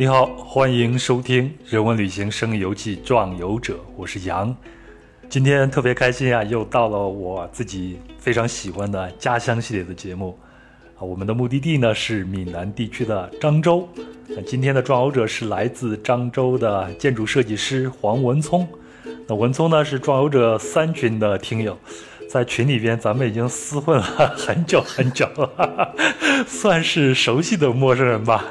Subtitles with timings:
[0.00, 4.54] 你好，欢迎收听《人文旅行声游记·壮游者》，我是杨。
[5.28, 10.38] 今天特别开心啊，又到了我自己非常喜欢的家乡系列的节目
[10.96, 11.02] 啊。
[11.02, 13.88] 我们的目的地呢是闽南地区的漳州。
[14.28, 18.68] 那今天的壮游者是来自漳州的建筑设计师黄文聪。
[19.26, 21.76] 那文聪呢是壮游者三群的听友。
[22.30, 25.94] 在群里边，咱们已经厮混了很久很久了，
[26.46, 28.44] 算是熟悉的陌生人吧。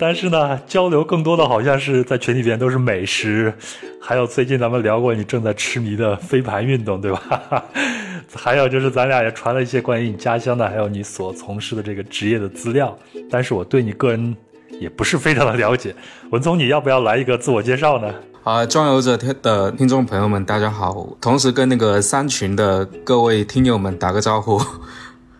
[0.00, 3.52] 但是呢，交流更多的好像是在群里边都是美食，
[4.00, 7.64] 还有最近咱们聊过你正在痴迷的飞盘运动，对吧？
[8.32, 12.96] 还有就是咱俩也传了一些关于你家乡的，还有你所从事的这个职业的资料。
[13.28, 14.36] 但是我对你个人
[14.78, 15.92] 也不是非常的了解。
[16.30, 18.14] 文聪，你要不要来一个自我介绍呢？
[18.44, 21.08] 啊，装游者的听众朋友们，大家好！
[21.20, 24.60] 同时跟那个三群的各位听友们打个招呼，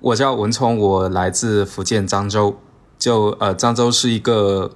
[0.00, 2.58] 我叫文聪，我来自福建漳州。
[2.98, 4.72] 就呃，漳州是一个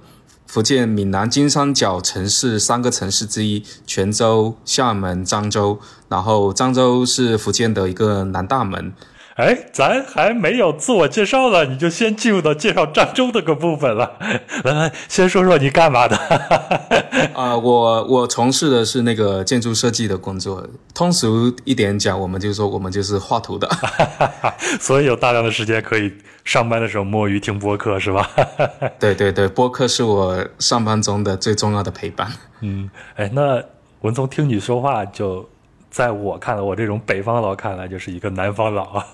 [0.47, 5.79] 福建闽南金三角城市三个城市之一，泉州、厦门、漳州。
[6.07, 8.93] 然后漳州是福建的一个南大门。
[9.35, 14.17] 哎，咱还没有自我介绍呢，你就先进入到介绍漳州这个部分了。
[14.63, 16.15] 来来，先说说你干嘛的？
[17.33, 20.63] 啊，我我从事的是那个建筑设计的工作。
[20.93, 23.67] 通俗一点讲，我们就说我们就是画图的。
[24.79, 26.13] 所以有大量的时间可以
[26.45, 28.29] 上班的时候摸鱼听播客，是吧？
[28.99, 32.31] 对对对，播客是我上班中的最重要的陪伴。
[32.61, 33.63] 嗯，哎，那
[34.01, 35.49] 文聪听你说话就。
[35.93, 39.05] 在我看来，我这种北方佬看来就是一个南方佬啊。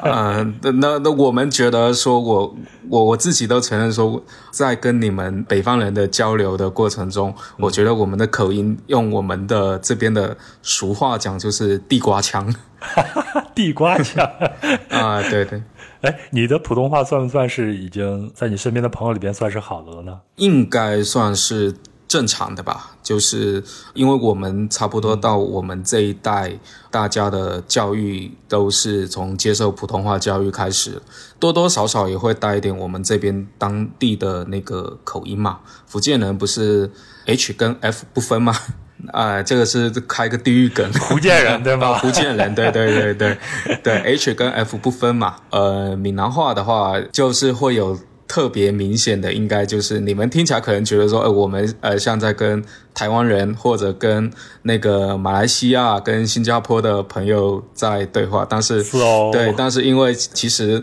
[0.02, 2.56] 嗯，那那我们觉得说，我
[2.88, 12.54] 我我自己都承认说，在跟你们北方人的交流的过程中，我觉得我们的口音，用我们的这边的俗话讲，就是地瓜腔。
[13.54, 14.24] 地瓜腔
[14.88, 15.62] 啊，对对。
[16.00, 20.20] 哎，你的普通话算不算是已经在你身边的朋友里边算是好的了呢？
[20.36, 21.74] 应该算是。
[22.10, 23.62] 正常的吧，就是
[23.94, 26.58] 因为我们差不多到我们这一代，
[26.90, 31.00] 大家的教育都是从接受普通话教育开始，
[31.38, 35.60] 多多少少也会带一点我们这边当地的那个口音嘛。
[35.86, 36.90] 福建人不是
[37.26, 38.56] H 跟 F 不分吗？
[39.14, 40.92] 啊，这个是开个地域梗。
[40.92, 41.94] 福建人对吗？
[41.98, 43.38] 福建人，对 对对对
[43.84, 45.36] 对，H 跟 F 不分嘛。
[45.50, 47.96] 呃，闽南话的话就是会有。
[48.30, 52.62] 特别明显的，应该就是你们听起来可能觉得说，呃，我们呃像在跟
[52.94, 54.30] 台湾人或者跟
[54.62, 58.84] 那个马来西亚、跟新加坡的朋友在对话，但是
[59.32, 60.80] 对，但是因为其实。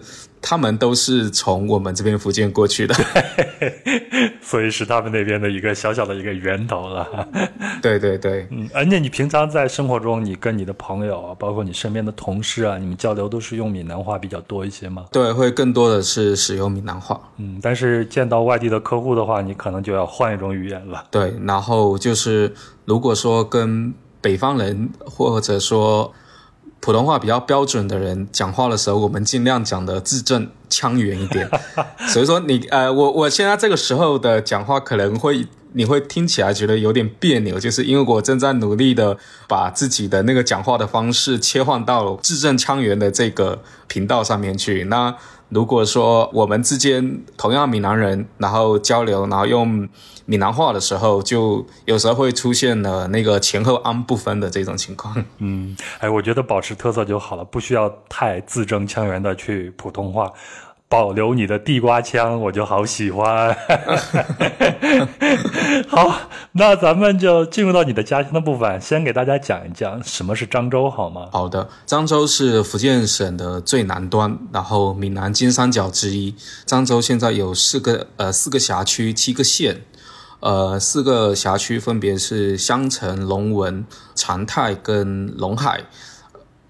[0.50, 2.96] 他们都是从我们这边福建过去的，
[4.42, 7.28] 所以是他们那边的一个小小的一个源头了。
[7.84, 15.08] 对对对，嗯，而且你平常在生活中，你跟你的朋友啊，包括你身边的同事啊，你们交流都是用闽南话比较多一些吗？
[15.12, 17.20] 对，会更多的是使用闽南话。
[17.36, 21.04] 嗯，但是见到外地的客户的话，你可能就要换一种语言了。
[21.12, 22.54] 对，然后就是
[22.86, 26.14] 如果说跟北方人或者说。
[26.80, 31.50] 普通话比较标准的人讲话的时候，我们尽量讲的字正腔圆一点。
[32.08, 39.18] 所以说，你呃，我我现在这个时候的讲话可能会你会听起来觉得有点别扭，就是因为我正在努力的
[39.48, 44.86] 把自己的那个讲话的方式切换到字正腔圆的这个频道上面去。
[44.86, 45.14] 那
[45.50, 49.88] 如果说我们之间同样闽南人，然后交流，然后用
[50.26, 55.16] 闽南话的时候，就有时候会出现了那个前后安不分的这种情况。
[55.40, 60.32] 嗯，哎，我觉得保持特色就好了，不需要太字正腔圆的去普通话。
[60.90, 63.56] 保留你的地瓜腔，我就好喜欢。
[65.88, 71.28] 好，那咱们就进入到你的家乡的部分，先给大家讲一讲什么是漳州，好吗？
[71.34, 76.34] 好的，漳州是福建省的最南端，然后闽南金三角之一。
[76.66, 79.82] 漳州现在有四个呃四个辖区，七个县，
[80.40, 85.82] 呃四个辖区分别是香城、龙文、长泰跟龙海。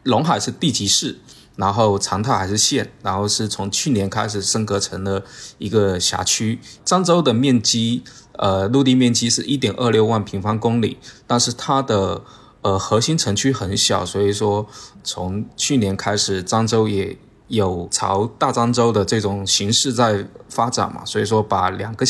[0.03, 1.19] 龙海是地级市。
[1.57, 5.25] 然后长泰还是县，然后是从去年开始升格成了
[5.57, 6.59] 一个辖区。
[6.85, 8.03] 漳州的面积，
[8.37, 12.21] 呃，陆地面积是一点二六万平方公里，但是它的
[12.61, 14.65] 呃核心城区很小，所以说
[15.03, 17.17] 从去年开始，漳州也
[17.47, 22.05] 有朝大漳州的这种形式在发展嘛，所以说把两个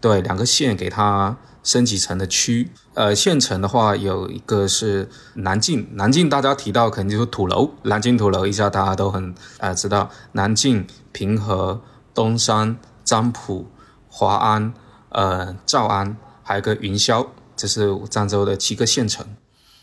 [0.00, 1.36] 对两个县给它。
[1.66, 11.82] 升级成的区，呃，县城的话有一个是南靖，南靖大家提到肯定就是土楼，南靖土楼一下大家都很呃知道，南靖、平和、
[12.14, 13.66] 东山、漳浦、
[14.08, 14.72] 华安、
[15.08, 17.26] 呃诏安，还有个云霄，
[17.56, 19.26] 这是漳州的七个县城，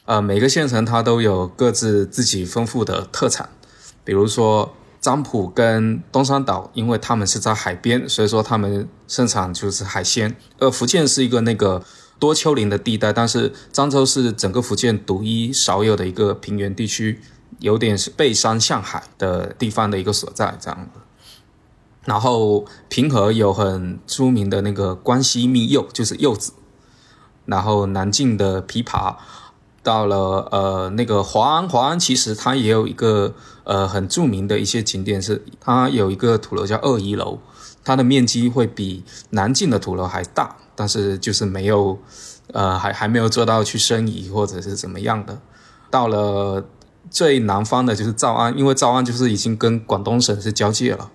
[0.06, 3.50] 呃，每个县城它都有各自自己丰富的特产，
[4.06, 10.34] 比如说漳浦跟东山岛，因为他们是在海边，所以说他们盛产就是海鲜。
[10.60, 11.84] 呃，福建是一个那个
[12.18, 17.20] 多丘陵的地带，但是漳州是整个福建独一少有的一个平原地区，
[17.60, 21.02] 有点是背山向海的地方的一个所在，这样子。
[22.06, 26.54] 然后平和有很出名的那个关西蜜柚，就是柚子。
[27.46, 29.16] 然后南靖的枇杷。
[29.84, 37.39] 到了呃那个华安，华安其实它也有一个呃很著名的一些景点，是它有一个土楼叫二一楼，
[37.83, 41.98] 它的面积会比南靖的土楼还大，但是就是没有
[42.51, 45.39] 呃还还没有做到去申遗或者是怎么样的。
[45.89, 46.65] 到了
[47.10, 51.12] 最南方的就是诏安，因为诏安就是已经跟广东省是交界了，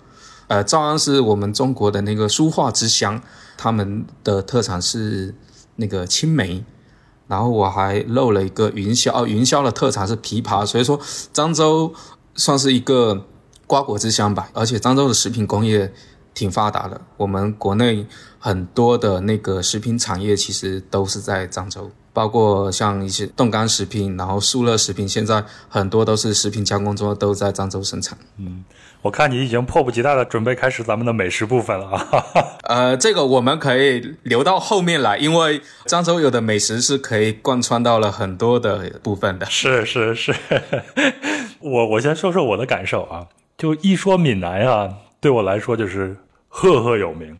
[0.47, 3.21] 呃诏安是我们中国的那个书画之乡，
[3.57, 5.35] 他们的特产是
[5.75, 6.63] 那个青梅。
[7.27, 10.99] 然后我还漏了一个云霄哦，云霄的特产是枇杷，所以说
[11.31, 11.93] 漳州
[12.39, 13.25] 算是一个
[13.67, 14.49] 瓜果之乡吧。
[14.53, 15.91] 而且漳州的食品工业
[16.33, 18.07] 挺发达的，我们国内
[18.39, 28.17] 很多的那个食品产业其实都是在漳州，包括像一些冻干食品，然后速热食品，现在很多都是食品加工中都在漳州生产。
[28.37, 28.63] 嗯。
[29.01, 32.05] 我看你已经迫不及待的准备开始咱们的美食部分了啊！
[32.67, 39.45] 呃，这个我们可以留到后面来，因为漳州有的美食是可以贯穿到了很多的部分的。
[39.45, 40.35] 是是是，
[41.61, 46.17] 我我先说说我的感受啊，就一说闽南啊，对我来说就是
[46.49, 47.39] 赫赫有名。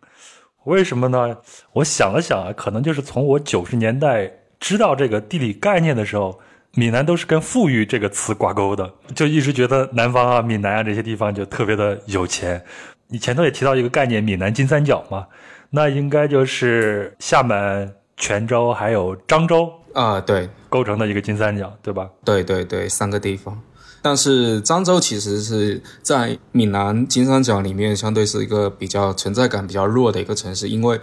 [0.63, 1.35] 为什么呢？
[1.73, 6.39] 我想了想啊，可能就是从我九十年代知道这个地理概念的时候。
[6.75, 12.63] 闽南都是跟富裕这个词挂钩的，就一直觉得南方啊、闽南啊这些地方就特别的有钱。
[13.07, 15.25] 你前头也提到一个概念，闽南金三角嘛，
[15.71, 22.07] 那应该就是厦门、泉州还有漳州啊，对，构成的一个金三角，对吧？
[22.24, 23.60] 对对对，三个地方。
[24.01, 31.00] 但是漳州其实是在闽南金三角里面，相对是一个比较存在感比较弱的一个城市，因为。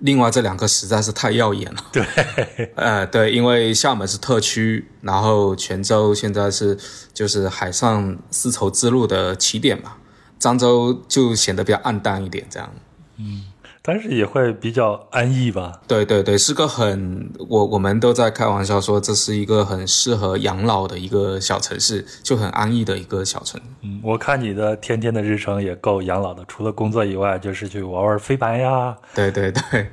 [0.00, 1.84] 另外这两个实在是太耀眼了。
[1.92, 2.04] 对，
[2.76, 6.78] 呃，对，因为厦门是特区，然后泉州现在是
[7.12, 9.94] 就是海上丝绸之路的起点嘛，
[10.40, 12.72] 漳州就显得比较暗淡一点，这样。
[13.16, 13.44] 嗯。
[13.88, 15.80] 但是也会比较安逸吧？
[15.88, 23.58] 对对对，是个很我我们都在开玩笑说，这是一个很适合养老的一个小城市，就很安逸的一个小城。
[23.80, 28.94] 嗯，我看你的天天的日程也够养老的，除了工作以外，就是去玩玩飞盘呀。
[29.14, 29.90] 对对对，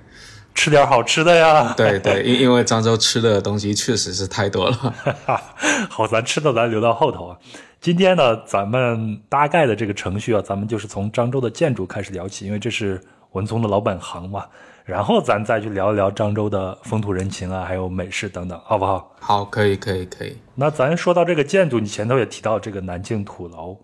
[0.53, 1.73] 吃点好吃的呀。
[1.77, 4.93] 对对，因 因为漳州吃的东西确实是太多了。
[5.89, 7.37] 好，咱吃的咱留到后头啊。
[7.79, 12.99] 今天呢，咱们大概的这个程序啊，咱们就是从漳州的建筑开始聊起，因为这是。
[13.35, 14.45] 文聪的老本行嘛，
[14.85, 19.11] 然后咱再去聊一聊漳州的风土人情啊，还有美食等等，好不好？
[19.19, 20.37] 好，可以，可以，可以。
[20.55, 23.77] 那咱说到这个建筑，你前头也提到这个南京土楼，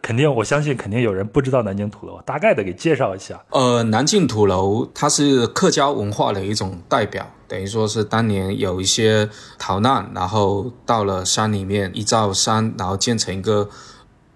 [0.00, 3.38] 肯定我相信肯定有人不知道南京土楼，大概的给介绍一下。
[3.50, 9.28] 呃，南京土楼它是客家文化的一种代表，等于说是当年有一些
[9.58, 13.68] 逃难，然后到了山里面一造山，然后建成一个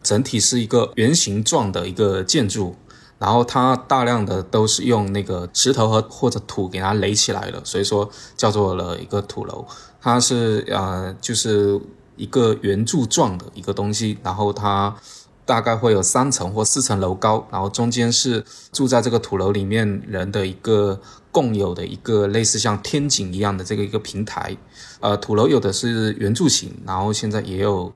[0.03, 2.77] 整体是一个圆形状的一个建筑。
[3.21, 9.67] 然后它大量的都是用那个石头和或者土给它垒起来的，所以说叫做了一个土楼。
[10.01, 11.79] 它是呃就是
[12.17, 14.97] 一个圆柱状的一个东西，然后它
[15.45, 18.43] 大概会有三层或四层楼高，然后中间是
[18.73, 20.99] 住在这个土楼里面人的一个
[21.31, 24.57] 共有的一个类似像天井一样的这个一个平台。
[25.01, 27.93] 呃，土楼有的是圆柱形，然后现在也有。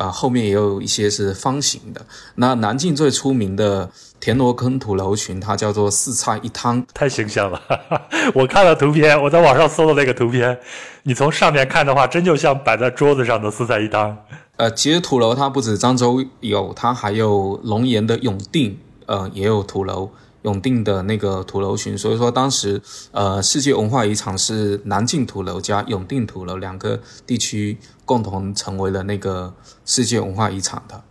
[0.00, 2.00] 啊，后面也有一些是方形的。
[2.36, 7.60] 那南京最出名的田螺坑土楼群，它叫做四菜一汤，太形象了。
[8.32, 10.58] 我看了图片，我在网上搜的那个图片，
[11.02, 14.16] 你从上面看的话，真就像摆在桌子上的四菜一汤。
[14.56, 20.10] 呃，其实土楼它不止漳州有，它还有龙岩的永定，呃，也有土楼。
[20.42, 22.80] 永定的那个土楼群，所以说当时，
[23.12, 29.52] 呃，世界文化遗产是南靖土楼加永定土楼两个地区共同成为了那个
[29.84, 31.02] 世界文化遗产的。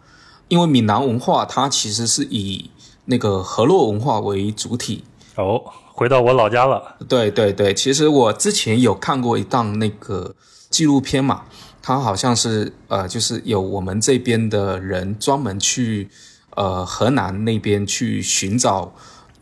[0.47, 2.71] 因为闽南文化它其实是以
[3.05, 5.03] 那个河洛文化为主体。
[5.35, 5.61] 哦，
[5.93, 6.95] 回到我老家了。
[7.07, 10.33] 对对对，其实我之前有看过一档那个
[10.71, 11.43] 纪录片嘛，
[11.83, 16.09] 它好像是呃，就是有我们这边的人专门去
[16.55, 18.91] 呃河南那边去寻找。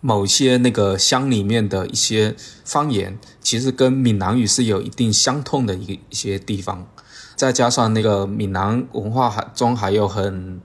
[0.08, 2.34] 某些那个乡里面的一些
[2.64, 6.88] 方言，其实跟闽南语是有一定相通的一一些地方，
[7.36, 10.62] 再加上那个闽南文化还中还有很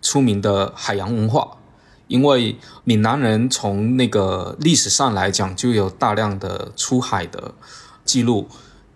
[0.00, 1.58] 出名的海洋文化，
[2.06, 7.52] 因为闽南人从那个历史上来讲就有大量的出海的
[8.06, 8.48] 记录，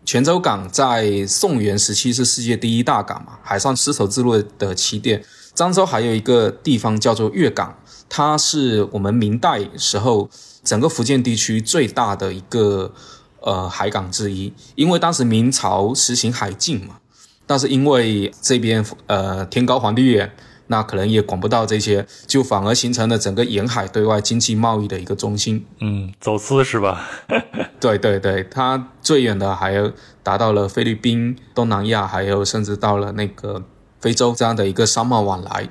[0.07, 5.23] 泉州港在宋元时期是世界第一大港嘛，海上丝绸之路的起点。
[5.55, 7.77] 漳州还有一个地方叫做粤港，
[8.15, 10.29] 它是我们明代时候
[10.63, 12.93] 整个福建地区最大的一个
[13.41, 16.99] 呃海港之一，因为当时明朝实行海禁嘛，
[17.47, 20.31] 但是因为这边呃天高皇帝远。
[20.69, 25.67] 那可能也管不到这些，就反而形成了整个沿海对外经济贸易的一个中心。
[25.81, 27.11] 嗯，走私是吧？
[27.79, 29.93] 对对对，它最远的还有
[30.23, 33.63] 达到了菲律宾、东南亚，还有甚至到了那个
[34.01, 35.69] 非洲这样的一个商贸往来。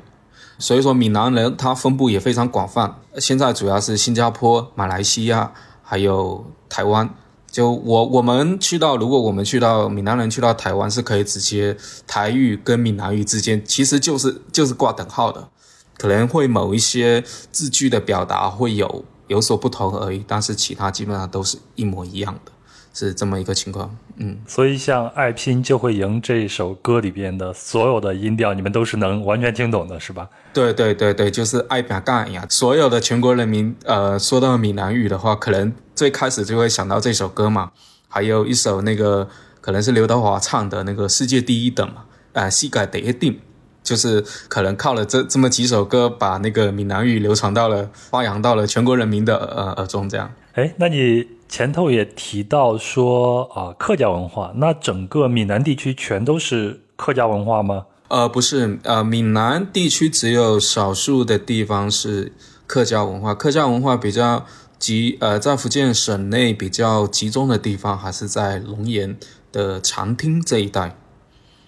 [0.61, 2.95] 所以说，闽南人他分布也非常广泛。
[3.17, 5.51] 现在主要是新加坡、马来西亚，
[5.81, 7.09] 还有台湾。
[7.51, 11.75] 就我我们去到，如果我们去到闽南人去到台湾，是可以直接
[12.05, 15.49] 台语跟闽南语之间，其实就是就是挂等号的，
[15.97, 22.51] 可能会某一些字句的表达会有有所不同而已，但是其他基本上都是一模一样的。
[22.93, 23.89] 是这么一个情况，
[24.23, 30.29] 嗯，所以像《爱拼就会赢》这首歌里边的所有的音调，你们都是能完全听懂的，是吧？
[30.53, 32.45] 对对对对，就是爱拼干呀！
[32.47, 37.71] 所有的全国人民，呃，说到闽南语的话，可能最开始就会想到这首歌嘛。
[38.07, 39.27] 还有一首那个
[39.59, 43.39] 可能是刘德华唱的那个《世界第一等》嘛，啊，膝盖得一定，
[43.81, 50.31] 就是可能靠了这这么几首歌，把那个闽南语流传到了发扬到了全国人民的呃耳中，这样。
[50.53, 51.25] 哎，那你？
[51.51, 57.87] 前头也提到说啊，客家文化，那整个闽南地区全都是客家文化吗？
[58.07, 62.31] 呃，不是，呃，闽南地区只有少数的地方是
[62.65, 64.45] 客家文化，客家文化比较
[64.79, 69.17] 集，呃，在福建省内比较集中的地方还是在龙岩
[69.51, 70.95] 的长汀这一带，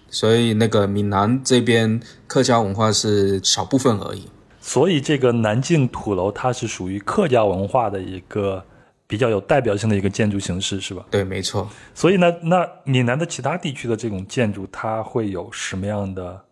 [0.08, 4.30] 所以那个闽南这边客家文化是少部分而已。
[4.62, 8.64] 所以这个南靖土楼它是属于客家文化的一个。
[9.14, 11.06] 比较有代表性的一个建筑形式是吧？
[11.08, 11.70] 对，没错。
[11.94, 16.44] 所以呢，那闽南的其他地区的这种建筑，它会有什么样的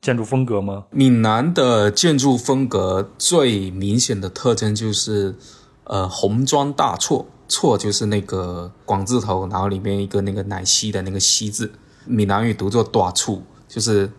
[0.00, 0.86] 建筑风格吗？
[0.90, 5.36] 闽南的建筑风格最明显的特征就是，
[5.84, 11.70] 呃，红砖大厝，厝就是那个广字头，然后里面一个那个奶昔的那个昔字，
[12.04, 14.10] 闽南语读作大厝，就是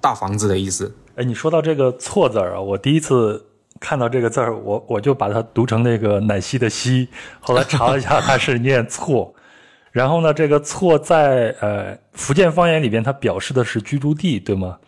[0.00, 0.94] 大房子的意思。
[1.16, 3.44] 哎，你说到这个错字儿啊，我第一次。
[3.84, 7.06] 看到这个字儿，我我就把它读成那个奶昔的昔。
[7.38, 9.34] 后来查了一下，它是念错。
[9.92, 14.78] 然后呢，这个错在呃福建方言里边，它表示的是居住地，对吗？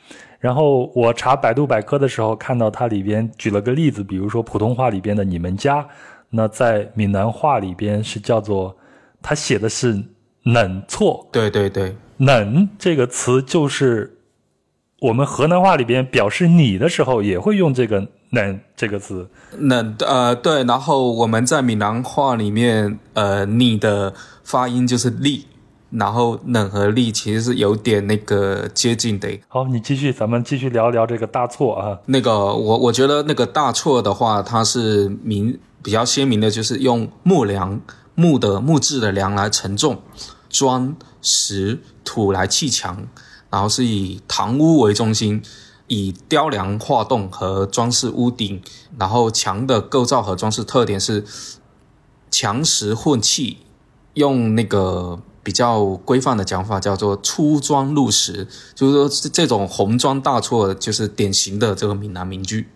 [0.41, 5.87] 然后我查百度百科的时候，看到它里边举了个例子，比如说普通话里边的你们家，
[6.31, 8.75] 那在闽南话里边是叫做，
[9.21, 10.03] 它写的是
[10.45, 11.29] 冷错。
[11.31, 14.19] 对对对，冷这个词就是
[15.01, 18.09] 我们河南话里边表示你的时候也会用这个。
[18.31, 25.47] 冷这个字，冷呃对，然后我们在闽南话里面，呃，你的发音就是力，
[25.91, 29.29] 然后冷和力其实是有点那个接近的。
[29.47, 31.99] 好，你继续，咱们继续聊聊这个大错啊。
[32.07, 37.81] 那个我我觉得那个大错的话，它是明比较鲜明的，就是用木梁
[38.17, 40.03] 木的木质的梁来承重，
[40.51, 43.07] 砖石土来砌墙，
[43.51, 45.41] 然后是以堂屋为中心。
[45.89, 48.61] 以雕梁画栋和装饰屋顶，
[48.99, 51.25] 然后墙的构造和装饰特点是
[52.31, 53.59] 墙石混砌，
[54.15, 62.69] 用那个比较规范的讲法叫做粗砖入石，就是说这种红砖大厝就是典型的这个闽南民居。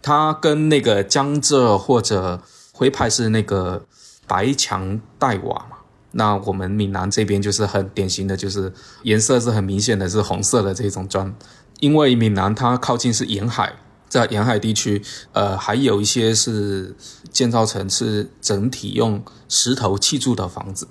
[0.00, 2.40] 它跟那个江浙或者
[2.72, 3.84] 徽派是那个
[4.26, 5.78] 白墙黛瓦嘛，
[6.12, 11.34] 那我们闽南这边就是很典型的，就是颜色是很明显的是红色的这种砖。
[11.80, 13.74] 因为闽南它靠近是沿海，
[14.08, 15.02] 在沿海地区，
[15.32, 16.96] 呃，还有一些是
[17.30, 20.88] 建造成是整体用石头砌筑的房子，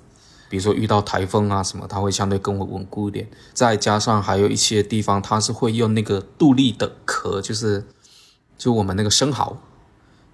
[0.48, 3.28] 比如说遇到台风啊什么，它会相对更为稳固一点。
[3.52, 7.84] 再加上还有一些地方，它是会用那个杜蛎的壳，就是
[8.56, 9.58] 就我们那个生蚝，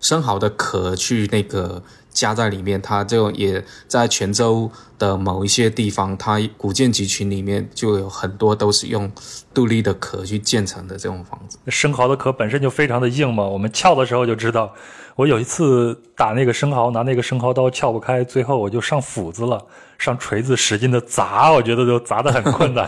[0.03, 1.83] 生蚝的壳去那个。
[2.15, 9.11] 加在里面，它就也在泉州的某一些地方，它古建集群里面就有很多都是用
[9.55, 11.57] 杜立的壳去建成的这种房子。
[11.69, 14.71] 生蚝的壳本身就非常的硬嘛，我们撬的时候就知道。
[15.17, 19.59] 我有一次打那个生蚝，拿那个生蚝刀撬不开，最后我就上斧子了，
[19.99, 22.87] 上锤子使劲的砸，我觉得都砸得很困难。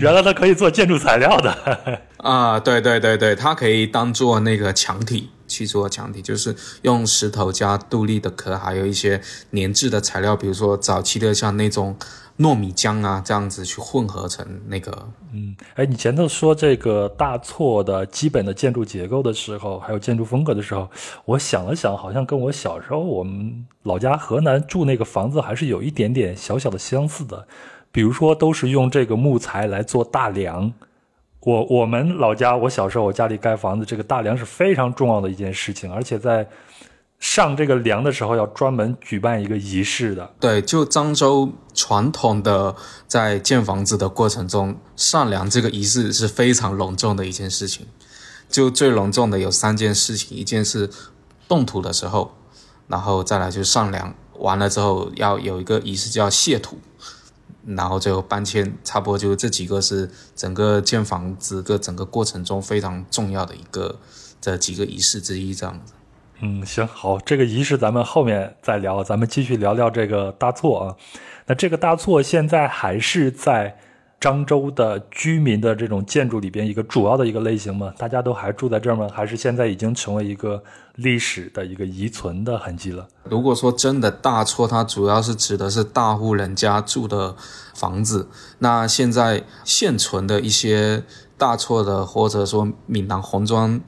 [0.00, 2.58] 原来它可以做建筑材料的啊！
[2.58, 5.28] 对对对对，它可以当做那个墙体。
[5.46, 9.20] 砌筑的墙体就是用石头加杜立的壳，还有一些
[9.52, 11.96] 粘质的材料，比如说早期的像那种
[12.38, 15.08] 糯米浆啊，这样子去混合成那个。
[15.32, 20.90] 嗯，哎，你前头说这个大错的基本的建筑结构的时候，还有建筑风格的时候，
[21.24, 27.46] 我想了想，好像跟我小时候我们老家河南住那个房子还是有一点点小小的相似的，
[27.92, 30.72] 比如说都是用这个木材来做大梁。
[31.44, 36.48] 我我们老家，我小时候我家里盖房子，这个大梁是非常重要的一件事情，而且在
[37.18, 40.34] 上这个梁的时候要专门举办一个仪式的。
[40.40, 42.74] 对，就漳州传统的
[43.06, 47.86] 在建房子的过程中，上梁这个仪式是非常隆重的一件事情。
[48.48, 50.88] 就最隆重的有三件事情，一件是
[51.46, 52.34] 动土的时候，
[52.88, 56.78] 然后再来就上梁，完了之后要有一个仪式叫卸土。
[57.66, 63.98] 然后最后搬迁，差不多就这几个是整个建房子个整个过程中非常重要的一个
[64.40, 65.92] 这几个仪式之一，这样子。
[66.40, 70.96] 嗯，行，好，这个仪式咱们后面再聊，咱们继续聊聊这个大错啊。
[71.46, 73.78] 那这个大错现在还是在。
[74.20, 79.06] 漳州的居民的这种建筑里边，一个主要的一个类型嘛，大家都还住在这儿吗？
[79.12, 80.62] 还是现在已经成为一个
[80.94, 83.06] 历史的一个遗存的痕迹了？
[83.24, 87.36] 如果说真的大错，它主要是指的是大户人家住的
[87.74, 88.28] 房子。
[88.60, 91.04] 那现在现存的一些
[91.36, 93.78] 大错的，或者说闽南红砖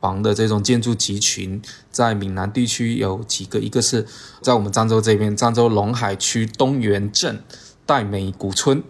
[0.00, 1.60] 房的这种建筑集群，
[1.90, 4.06] 在闽南地区有几个，一个是
[4.40, 7.44] 在我们漳州这边，漳州龙海区东源镇
[7.86, 8.82] 岱美古村。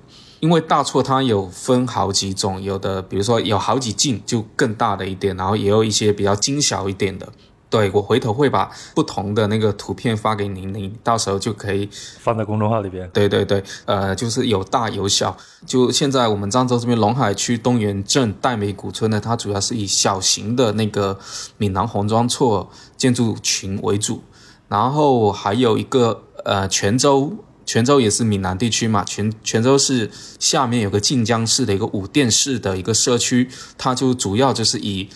[0.42, 7.28] 因为大错它有分好几种，有的比如说有好几进就更大的一点，然后也有一些比较精小一点的。
[7.70, 13.08] 对我回头会把不同的那个图片发给您，您到时候就可以放在公众号里边。
[13.10, 15.36] 对对对，呃，就是有大有小。
[15.64, 21.20] 就现在我们漳州这边龙海区东源镇戴美古村呢，它主要是以小型的那个
[21.56, 24.24] 闽南红砖厝建筑群为主，
[24.66, 27.32] 然后还有一个呃泉州。
[27.64, 35.08] 泉州也是闽南地区嘛，泉泉州市下面有个晋江市的一个五店市的一个社区，它就主要就是以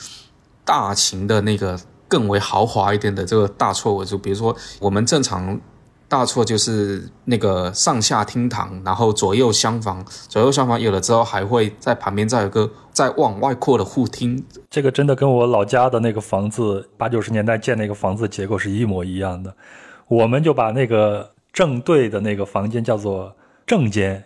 [0.65, 5.61] 大型的那个更为豪华一点的这个大错为主，比如说我们正常
[6.09, 19.57] 大错就是那个上下厅堂，然后左右厢房，左右厢房有了之后还会在旁边再有个再往外扩的户厅，这个真的跟我老家的那个房子八九十年代建那个房子结构是一模一样的，
[20.09, 21.36] 我们就把那个。
[21.57, 23.35] 正对的那个房间叫做
[23.67, 24.23] 正间，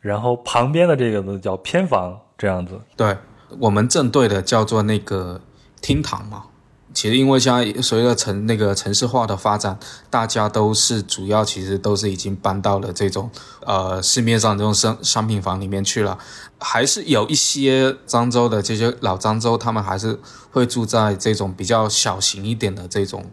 [0.00, 2.78] 然后旁边的这个呢叫偏房，这样子。
[2.94, 3.16] 对
[3.58, 5.40] 我们正对的叫做那个
[5.80, 6.44] 厅堂嘛。
[6.92, 9.78] 其实因为现在随着城那个城市化的发展，
[10.10, 13.30] 大家都是主要其实都是已经搬到了这种
[13.64, 16.18] 呃市面上这种商商品房里面去了，
[16.58, 23.24] 还是有一些漳州的这些老漳州，他们还是会住在这种比较小型一点的这种。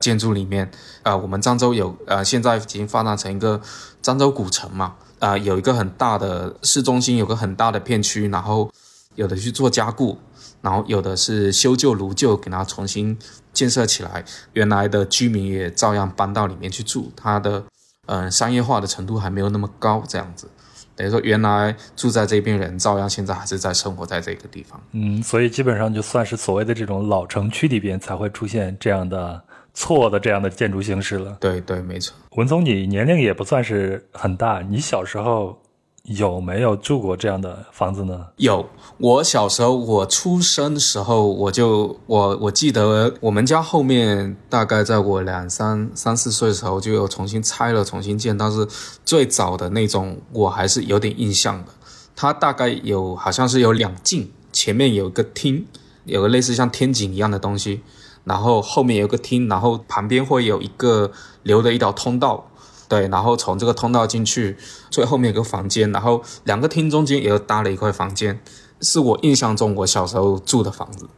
[0.00, 0.70] 建筑里面，
[1.02, 3.60] 啊，我们漳州有，呃，现在已经发展成一个
[4.00, 8.70] 漳州古城嘛，啊，有一个很大的市中心，有个很大的片区，然后
[9.16, 10.16] 有的去做加固，
[10.62, 13.18] 然后有的是修旧如旧，给它重新
[13.52, 17.64] 建设起来，原来的居民也照样搬到里面去住，它的，
[18.06, 20.48] 嗯，商业化的程度还没有那么高，这样子，
[20.94, 29.42] 等于说原来住在这边人，照样现在还是在生活在这个地方，嗯，所以基本上就算是所谓的这种老城区里边才会出现这样的。
[29.78, 32.12] 错的这样的建筑形式了，对对，没错。
[32.32, 35.56] 文总，你年龄也不算是很大，你小时候
[36.02, 38.26] 有没有住过这样的房子呢？
[38.38, 48.66] 有，我小时候我出生的时候，我就我我记得我们家后面大概在我两三三四岁的时候就又重新拆了重新建，但是
[49.04, 51.70] 最早的那种我还是有点印象的。
[52.16, 55.64] 它大概有好像是有两进，前面有个厅，
[56.04, 57.82] 有个类似像天井一样的东西。
[58.28, 61.10] 然后后面有个厅，然后旁边会有一个
[61.42, 62.50] 留的一条通道，
[62.86, 64.56] 对，然后从这个通道进去，
[64.90, 68.38] 最后面有个房间，然后两个厅中间也搭了一块房间，
[68.82, 71.08] 是我印象中我小时候住的房子。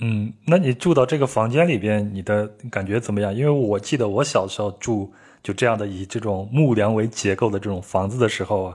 [0.00, 3.34] 嗯，那你住到这个房间里边，你的感觉怎么样？
[3.34, 8.74] 因为我记得我小时候住就这样的以这种木梁为结构的这种房子的时候啊，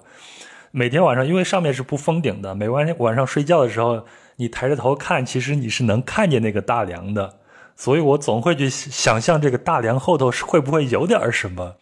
[0.71, 4.03] 每天晚上因为上面是不封顶的，每晚晚上睡觉的时候，
[4.35, 7.35] 你抬着头看，其实你是能看见那个大梁的。
[7.75, 11.75] 所以我总会去想象这个大梁后头是会不会有点什么。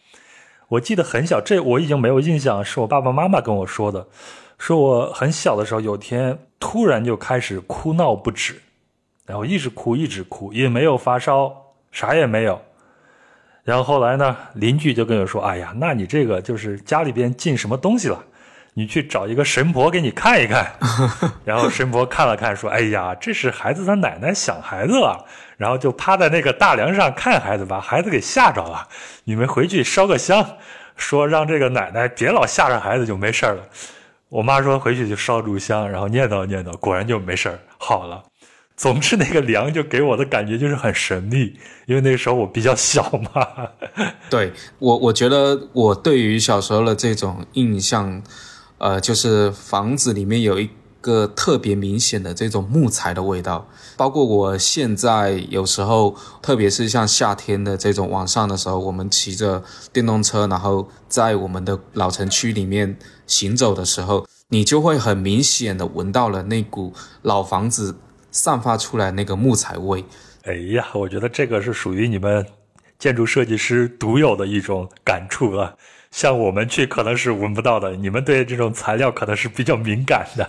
[0.68, 4.06] 我记得很小，这我已经没有印象，是我爸爸妈妈跟我说的。
[4.58, 8.60] 说我很小的时候，有天突然就开始哭闹不止，
[9.26, 11.52] 然后一直哭一直哭，也没有发烧，
[11.92, 12.60] 啥也没有。
[13.62, 18.24] 然后后来呢，邻居就跟我说：“哎呀，那你这个就是家里边进什么东西了。”
[18.76, 20.74] 你去找一个神婆给你看一看，
[21.44, 25.24] 然后神婆看了看，说：“哎呀，这是孩子他奶奶想孩子了。”
[25.56, 28.88] 然后就趴在那个大梁上看孩子，把孩子给吓着了。
[29.22, 30.44] 你们回去烧个香，
[30.96, 33.62] 说让这个奶奶别老吓着孩子，就没事了。
[34.28, 38.24] 我妈说回去就烧炷香，然后念叨念叨，果然就没事好了。
[38.76, 41.56] 总之那个梁就给我的感觉就是很神秘，
[41.86, 43.46] 因为那个时候我比较小嘛。
[44.28, 48.20] 对我，我觉得我对于小时候的这种印象。
[48.78, 50.68] 呃，就是房子里面有一
[51.00, 53.68] 个特别明显的这种木材的味道。
[53.96, 67.96] 包括我现在有时候，特别是像夏天的这种晚上的时候，我们骑着电动车，然后在我们的老城区里面行走的时候，你就会很明显的闻到了那股老房子
[68.32, 70.04] 散发出来那个木材味。
[70.42, 72.44] 哎呀，我觉得这个是属于你们
[72.98, 75.74] 建筑设计师独有的一种感触啊。
[76.14, 80.48] 像我们去可能是闻不到的，你们对这种材料可能是比较敏感的。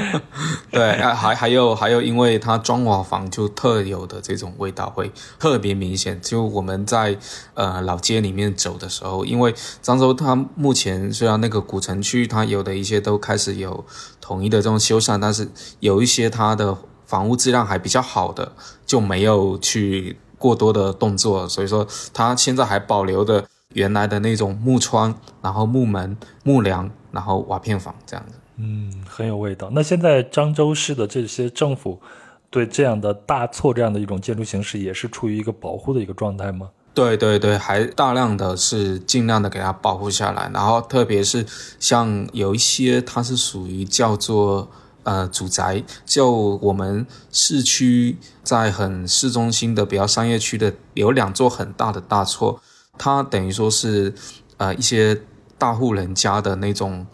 [0.72, 6.18] 对，还还有还有，因为它装瓦房就特有的这种味道会特别明显。
[6.22, 7.18] 就我们在
[7.52, 13.84] 呃老街里面走的时候，因为漳州它目前虽然那个古城区它有的一些都开始有
[14.22, 15.46] 统一的这种修缮，但是
[15.80, 16.74] 有一些它的
[17.06, 18.50] 房屋质量还比较好的
[18.86, 23.44] 就没有去过多的动作，所以说它现在还保留的。
[23.74, 29.68] 原来的那种木窗，然后木门、木梁，然后瓦片房这样子，嗯，很有味道。
[29.72, 32.00] 那现在漳州市的这些政府
[32.50, 36.70] 对这样的大厝这样的一种建筑形式，也是处于一个保护的一个状态吗？
[36.94, 40.48] 对对对，还大量的是尽量的给它保护下来。
[40.54, 41.44] 然后特别是
[41.80, 44.70] 像有一些它是属于叫做
[45.02, 46.30] 呃主宅，就
[46.62, 52.60] 我们市区在很市中心的比较商业区的有两座很大的大错。
[52.96, 54.14] 它等于说是，
[54.56, 55.20] 呃，一些
[55.58, 57.06] 大户人家的那种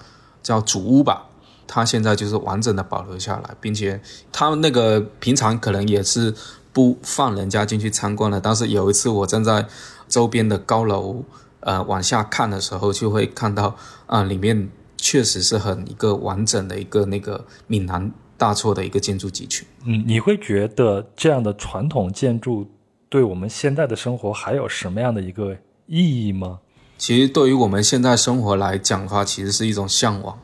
[0.43, 1.27] 叫主屋吧，
[1.66, 4.01] 它现在就是完整的保留下来，并且
[4.33, 6.35] 他们那个平常可能也是
[6.73, 9.66] 不放人家进去参观的，但是有一次我站在
[10.09, 11.25] 周边的高楼，
[11.61, 19.66] 呃，往下看的时候，就会看到啊，里面确实是很一个完整的一个那个闽南大厝的一个建筑集群。
[19.85, 22.71] 嗯，你会觉得这样的传统建筑
[23.09, 25.57] 对我们现在的生活还有什么样的一个？
[25.92, 26.61] 意义吗？
[26.96, 30.38] 其实对于我们现在生活来讲的话，其实是一种向往。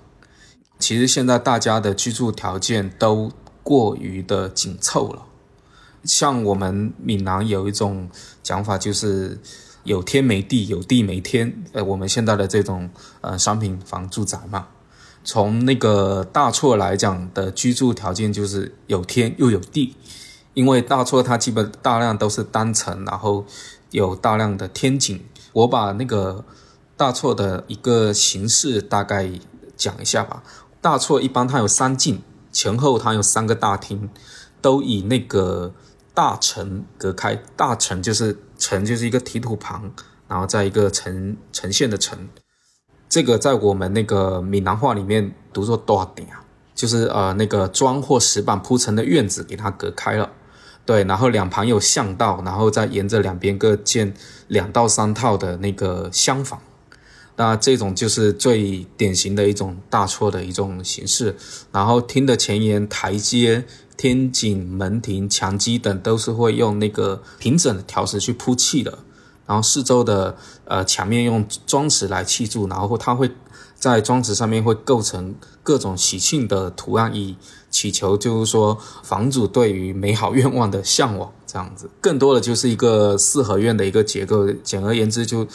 [0.81, 3.31] 其实现在大家的居住条件都
[3.63, 5.23] 过于的紧凑了。
[6.03, 8.11] 像我们闽南有一种
[8.43, 9.39] 讲法，就是
[9.85, 11.63] 有天没地，有地没天。
[11.73, 14.67] 呃，我们现在的这种呃商品房住宅嘛，
[15.23, 19.95] 从那个大错来讲的居住条件就是有天又有地，
[20.55, 23.47] 因为大错它基本大量都是单层，然后
[23.93, 25.23] 有大量的天井。
[25.57, 26.45] 我把那个
[26.99, 29.31] 大错的一个形式大概
[29.75, 30.43] 讲一下吧。
[30.83, 34.11] 大错一般它有三进，前后它有三个大厅，
[34.61, 35.73] 都以那个
[36.13, 37.35] 大城隔开。
[37.57, 39.91] 大城就是城就是一个提土旁，
[40.29, 42.29] 然后在一个呈呈现的城。
[43.09, 50.31] 这个在我们那个闽南话里面读作多点啊，就是呃那个砖或石板铺成的院子给它隔开了。
[50.87, 54.15] 对，然后两旁有巷道，然后再沿着两边各建
[54.47, 56.63] 两到三套的那个厢房，
[57.35, 61.37] 那这种就是最典型的一种大错的一种形式。
[61.73, 69.01] 然后厅的前沿台阶、天井、门庭、墙基等都是会用那个平整的条石去铺砌的，
[69.45, 73.33] 然后四周的呃墙面用砖石来砌筑，然后它会
[73.75, 77.37] 在砖石上面会构成各种喜庆的图案以。
[77.77, 84.51] 祈求就是说，房主对于美好愿望的向往，这样子，更多的就是一个四合院的一个结构。
[84.65, 85.47] 简而言之，就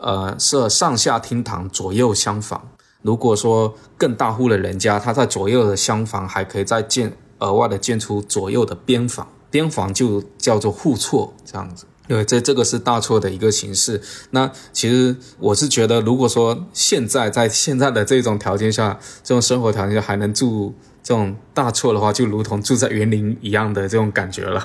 [0.00, 2.60] 呃设上下厅堂，左右厢房。
[3.02, 11.84] 如果说更大户的人家，他在左右的厢房还可以再建额外的建出左右的边房，边房就叫做互错，这样子。
[12.08, 14.02] 对，这这个是大错的一个形式。
[14.30, 20.74] 那其实我是觉得，如果说现在在现在的这种条件下，这种生活条件下还能住。
[21.02, 24.62] 这种大错的话，就如同住在园林一样的这种感觉了。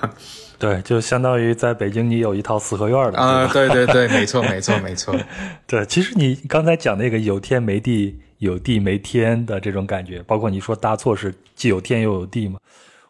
[0.58, 3.46] 对，就相当于在北京，你有一套四合院的啊。
[3.52, 5.14] 对对对，没错没错没错。
[5.68, 12.60] 对，其实你刚才讲那个有天没地，有地没天的这种感觉，包括你说大错是既有天又有地嘛，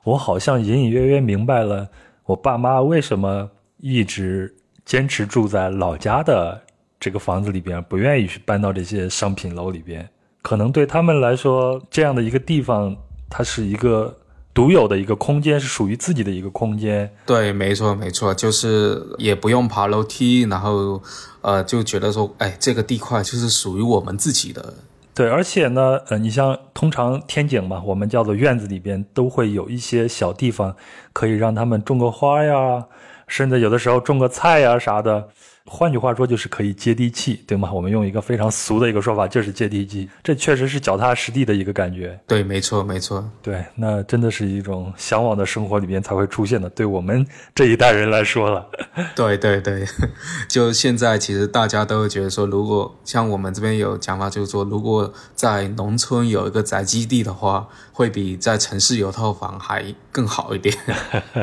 [0.04, 1.88] 我好像隐隐约约明白了，
[2.26, 6.60] 我爸妈为什么一直坚持住在老家的
[7.00, 10.08] 这个房子里边，不愿意去搬到这些商品楼里边，
[10.42, 12.96] 可能对他们来说，这样的一个地方。
[13.38, 14.16] 它是一个
[14.54, 17.14] 独有的一个空间，是属于自己的一个空间。
[17.26, 21.04] 对，没错，没错，就是也不用爬楼梯，然后，
[21.42, 24.76] 呃，就觉得说，哎，这个地块就是属于我们自己的。
[25.14, 30.74] 对，而且呢，呃，你像通常天井嘛，我们叫做院子里边都会有一些小地方，
[31.12, 32.86] 可以让他们种个花呀，
[33.28, 35.28] 甚至有的时候种个菜呀啥的。
[35.68, 37.74] 换句话说，就是可以接地气，对吗？
[37.74, 40.08] 我们用一个非常俗的一个说法，就是接地气。
[40.24, 42.20] 这确实是脚踏实地的一个感觉。
[42.28, 43.28] 对，没错，没错。
[43.42, 47.26] 对，那真的是一种向往的生活里面才会出现的，对我们
[47.56, 48.68] 这一代人来说了。
[49.16, 49.84] 对 对对，
[50.48, 60.78] 就现在其实大家都会觉得说，如果像我们这边有讲法，就是说，如果在农村有一个宅基地的话，会比在城市有套房还更好一点。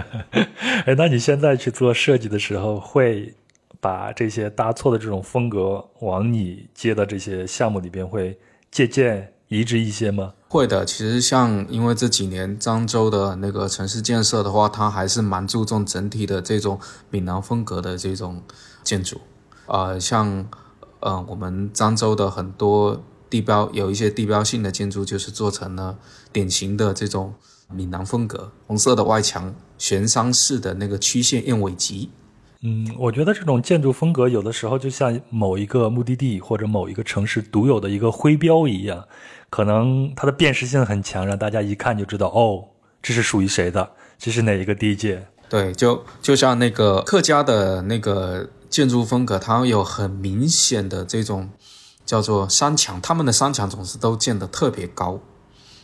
[0.87, 3.35] 哎，那你现在去做设计的时候会？
[3.83, 8.39] 把这些搭错的这种风格往你接的这些项目里边会
[8.71, 10.35] 借鉴移植一些吗？
[10.49, 16.79] 会的，其实像因为这几年漳州的那个城市建设的话，它还是蛮注重整体的这种
[17.11, 18.41] 闽南风格的这种
[18.85, 19.21] 建筑。
[19.67, 20.49] 呃，像
[21.01, 25.99] 呃我们漳州的很多地标有一些地标性的建筑，就是做成了
[26.31, 27.35] 典型的这种
[27.69, 32.11] 闽南风格，红色的外墙，悬山式的那个曲线燕尾脊。
[32.65, 39.05] 嗯，我觉得这种建筑风格有的时候就像某一个目的地或者某一个城市独有的一个徽标一样，
[39.51, 42.69] 可能它的辨识性很强，让大家一看就知道哦，
[43.03, 45.27] 这是属于谁的，这是哪一个地界。
[45.49, 51.51] 对，就就像那个客家的那个建筑风格，它有很明显的这种
[52.07, 55.19] 叫做山墙，他们的山墙总是都建得特别高。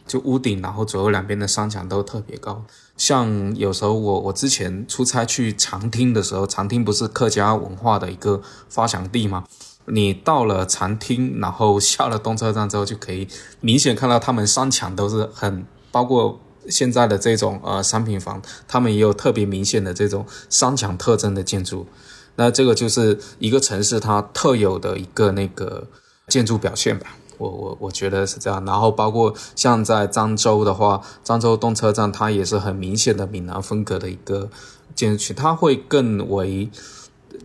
[0.08, 2.64] 就屋顶，然后左右两边的山墙都特别高。
[2.96, 9.44] 像有时候我我之前出差去长汀的时候，长汀不是客家文化的一个发祥地吗？
[9.84, 13.28] 你到了长汀，然后下了东车站之后，就可以
[13.60, 21.86] 明显看到他们山墙都是很，包括现在的这种呃商品房，他们也有特别明显的这种山墙特征的建筑。
[22.34, 25.86] 那这个就是一个城市它特有的一个那个
[26.26, 27.16] 建筑表现吧。
[27.38, 34.50] 我我我觉得是这样，然后包括像在漳州的话，漳州动车站它也是很明显的闽南风格的一个
[34.94, 36.68] 建筑群，它会更为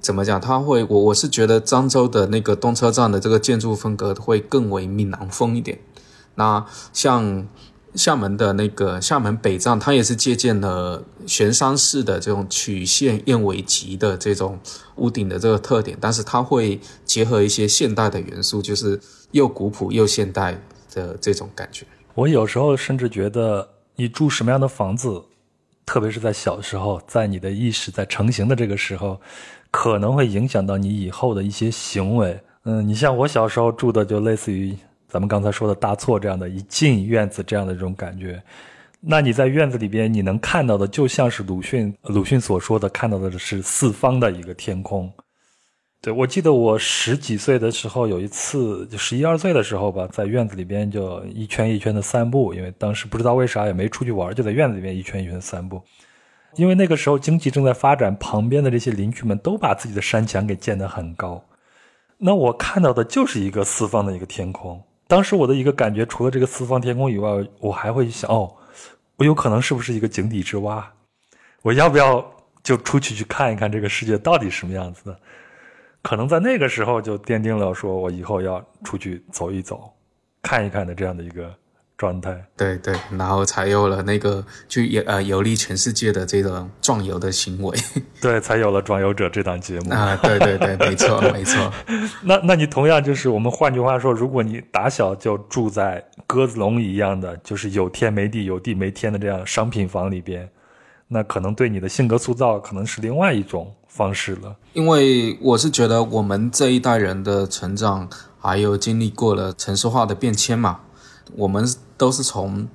[0.01, 0.41] 怎么讲？
[0.41, 5.79] 它会我我是觉得漳州的那个动车站的这个建筑风格会更为闽南风一点。
[6.35, 7.47] 那像
[7.95, 14.59] 厦门的那个厦门北站，它也是借鉴了悬山式的这种曲线燕尾脊的这种
[14.95, 18.99] 屋顶的这个特点，但是它会结合一些现代的元素，就是。
[19.33, 20.55] 又古朴又现代
[20.93, 25.23] 的这种感觉，我有时候甚至觉得，你住什么样的房子，
[25.87, 29.19] 特别是在小时候，在你的意识在成型的这个时候，
[29.71, 32.39] 可能会影响到你以后的一些行为。
[32.65, 34.77] 嗯，你像我小时候住的，就类似于
[35.13, 38.41] 咱们刚才说的大错这样的，一进院子这样的这种感觉。
[38.99, 45.13] 那你在院子里边，你能看到的，就像是鲁迅鲁迅所说的，看到的是四方的一个天空。
[46.01, 55.79] 对，我记得我十几岁的时候，有一次就十一二岁的时候吧，在院子里边就一圈一圈的散步，因为当时不知道为啥也没出去玩，就在院子里面一圈一圈的散步。
[56.55, 61.43] 因为那个时候经济正在发展，旁边的这些邻居们都把自己的山墙给建得很高，
[62.17, 64.81] 那我看到的就是一个四方的一个天空。
[65.13, 68.51] 当时我的一个感觉，除了这个四方天空以外，我还会想，哦，
[69.15, 70.91] 我有可能是不是一个井底之蛙？
[71.61, 72.25] 我要不要
[72.63, 75.19] 就出去去看一看这个世界到底什么样子的？
[76.01, 79.93] 可能在那个时候就奠定了说我以后要出去走一走、
[80.41, 81.53] 看一看的这样的一个
[81.97, 82.45] 状态。
[82.57, 87.77] 对对，然后才有了那个去游呃游历全世界的这种壮游的行为。
[88.21, 90.17] 对，才有了《壮游者》这档节目啊！
[90.21, 91.71] 对对对，没错没错。
[92.23, 100.49] 那那你同样就是我们换句话说，如果你打小就住在鸽子笼一样的，就是有天没地、有地没天的这样商品房里边，
[101.07, 103.73] 那可能对你的性格塑造可能是另外一种。
[103.93, 110.79] 方式了，因为我是觉得我们这一代人的成长，还有经历过了城市化的变迁嘛，
[111.35, 111.63] 我们
[112.03, 112.67] 都是从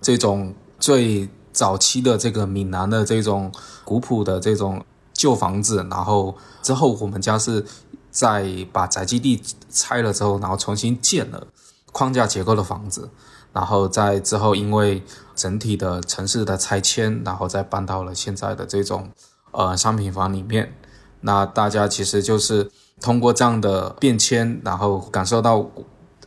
[0.00, 3.50] 这种最早期的这个闽南的这种
[3.84, 7.64] 古朴的这种旧房子，然后之后我们家是
[8.08, 11.48] 在把宅基地拆了之后，然后重新建了
[11.90, 13.10] 框架结构的房子，
[13.52, 15.02] 然后在之后因为
[15.34, 19.10] 整体的城市的拆迁，然后再搬到了现在的这种。
[19.50, 20.74] 呃，商品房里面，
[21.22, 25.66] 那大家其实就是通过这样的变迁，然后感受到，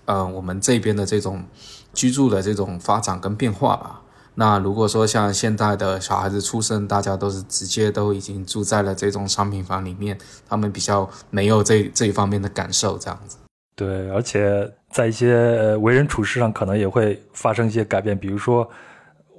[0.06, 1.46] 呃，我们这边的这种
[1.93, 4.01] 居住的这种发展跟变化吧。
[4.36, 13.38] 那如果说像现在的小孩子出生，大家都是直接都已经住在了这种商品房里面，他们比较没有这这一方面的感受，这样子。
[13.75, 18.69] 对，而且在一些为人处事上，可能也会发生一些改变，比如说。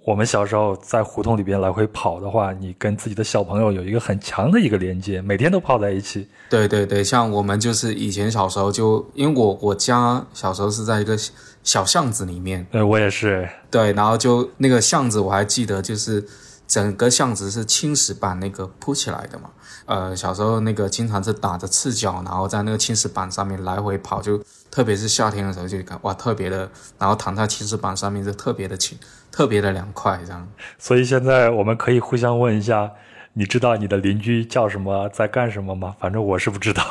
[0.04, 6.26] 我们小时候在胡同里边来回跑的话，你跟自己的小朋友有一个很强的一个连接，每天都泡在一起。
[6.50, 11.16] 对对对，像我们就是以前小时候就，因为我我家小时候是在一个
[11.62, 13.48] 小巷子里面，呃，我也是。
[13.70, 16.27] 对，然后就那个巷子我还记得，就是
[16.66, 19.51] 整个巷子是青石板那个铺起来的嘛。
[19.87, 28.98] 呃，小时候那个经常是打着赤脚，然后在那个青石板上面来回跑，就特别是夏天的时候就看哇，特别的，然后躺在青石板上面就特别的轻，
[29.31, 30.48] 特别的凉快这样。
[30.79, 32.90] 所以现在我们可以互相问一下。
[33.34, 35.96] 你知道你的邻居叫什么，在干什么吗？
[35.98, 36.82] 反正我是不知道。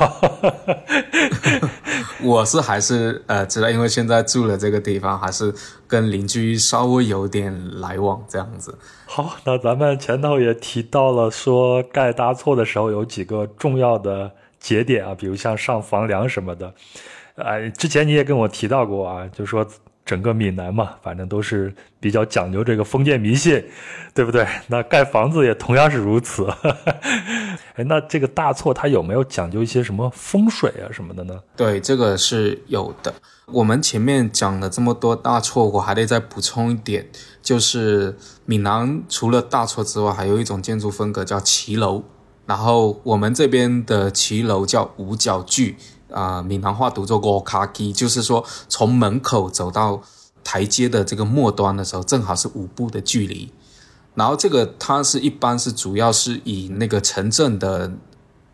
[2.24, 5.54] 我是还是呃知道，因为现在住的这个地方，还是
[5.88, 8.78] 跟邻居稍微有点来往这样子。
[9.06, 16.74] 好，那咱们前头也提到了，说盖搭错的时候有几个重要的节点啊，比如像上房梁什么的。
[17.36, 19.68] 哎，之前你也跟我提到过啊，就说。
[20.06, 23.64] 整个闽南嘛，反正都是比较讲究这个封建迷信，
[24.14, 24.46] 对不对？
[24.68, 26.48] 那盖房子也同样是如此。
[27.76, 31.40] 哎，那这个大错它有没有讲究一些什么风水啊什么的呢？
[31.56, 33.14] 对，这个是有的。
[33.46, 37.08] 我们前面讲了这么多大错，我还得再补充一点，
[37.42, 42.04] 就是闽南除了大错之外，还有一种建筑风格叫骑楼，
[42.46, 45.76] 然后我们这边的骑楼叫五角距。
[46.12, 50.02] 啊，闽南话读作“五卡基”，就是说从门口走到
[50.44, 53.52] 台阶的这个末端的时候，正好是五步的距离。
[54.14, 57.92] 然后这个它是一般是主要是以那个城镇的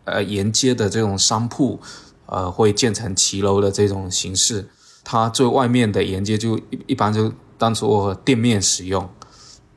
[0.04, 1.80] 呃沿街的这种商铺，
[2.26, 4.68] 呃会建成骑楼的这种形式。
[5.02, 9.08] 它最外面的沿街就一一般就当做店面使用，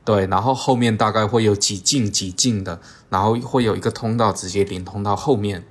[0.04, 0.26] 对。
[0.26, 5.64] 然后后面大概会有几进几进的，然后会有一个通道直接连通到后面。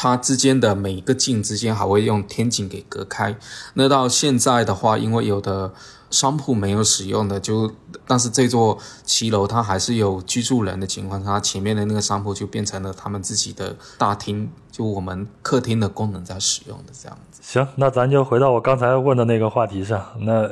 [0.00, 3.36] 它之间的每一个镜之间还会用天井给隔开。
[3.74, 5.72] 那到现在的话，因为有的
[6.08, 7.72] 商铺没有使用的，就
[8.06, 17.40] 但是这座骑楼它还是有居住人的情况，它前面的那个商铺就变成了他们自己的大厅，就我们客厅的功能在使用的这样子。
[17.42, 20.00] 行，那咱就回到我刚才问的那个话题上。
[20.20, 20.48] 那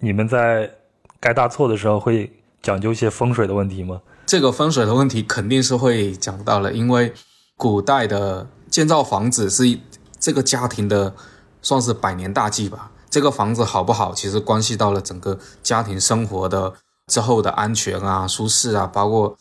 [0.00, 0.70] 你们在
[1.18, 4.02] 盖大错的时候会讲究一些风水的问题吗？
[4.26, 7.14] 这个风水的问题肯定是会讲到了，因为
[7.56, 8.46] 古代的。
[8.70, 9.78] 建造房子是
[10.18, 11.14] 这个家庭的
[11.60, 12.92] 算是百年大计吧。
[13.10, 16.74] 这个房子好不好，其实关系到了整个家庭生活的
[17.08, 19.36] 之后的安全啊、舒适啊，包括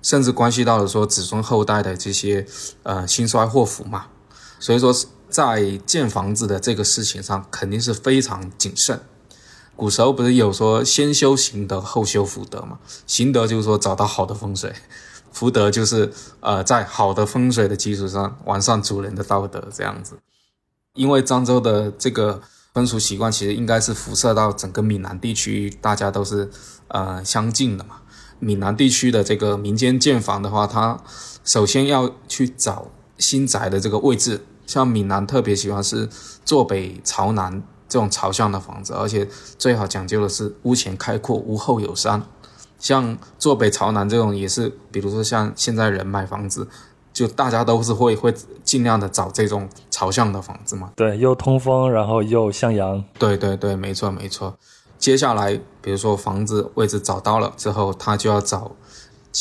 [0.00, 2.46] 甚至关系到了说子孙后代的这些
[2.84, 4.06] 呃兴衰祸福嘛。
[4.60, 4.94] 所以说，
[5.28, 9.00] 在建房子的这个事情上，肯定是非常谨慎。
[9.74, 12.78] 古时候不是有说先修行德，后修福德嘛？
[13.06, 14.72] 行德就是说找到好的风水。
[15.38, 20.18] 福德就是呃，在好的风水的基础上完善主人的道德这样子。
[20.94, 22.42] 因为漳州的这个
[22.74, 26.50] 风俗习惯，其实应该是辐射到整个闽南地区，大家都是
[26.88, 28.00] 呃相近的嘛。
[28.40, 30.98] 闽南地区的这个民间建房的话，它
[31.44, 36.08] 首先要去找新宅的这个位置，像闽南特别喜欢是
[36.44, 42.24] 坐北朝南这种朝向的房子，而且最好讲究的是屋前开阔，屋后有山。
[42.78, 46.68] 像坐北朝南这种也是，比如说像现在人买房子，
[47.12, 50.92] 就大家都是会会尽量的找这种朝向的房子嘛。
[50.94, 53.04] 对，又通风，然后又向阳。
[53.18, 54.56] 对对对，没错没错。
[54.96, 58.72] 接下来，比如说房子位置找到了之后，他就要找，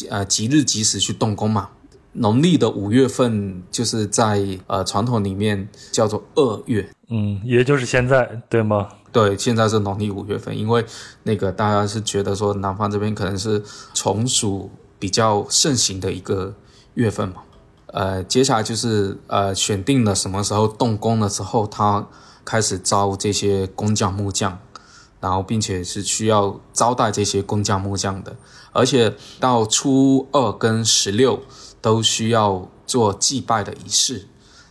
[0.10, 1.70] 呃，吉日吉时去动工嘛。
[2.14, 8.88] 农历的五月份就是在呃传统里面叫做二月，嗯，也就是现在，对吗？
[9.12, 10.86] 对，现在是农历五月份，因为
[11.24, 16.54] 那个大家是觉得说南方这边可能是虫鼠比较盛行的一个
[16.96, 17.38] 月份嘛。
[17.88, 22.06] 呃，接下来就是呃选定了什么时候动工了之后，他
[22.44, 24.60] 开始招这些工匠木匠，
[25.22, 28.36] 然后并且是需要招待这些工匠木匠的，
[28.74, 31.40] 而且到初二跟十六
[31.82, 34.28] 都需要做祭拜的仪式，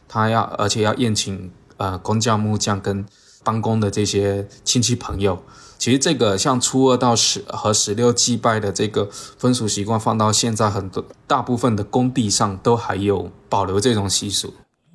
[0.07, 3.05] 他要而且要宴请呃工匠木匠跟。
[3.47, 5.41] 办公的这些亲戚朋友，
[5.79, 14.53] 其实这个像初二到十和十六祭拜的这个风俗习惯，放到现在很多大部分的工地上都还有保留这种习俗。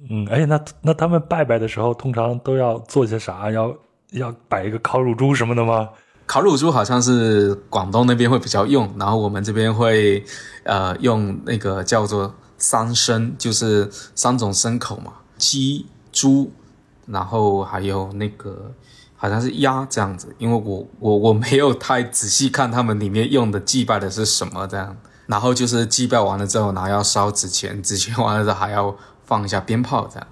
[0.09, 3.49] 嗯，而且，那那他们拜拜的时候，通常都要做些啥？
[3.49, 3.73] 要
[4.11, 5.87] 要摆一个烤乳猪什么的吗？
[6.25, 10.21] 烤乳猪好像是广东那边会比较用，然后我们这边会
[10.63, 16.51] 呃用那个叫做三牲，就是三种牲口嘛，鸡、猪。
[17.07, 18.71] 然后还有那个
[19.15, 24.97] 好像是鸭这样子，因为我我我没有太仔细看他们里面用的祭拜的是什么这样。
[25.27, 30.27] 然后就是祭拜完了之后，然后要烧纸钱，纸钱完了之后还要放一下鞭炮这样。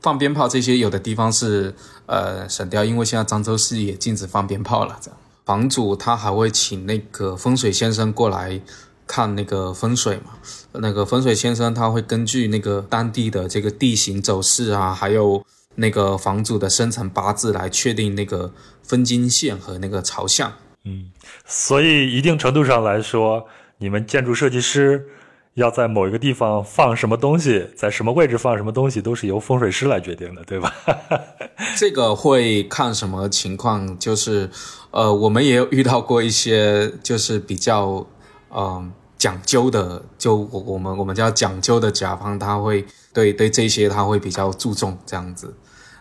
[0.00, 1.74] 放鞭炮这些有的地方是
[2.06, 5.18] 呃省掉，因为现在漳州市也禁止放鞭炮了这样。
[5.44, 8.60] 房主他还会请那个风水先生过来
[9.06, 10.34] 看那个风水嘛。
[10.72, 15.44] 那个风水先生他会根据那个当地的这个地形走势啊，还有。
[15.78, 18.52] 那个房主的生辰八字来确定那个
[18.82, 20.52] 分金线和那个朝向。
[20.84, 21.10] 嗯，
[21.46, 23.46] 所以一定程度上来说，
[23.78, 25.06] 你们建筑设计师
[25.54, 30.74] 要在某一个地方放什么东西，在什么位置放什么东西，都是由风水师来决定的，对吧？
[31.76, 34.50] 这个会看什么情况，就是
[34.90, 38.06] 呃，我们也有遇到过一些就是比较
[38.50, 45.54] 嗯讲究的，就我我们我们叫讲究的甲方，他会对对这些他会比较注重这样子。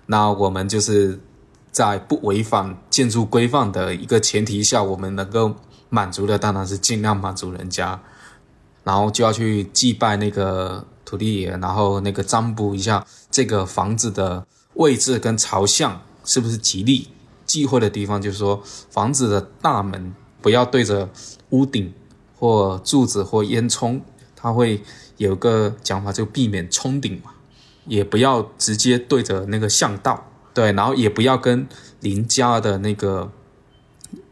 [0.07, 1.19] 那我们就是
[1.71, 5.53] 在不违反建筑规范的一个前提下，我们能够
[5.89, 8.01] 满足的当然是尽量满足人家，
[8.83, 17.09] 然后就要去祭拜那个土地爷，然后那个占卜一下这个房子的位置跟朝向是不是吉利。
[17.45, 21.09] 忌讳的地方就是说，房子的大门不要对着
[21.51, 21.93] 屋顶
[22.37, 24.01] 或柱子或烟囱，
[24.35, 24.83] 它会
[25.15, 27.31] 有个讲法，就避免冲顶嘛。
[27.87, 31.67] 也不要直接对着那个巷道，对，然后也不要跟
[32.01, 33.31] 邻家的那个，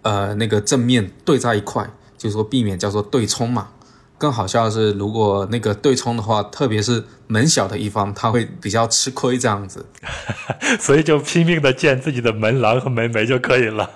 [0.01, 3.69] 呃，那个正面对在一块，就是说避免叫做对冲嘛。
[4.17, 9.85] 更好笑的是，如果那个对冲的话，特别是门小的一方，他会比较吃亏这样子。
[10.79, 13.89] 所以就拼命的建自己的门廊和门楣就可以了。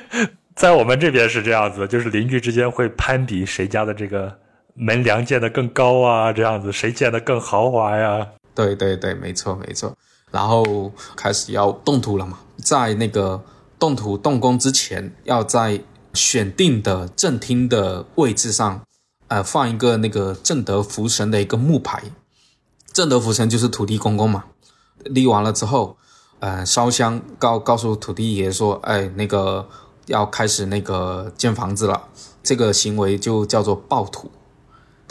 [0.54, 4.38] 在我们这边是这样子，就是邻居之间会攀比谁家的这个
[4.74, 8.26] 门梁建的更高啊，这样子谁建的更豪华呀。
[8.54, 9.96] 对对对，没错没错。
[10.30, 13.42] 然后开始要动土了嘛，在那个
[13.78, 15.82] 动土动工之前，要在
[16.14, 18.82] 选定的正厅的位置上，
[19.28, 22.02] 呃，放一个那个正德福神的一个木牌。
[22.92, 24.44] 正德福神就是土地公公嘛。
[25.04, 25.96] 立完了之后，
[26.40, 29.68] 呃，烧香告告诉土地爷说，哎，那个
[30.06, 32.08] 要开始那个建房子了。
[32.42, 34.30] 这个行为就叫做爆土。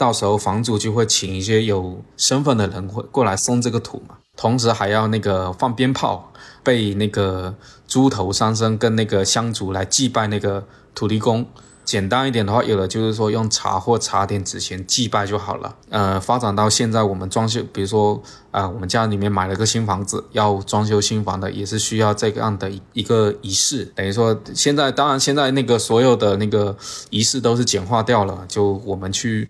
[0.02, 6.32] 到时候房主就会请一些有身份的人会过来送这个土嘛，同时还要那个放鞭炮，
[6.64, 7.54] 备那个
[7.86, 11.46] 猪头三牲跟那个香烛来祭拜那个土地公。
[11.84, 15.76] 简单一点的话，有的就是说用茶或茶点纸钱祭拜就好了。
[15.90, 23.84] 呃，发展到现在我们装修，比如说啊，我们家里面买了个新房子，要装修新房的，也是需要这样的一个仪式。
[23.94, 26.76] 等于说现在，当然现在那个所有的那个
[27.10, 29.48] 仪式都是简化掉了，就我们去。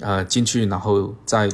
[0.00, 1.48] 呃，进去，然后在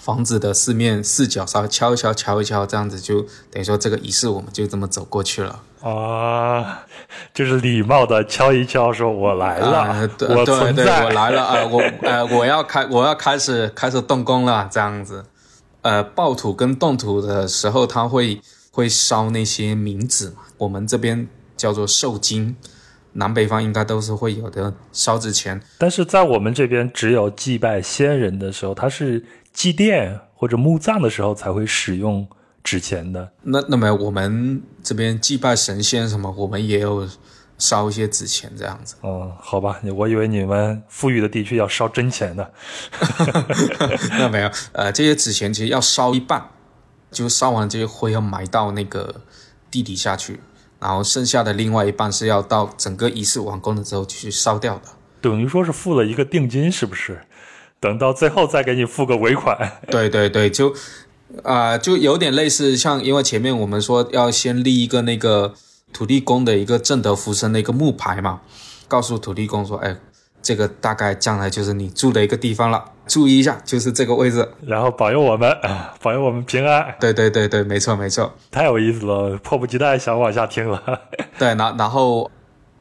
[0.00, 5.60] 房子的四面四角稍微敲一敲，敲一敲，这样子就等于说这个仪式我们就这么走过去了。
[5.82, 6.84] 啊，
[7.32, 15.24] 就是礼貌的敲一敲，说我来了，我对对，我来了啊，我呃，我要开，我要开始开始动工了，这样子。
[15.82, 18.40] 呃，爆土跟动土的时候，他会
[18.72, 22.56] 会烧那些冥纸嘛，我们这边叫做受精。
[23.18, 32.26] 南北方应该都是会有的烧纸钱，但是在我们这边只有祭拜先人的时候，他是祭奠或者墓葬的时候才会使用
[32.62, 33.32] 纸钱的。
[33.42, 37.08] 那那么我们这边祭拜神仙什么，我们也有
[37.56, 38.96] 烧一些纸钱这样子。
[39.00, 42.46] 哦，好吧，我以为你们富裕的地区要烧真钱呢。
[44.18, 46.50] 那没有，呃，这些纸钱其实要烧一半，
[47.10, 49.22] 就烧完这些灰要埋到那个
[49.70, 50.40] 地底下去。
[50.78, 54.82] 然后剩下的另外一半是要到整个仪式完工了之后去烧掉的，
[55.20, 57.20] 等于说是付了一个定金，是不是？
[57.80, 59.72] 等到最后再给你付个尾款。
[59.90, 60.74] 对对对，就
[61.42, 65.54] 啊，就有点类似像，因为前面我们说要先立一个那个
[65.92, 68.40] 土地公的一个正德福生的一个木牌嘛，
[68.88, 69.96] 告诉土地公说，哎。
[70.42, 75.52] 这个大概将来就是你住的一个地方了，注意一下，就是这个位置，然后保佑我们，
[76.00, 76.94] 保佑我们平安。
[77.00, 80.80] 对对对对，没错没错，太有意思了，迫不及待想往下听了。
[81.36, 82.30] 对，然然后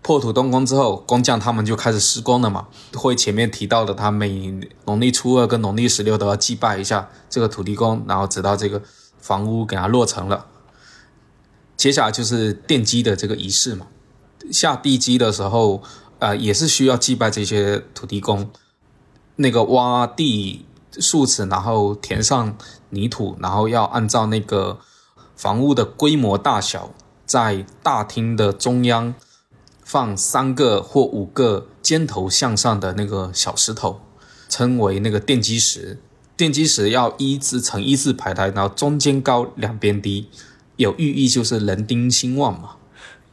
[0.04, 2.68] 破土动工之后，工匠他们就开始施工了嘛。
[2.94, 4.54] 会前面提到的，他每
[4.86, 8.80] 农历初二跟农历十六都要祭拜一下这个土地公，然后直到这个
[9.20, 10.46] 房屋给它落成了。
[11.76, 13.88] 接下来就是奠基的这个仪式嘛，
[14.52, 15.82] 下地基的时候。
[16.26, 18.50] 呃，也是需要祭拜这些土地公，
[19.36, 20.66] 那个挖地
[20.98, 22.58] 竖尺，然后填上
[22.90, 24.80] 泥土，然后要按照那个
[25.36, 26.96] 房屋的规模大小，
[27.28, 29.14] 在大厅的中央
[29.84, 34.02] 放三个或五个尖头向上的那个小石头，
[34.50, 36.00] 称为那个奠基石。
[36.36, 40.28] 奠基石要一字成一字排开，然后中间高，两边低，
[40.78, 42.78] 有寓意就是人丁兴旺嘛。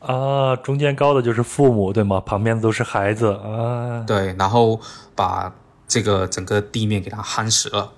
[0.07, 2.21] 啊，中间高的就是父母，对吗？
[2.21, 4.05] 旁边的都是孩子啊。
[4.07, 4.81] 对，然后
[5.15, 5.53] 把
[5.87, 7.91] 这个整个地面给它夯实了，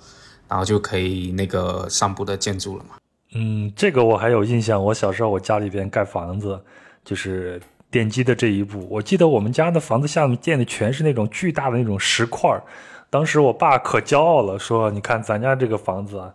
[0.48, 2.96] 然后就可以那个上部的建筑了嘛。
[3.34, 4.82] 嗯，这个我还有印象。
[4.82, 6.61] 我小时候我家里边盖房子，
[7.05, 8.86] 就是奠基的这一步。
[8.90, 12.62] 我记得我们家的房子下面建的全是那种巨大的那种石块儿。
[13.11, 16.32] 当时我爸可骄傲了，说：“你看咱家这个房子啊，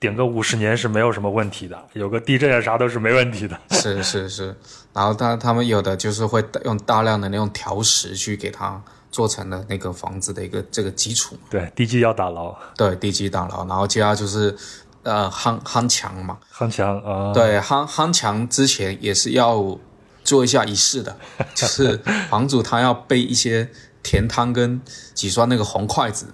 [0.00, 3.60] 顶个五十年是没有什么问题的，有个地震啊啥都是没问题的。
[3.70, 4.56] 是是是，
[4.94, 11.36] 然后他他们有的就是会用大量的那种条石去给它做成了那个房子的一个这个基础。
[11.50, 12.56] 对，地基要打牢。
[12.74, 14.56] 对，地基打牢，然后接下来就是
[15.02, 16.38] 呃夯夯墙嘛。
[16.50, 17.34] 夯墙啊。
[17.34, 19.78] 对，夯夯墙之前也是要
[20.24, 21.14] 做一下仪式的，
[21.54, 23.68] 就是房主他要备一些
[24.02, 24.80] 甜汤跟
[25.12, 26.28] 几双那个红筷子。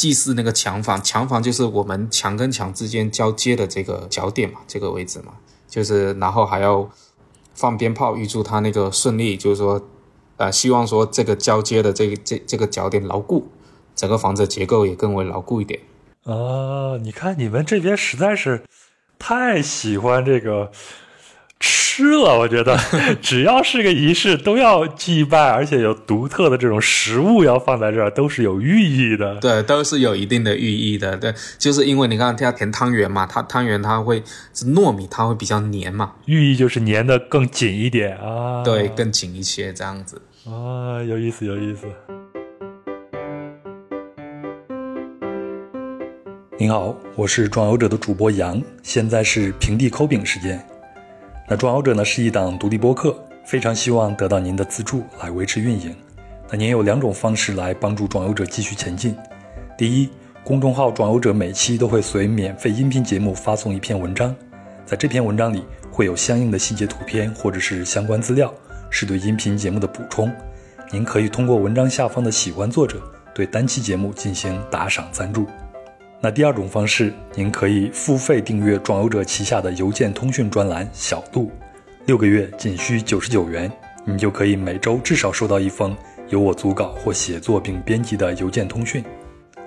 [0.00, 5.34] 祭祀那个墙房，墙房就是我们墙跟墙之间交接的这个脚点嘛，这个位置嘛，
[5.68, 6.88] 就是然后还要
[7.52, 9.78] 放鞭炮，预祝他那个顺利，就是说，
[10.38, 13.48] 呃，希望说这个交接的这这这个脚点牢固，
[13.94, 15.78] 整个房子结构也更为牢固一点。
[16.24, 18.62] 啊，你看你们这边实在是
[19.18, 20.72] 太喜欢这个。
[21.60, 22.78] 吃了，我觉得
[23.20, 29.34] 只要是个仪式都要祭拜，而且有独特的这种食物要放在这儿，都是有寓意的。
[29.36, 31.14] 对，都是有一定的寓意的。
[31.18, 34.22] 对，就是因为你看它甜汤圆嘛，它汤圆它会
[34.54, 38.62] 是糯米，它会比较黏嘛，寓意就是粘的更紧一点啊。
[38.64, 40.22] 对，更紧一些这样子。
[40.46, 41.86] 啊，有意思，有意思。
[46.56, 50.58] 您好，我是壮游者的主播杨，现在是平地抠饼时间。
[51.50, 53.12] 那壮游者呢是一档独立播客，
[53.44, 55.92] 非常希望得到您的资助来维持运营。
[56.48, 59.16] 那您有两种方式来帮助壮游者继续前进。
[59.76, 60.08] 第一，
[60.44, 64.32] 公众号壮游者每期都会随免费音频节目发送一篇文章，
[64.86, 68.54] 在这篇文章里会有相应的细节图片或者是相关资料，
[68.88, 70.32] 是对音频节目的补充。
[70.92, 73.02] 您可以通过文章下方的喜欢作者
[73.34, 75.44] 对单期节目进行打赏赞助。
[76.22, 81.50] 那第二种方式，您可以付费订阅壮游者旗下的邮件通讯专栏“小度”，
[82.04, 83.72] 六个月仅需九十九元，
[84.04, 85.96] 你就可以每周至少收到一封
[86.28, 89.02] 由我组稿或写作并编辑的邮件通讯。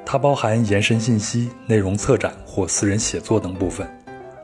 [0.05, 3.87] 它包含延伸信息、内容策展或私人写作等部分。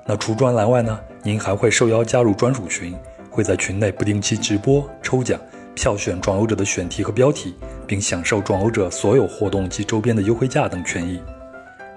[0.04, 2.96] 那除专栏外呢，您还会受邀加入专属群，
[3.30, 5.40] 会在群内不定期直播、抽奖、
[5.76, 7.54] 票选壮游者的选题和标题，
[7.86, 11.22] 并享受壮游者所有活动及周边的优惠价等权益。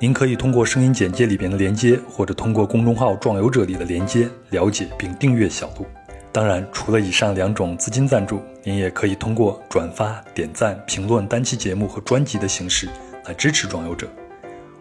[0.03, 5.87] 您可以通过声音简介里边的连接，或者通过公众号“壮游者”里的连接了解并订阅小度。
[6.33, 12.89] 当然，除了以上两种资金赞助，您也可以通过转发、点赞、评论单期节目和专辑的形式
[13.27, 14.09] 来支持壮游者。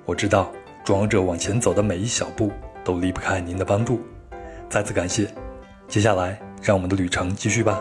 [0.08, 0.52] 我知道，
[0.84, 2.52] 壮游者往前走的每一小步
[2.84, 4.02] 都离不开您的帮助。
[4.70, 5.28] 再次感谢。
[5.88, 7.80] 接下来，让我们的旅程继续吧。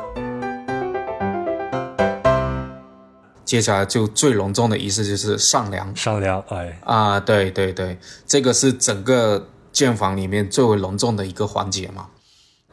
[3.50, 12.10] 接下来就最隆重的仪式就是上梁，上梁，哎，啊，对对对，这个是整个建房里面最为隆重的一个环节嘛。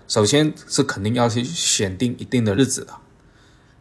[0.07, 2.93] 首先是肯定要去选定一定的日子的，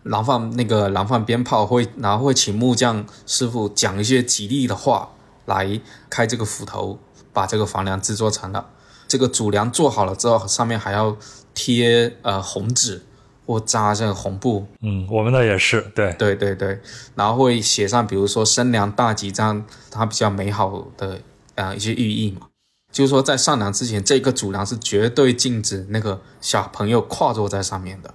[0.04, 5.10] 燃放那个燃放鞭炮会，然后会请木匠师傅讲一些吉利的话
[5.44, 5.78] 来
[6.08, 6.98] 开这个斧头，
[7.30, 8.70] 把这个房梁制作成了。
[9.06, 11.14] 这个主梁做好了之后，上面还要
[11.52, 13.02] 贴呃红纸。
[13.46, 16.80] 或扎这个红布，嗯，我们那也是，对，对对对，
[17.14, 21.20] 然后会写上，比如说“生娘大吉”这样，它比较美好的
[21.54, 22.48] 啊一些寓意嘛。
[22.90, 28.12] 就是说，在上梁之前，这个主梁是绝对禁止那个小朋友跨坐在上面的。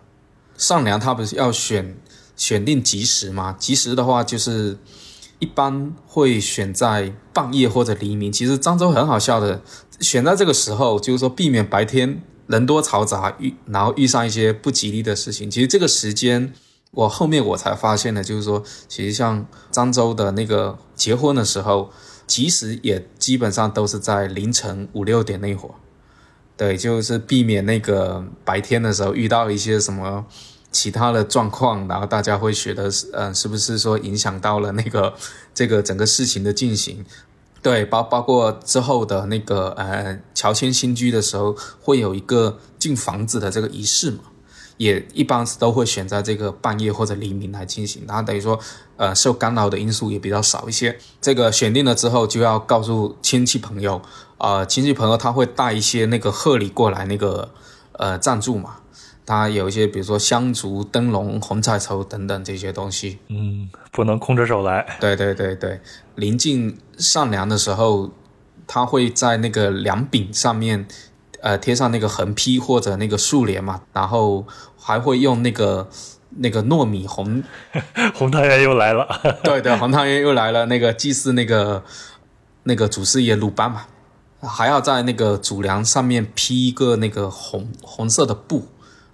[0.57, 1.95] 上梁它不是要选
[2.35, 3.55] 选定吉时吗？
[3.57, 4.77] 吉时的话，就是
[5.39, 8.31] 一般会选在半夜或者黎明。
[8.31, 9.61] 其实漳州很好笑的，
[9.99, 12.21] 选在这个时候，就是说避免白天。
[12.51, 15.49] 人多嘈杂，遇然后遇上一些不吉利的事情。
[15.49, 16.53] 其实这个时间，
[16.91, 21.91] 我后面我才发现的，就是说，其实像漳州的那个结婚的时候，
[22.27, 25.75] 其实也基本上都是在凌晨五六点那会儿。
[26.57, 30.25] 对，就是避免那个白天的时候遇到一些什么
[30.71, 35.15] 其他的状况，然后大家会觉得，嗯，是不是说影响到了那个
[35.55, 37.03] 这个整个事情的进行？
[37.61, 44.19] 对，包包括之后的那个呃，乔迁新居的时候，会有一个进房子的这个仪式嘛，
[44.77, 48.59] 也一般都会选在这个半夜或者黎明来进行，然后等于说，
[48.97, 50.97] 呃，受干扰的因素也比较少一些。
[51.21, 54.01] 这个选定了之后，就要告诉亲戚朋友，
[54.39, 57.51] 啊，亲戚朋友他会带一些那个贺礼过来，那个
[57.93, 58.77] 呃赞助嘛。
[59.25, 63.19] 它有一些，比如说香烛、灯笼、红彩绸等等这些东西。
[63.29, 64.97] 嗯，不能空着手来。
[64.99, 65.79] 对对对对，
[66.15, 68.09] 临近上梁的时候，
[68.67, 70.87] 他会在那个梁柄上面，
[71.41, 74.45] 呃，贴上那个横批或者那个竖联嘛，然后
[74.77, 75.87] 还会用那个
[76.37, 77.43] 那个糯米红
[78.15, 79.07] 红汤圆又来了。
[79.43, 81.83] 对对，红汤圆又来了，那个祭祀那个
[82.63, 83.85] 那个祖师爷鲁班嘛，
[84.41, 88.67] 还要在那个主梁上面披一个那个红红色的布。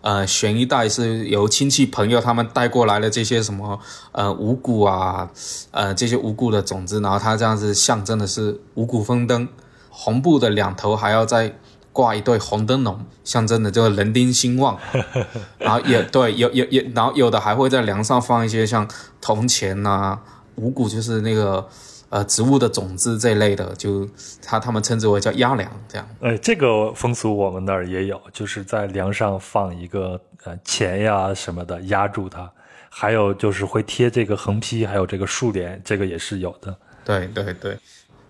[0.07, 3.77] 呃，悬一袋是由亲戚朋友他们带过来的这些什么
[4.13, 5.29] 呃五谷啊，
[5.71, 9.45] 呃这些五谷的种子，然后它这样子象征的是五谷丰登，
[9.89, 11.57] 红布的两头还要再
[11.91, 14.77] 挂一对红灯笼，象征的就是人丁兴旺。
[15.59, 18.87] 然后也对，有有有，然后有的还会在梁上放一些像
[19.19, 20.17] 铜钱呐、
[20.55, 21.67] 五谷，就是那个
[22.09, 24.07] 呃植物的种子这一类的，就
[24.41, 26.07] 他他们称之为叫压梁这样。
[26.19, 32.49] 呃，这个风俗我们那儿也有，就是在梁上放一个呃钱呀什么的压住它，
[32.89, 36.77] 还有就是会贴这个横批，还有这个竖联，这个也是有的。
[37.03, 37.77] 对对对，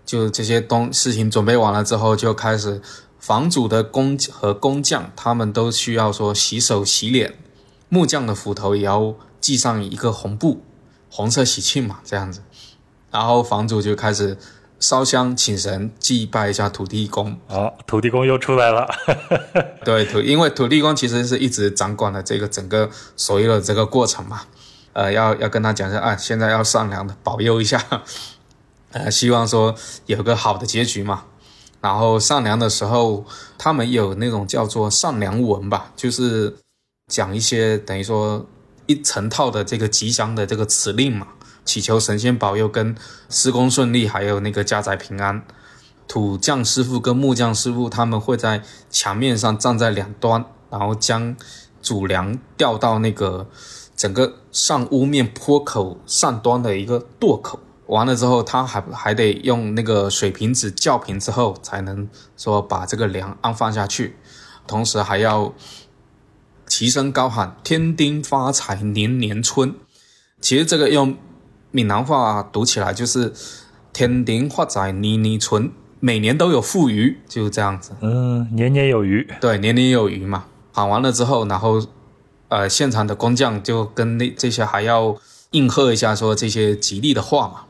[0.06, 2.82] 就这些东事情准备完了之后，就开始
[3.20, 7.34] 房主的工和工匠，他们都需要说洗手洗脸，
[7.90, 10.62] 木匠的斧头也要系上一个红布，
[11.10, 12.42] 红色喜庆嘛，这样子。
[13.12, 14.38] 然后房主就开始
[14.80, 17.32] 烧香请神，祭拜一下土地公。
[17.48, 18.88] 啊，土地公又出来了。
[19.84, 24.42] 对土，因为土地公其实是一直掌管了这个整个所有的这个过程嘛。
[24.94, 27.84] 呃，要要跟他讲一下，啊，现在要上梁的，保佑一下。
[28.92, 31.24] 呃，希望说有个好的结局嘛。
[31.80, 33.24] 然后上梁的时候，
[33.58, 36.56] 他们有那种叫做上梁文吧，就是
[37.08, 38.46] 讲一些等于说
[38.88, 41.28] 一成套的这个吉祥的这个词令嘛，
[41.68, 42.96] 祈求神仙保佑跟
[43.30, 45.44] 施工顺利，还有那个家宅平安。
[46.08, 51.36] 土匠师傅跟木匠师傅他们会在墙面上站在两端，然后将
[51.82, 53.50] 主梁吊到那个
[53.94, 57.60] 整个上屋面坡口上端的一个垛口。
[57.88, 64.16] 完了之后，他还还得用那个水平纸校平之后，才能说把这个梁安放下去。
[64.66, 65.54] 同时还要
[66.66, 69.76] 齐声高喊“天丁发财，年年春”。
[70.42, 71.18] 其实这个用
[71.78, 73.32] 闽南话读起来就是
[73.94, 75.72] “天丁发财，年年存”，
[76.02, 77.92] 每年都有富余，就这样子。
[78.02, 79.32] 嗯，年年有余。
[79.40, 80.46] 对，年年有余嘛。
[80.74, 81.80] 喊完了之后，然后
[82.48, 85.16] 呃，现场的工匠就跟那这些还要
[85.52, 87.62] 应和一下，说这些吉利的话嘛。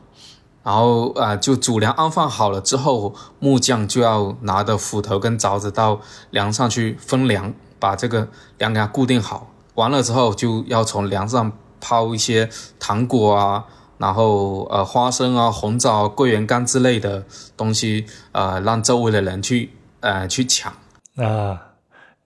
[0.62, 6.00] 然后啊、呃，就主梁安放好了之后，木匠就要拿着斧头跟凿子到
[6.30, 9.52] 梁上去分梁，把这个梁给它固定好。
[9.74, 12.48] 完了之后，就要从梁上抛一些
[12.80, 13.64] 糖果啊，
[13.98, 17.24] 然后呃花生啊、红枣、桂圆干之类的
[17.56, 19.70] 东西，呃，让周围的人去
[20.00, 20.72] 呃去抢。
[21.16, 21.60] 啊，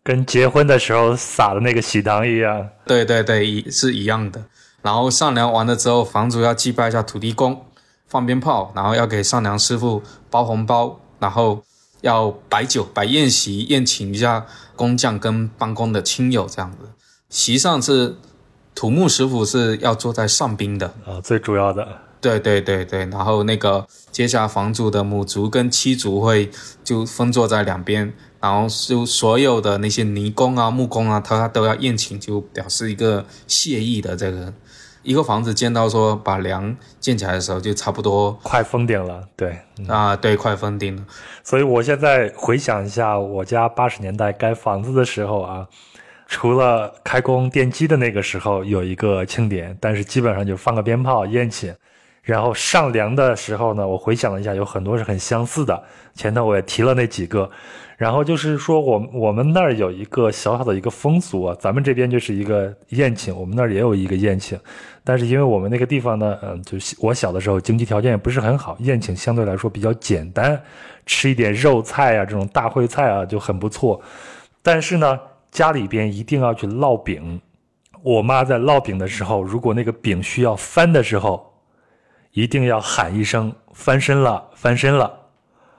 [0.05, 2.69] 跟结婚的时候撒的那个喜糖一样。
[2.87, 4.45] 对对对，一是一样的。
[4.83, 7.65] 然后上梁完了之后，房主要祭拜一下土地公。
[8.09, 11.65] 放鞭炮，然后要给上梁师傅包红包，然后
[12.03, 14.45] 要摆酒、摆宴席，宴请一下
[14.77, 16.91] 工匠跟帮工的亲友，这样子。
[17.31, 18.19] 席上是
[18.75, 21.87] 土木师傅是要坐在上宾的啊，最主要的。
[22.21, 26.49] 对对对对，然后那个接下房主的母族跟妻族会
[26.85, 34.53] 就分坐在两边，然后就所有的那些泥工啊、木工啊，他都要宴请，就表示一个谢意的这个。
[35.03, 39.25] 一个房子建到说把梁建起来的时候，就差不多快封顶了。
[39.35, 39.59] 对
[39.89, 41.05] 啊，对，快封顶了。
[41.43, 45.67] 所以我现在回想一下，我家八十年代盖房子的时候啊，
[46.33, 51.75] 除了开工奠基的那个时候有一个庆典，但是基本上就放个鞭炮宴请。
[52.23, 55.83] 然后上梁的时候呢，我回想了一下，有很多是很相似的。
[56.15, 57.51] 前头我也提了那几个。
[57.99, 64.59] 然后就是说，我我们那儿有一个小小的一个风俗啊，咱们这边就是一个宴请，我们那儿也有一个宴请，
[65.05, 70.59] 但是因为我们那个地方呢，嗯，就我小的时候经济条件也不是很好，宴请相对来说比较简单，
[71.05, 74.01] 吃一点肉菜啊，这种大烩菜啊就很不错。
[74.63, 75.21] 但是呢，
[75.53, 77.41] 家里边一定要去烙饼，
[78.03, 81.53] 我妈在烙饼的时候，如果那个饼需要翻的时候，
[82.33, 85.19] 一定要喊一声“翻身了，翻身了”。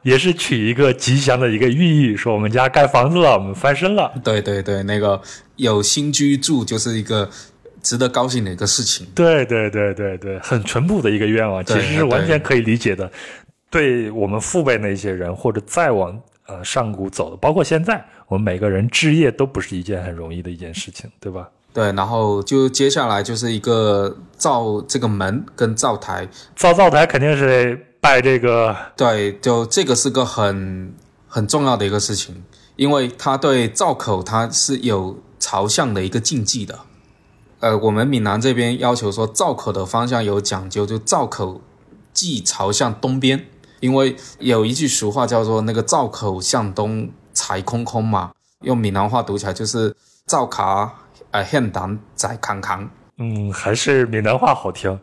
[0.03, 4.13] 也是取一个吉祥的一个寓意，说我们家盖房子了，我们翻身了。
[4.23, 5.19] 对对对，那个
[5.55, 7.27] 有新居住就是一个
[7.81, 9.07] 值得高兴的一个事情。
[9.15, 13.09] 对对对对对，很淳朴的一个愿望，其实是完全可以理解的。
[13.71, 21.49] 对我们父辈那些人，或者再往呃上古走的，包括现在，我们每个人置业都不是一件很容易的一件事情，对吧？
[21.71, 27.87] 对，然后就接下来就是一个造这个门跟灶台，造灶台肯定是。
[28.03, 30.93] 拜这个，对，就这个是个很
[31.25, 32.43] 很重要的一个事情，
[32.75, 36.79] 因为它对灶口它是有朝向的一个禁忌的。
[37.61, 41.61] 呃，我们闽南这边要求说灶口的方向有讲究，就灶口
[42.11, 43.45] 忌朝向东边，
[43.79, 48.31] 因为有一句俗话叫做那个灶口向东财空空嘛，
[48.61, 50.93] 用闽南话读起来就是灶卡
[51.31, 52.89] 呃现蛋仔康康。
[53.17, 54.99] 嗯，还是闽南话好听。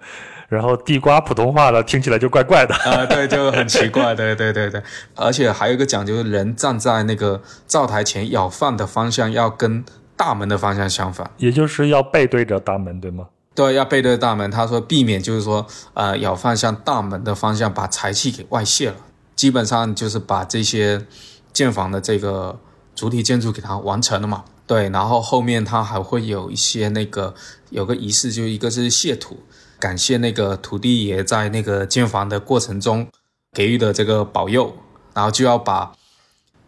[0.48, 4.82] 然后地瓜普通话呢听起来就怪怪的啊，对，就很奇怪，对对对对，
[5.14, 9.84] 而且还有一个讲究，人站在那个灶台前舀饭的方向要跟
[10.16, 13.28] 大门的方向相反，也就是要背对着大门，对吗？
[13.54, 14.50] 对，要背对大门。
[14.50, 15.64] 他说避免就是说，
[15.94, 18.96] 呃，舀饭向大门的方向把财气给外泄了。
[19.36, 21.06] 基本上就是把这些
[21.53, 22.59] 建房的这个
[22.94, 24.44] 主体建筑给它完成了嘛。
[24.66, 27.34] 对，然后后面它还会有一些那个
[27.70, 29.40] 有个仪式，就一个是谢土，
[29.80, 33.09] 感谢那个土地爷在那个建房的过程中
[33.53, 34.76] 给予的这个保佑，
[35.12, 35.92] 然后就要把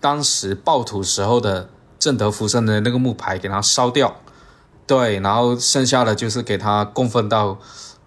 [0.00, 4.16] 当时爆土时候的正德福生的那个木牌给它烧掉。
[4.84, 7.56] 对，然后剩下的就是给它供奉到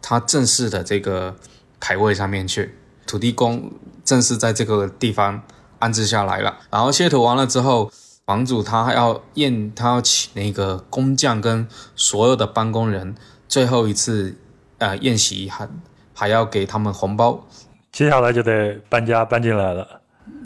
[0.01, 1.37] 它正式的这个
[1.79, 3.71] 牌位上面去，土地公
[4.03, 5.41] 正式在这个地方
[5.85, 6.57] 安置下来了。
[6.71, 7.91] 然后卸土完了之后，
[8.25, 13.13] 房主他还要验，他要请那个工匠跟所有的办公人
[13.47, 14.35] 最后一次
[14.79, 15.69] 呃宴席，还
[16.15, 17.45] 还要给他们红包。
[17.91, 20.01] 接下来就得搬家搬进来了，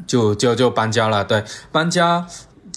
[0.06, 1.24] 就就就搬家了。
[1.24, 2.28] 对，搬家。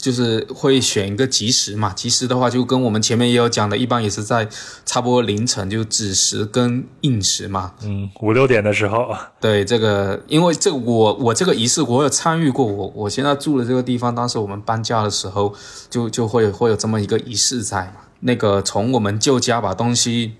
[0.02, 4.48] 就是会选一个吉时嘛，吉时的话就跟我们前面也有讲的，一般也是在
[4.84, 7.74] 差不多凌晨，就子时跟寅时嘛。
[7.84, 9.14] 嗯，五六点的时候。
[9.40, 15.54] 对，这个因为这我我这个仪式我有参与过，我我现在住的这个地方，当时我们搬家的时候
[15.88, 18.00] 就就会会有这么一个仪式在嘛。
[18.18, 20.32] 那个从我们旧家把东西。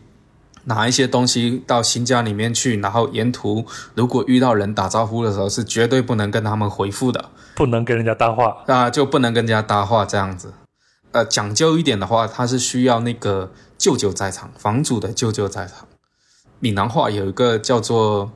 [0.67, 10.53] 拿一些东西到新家里面去，然后沿途如果遇到人打招呼的时候，是绝对不能跟他们回复的，不能跟人家搭话啊，就不能跟人家搭话这样子。
[11.13, 15.87] 呃，讲究一点的话，他是需要那个舅舅在场，房主的舅舅在场。
[16.61, 18.33] 闽南话有一个叫做。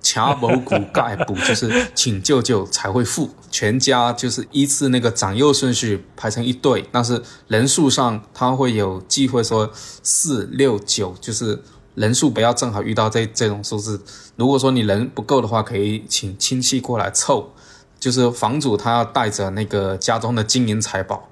[0.00, 3.30] 掐某骨盖补，就是请舅舅才会富。
[3.50, 11.64] 全家就是依次那个长幼顺序排成一队，但是人数上他会有忌讳，说四六九，就是
[11.96, 14.00] 人数不要正好遇到这这种数字。
[14.36, 17.52] 如果说你人不够的话，可以请亲戚过来凑。
[17.98, 21.28] 就是房主他要带着那个家中的金银财宝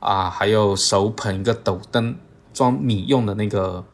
[0.00, 2.16] 啊，还有手捧一个斗灯
[2.52, 3.84] 装米用的那个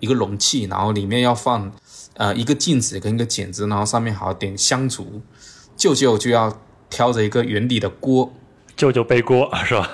[0.00, 1.72] 一个容器，然后里面要放。
[2.16, 5.20] 呃，一个镜子跟一个剪子，然后上面还要点香烛。
[5.76, 8.32] 舅舅就要挑着一个圆底的锅，
[8.76, 9.90] 舅舅背锅是吧？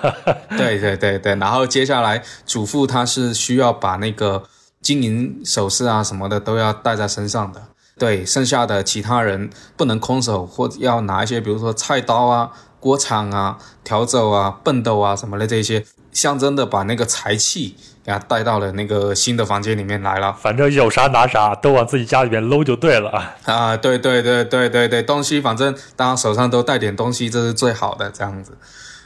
[0.50, 1.34] 对对对对。
[1.36, 4.42] 然后接下来祖父他是需要把那个
[4.82, 7.68] 金银首饰啊什么的都要带在身上的。
[8.00, 17.76] 对，剩下的其他人不能空手，或者要拿一些，比如说菜刀啊、锅铲啊、笤帚啊、笨斗啊什么的这些，象征的把那个财气。
[18.02, 23.10] 给他带到了那个新的房间里面来了，反正有啥拿啥，都往自己家里面搂就对了
[23.44, 23.76] 啊！
[23.76, 28.10] 对对对对对对，东西反正大家手上都带点东西，这是最好的。
[28.10, 28.56] 这样子，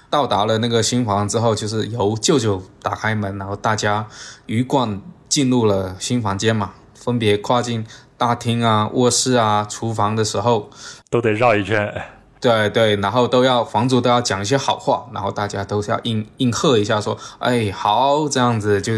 [0.09, 4.07] 到达了那个新房之后，就是由舅舅打开门，然后大家
[4.47, 7.85] 鱼贯进入了新房间嘛，分别跨进
[8.17, 10.71] 大厅啊、卧室啊、厨房的时候，
[11.11, 11.93] 都得绕一圈。
[12.41, 18.93] 对对，然后都要房主都要讲一些好话，然后大家都是要应应和一下，说哎好这样子就，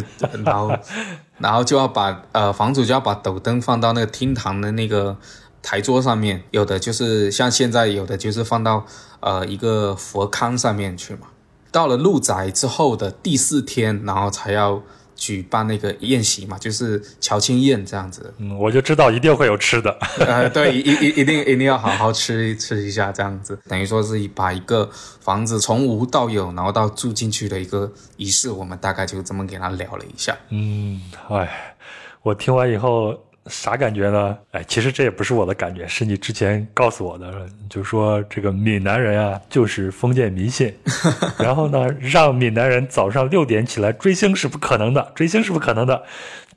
[0.44, 0.76] 然后
[1.38, 5.16] 然后就要把呃房主就要把斗灯放到那个厅堂的那个
[5.62, 8.84] 台桌上面，有的就是像现在有的就是放到
[9.20, 11.28] 呃一个佛龛上面去嘛。
[11.70, 14.82] 到了入宅之后的第四天，然后才要。
[15.16, 18.32] 举办那个宴席嘛，就是乔庆宴这样子。
[18.38, 19.90] 嗯，我就知道一定会有吃的。
[20.20, 23.58] 呃，对，一一一定一定要好好吃吃一下这样子。
[23.68, 24.88] 等于说是把一个
[25.20, 30.36] 房子从无到有，然后到住进去的一个仪式，我们大概就这么给他聊了一下。
[30.50, 31.74] 嗯，哎，
[32.22, 33.18] 我听完以后。
[33.48, 34.36] 啥感觉呢？
[34.52, 40.74] 哎，其实这也不是我的感觉，是你之前告诉我的，就说这个闽南人啊，就是封建迷信。
[41.38, 46.02] 然后呢，让闽南人早上六点起来追星是不可能的，追星是不可能的。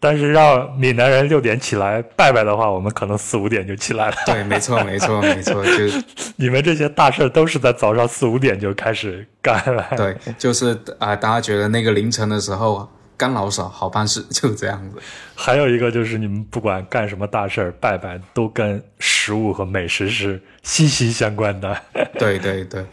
[0.02, 4.16] 但是让闽南人六点起来拜拜的话，我们可能四五点就起来了。
[4.26, 5.72] 对，没错，没错，没错，就
[6.38, 9.86] 你们这些大事都是在早上四五点就开始干了。
[9.98, 12.90] 对，就是啊，大家觉得那个凌晨的时候。
[13.20, 14.98] 干老少好办事， 就这样子。
[15.36, 21.78] 还有一个就是，你们不管干什么大事儿，拜拜都跟食物和美食是息息相关的。
[22.18, 22.86] 对对对，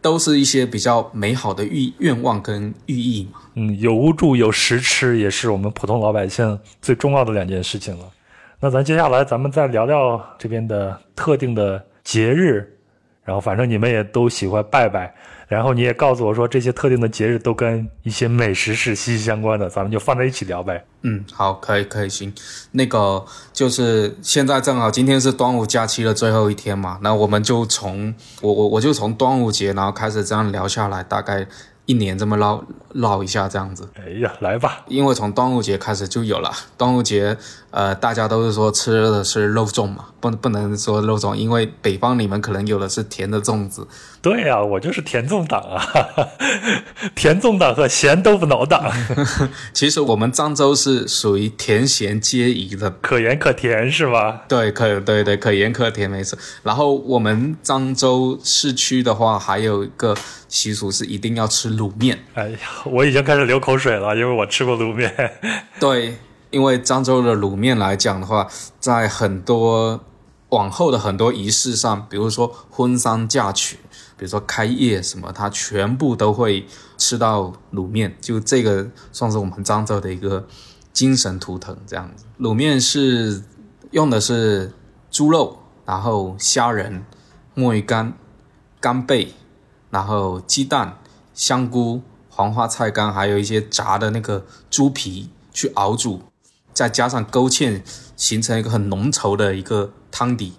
[0.00, 3.40] 都是一些比较美好的寓愿望跟寓意嘛。
[3.54, 8.06] 嗯，有屋住，有食吃，也是我们普通老百姓最重要的两件事情了。
[8.58, 12.72] 那咱接下来，咱们再聊聊这边的特定的节日。
[13.22, 15.12] 然后，反正你们也都喜欢拜拜。
[15.48, 20.84] 然后你也告诉我说，这些特定的节日都跟一些美食是息息相关的，咱们就放在一起聊呗。
[21.02, 22.32] 嗯，好，可以，可以，行。
[22.72, 31.46] 那个就是现在正好今天是端午假期的最后一天嘛，那我们就从我我我就从端午节然后开始这样聊下来，大概
[31.84, 33.88] 一年这么唠唠一下这样子。
[34.04, 37.36] 哎呀，来吧，因为从端午节开始就有了，端午节
[37.76, 43.86] 呃，大家都是说吃的是肉粽嘛，不不能说肉粽，因为北方你们可能有的是甜的粽子。
[44.22, 45.86] 对呀、我就是甜粽党啊，
[47.14, 48.90] 甜粽党和咸豆腐脑党，
[49.74, 54.44] 其实我们漳州是属于甜咸皆宜的，可盐可甜是吧？
[54.48, 56.38] 对，可对对，可盐可甜，没错。
[56.62, 60.16] 然后我们漳州市区的话，还有一个
[60.48, 62.18] 习俗是一定要吃卤面。
[62.32, 65.14] 哎呀，我已经开始流口水了，因为我吃过卤面。
[65.78, 66.16] 对，
[66.56, 68.48] 因为漳州的卤面来讲的话，
[68.80, 70.00] 在很多
[70.48, 73.76] 往后的很多仪式上，比如说婚丧嫁娶，
[74.16, 78.16] 比如说开业什么，它全部都会吃到卤面。
[78.22, 80.46] 就这个算是我们漳州的一个
[80.94, 82.24] 精神图腾，这样子。
[82.40, 83.42] 卤面是
[83.90, 84.72] 用的是
[85.10, 87.04] 猪肉，然后虾仁、
[87.52, 88.14] 墨鱼干、
[88.80, 89.34] 干贝，
[89.90, 90.96] 然后鸡蛋、
[91.34, 92.00] 香菇、
[92.30, 96.22] 黄花菜干，还有一些炸的那个猪皮去熬煮，
[96.76, 97.80] 再加上勾芡，
[98.16, 100.52] 形成一个很浓稠的一个汤底，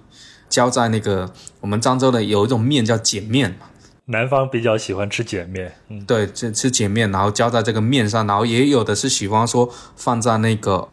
[0.50, 3.68] 浇在那个我们漳州的有一种面叫碱面嘛，
[4.06, 10.90] 南方比较喜欢吃碱面，嗯，对，吃吃碱面，然后浇在这个面上，然后也有的是喜欢说放在那个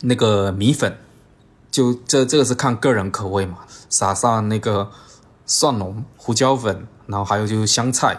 [0.00, 0.96] 那个米粉，
[1.70, 3.58] 就这这个是看个人口味嘛，
[3.90, 4.90] 撒上那个
[5.44, 8.18] 蒜蓉、胡椒粉，然后还有就是香菜。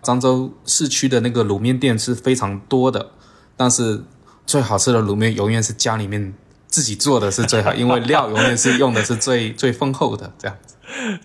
[0.00, 3.10] 漳州市区的那个卤面店是非常多的，
[3.56, 4.04] 但是
[4.48, 6.32] 最好吃的卤面永远是家里面
[6.66, 10.74] 自己做的是最好， 因为料永远是用的是最最丰厚的，这样子。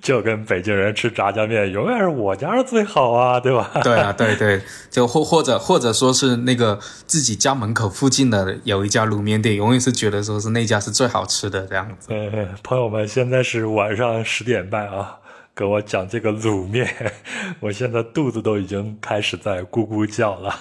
[0.01, 3.71] 就跟北京人吃炸酱面，永远是我家是最好啊，对吧？
[3.81, 4.61] 对啊，对对，
[4.91, 12.09] 就或或者或者说是那个自己家门口附近的有一家卤面店，永远是觉得说是那家是最好吃的这样子。
[12.11, 15.15] 嗯，朋友们，现在是晚上十点半啊，
[15.55, 16.87] 跟我讲这个卤面，
[17.61, 20.55] 我现在肚子都已经开始在咕咕叫了。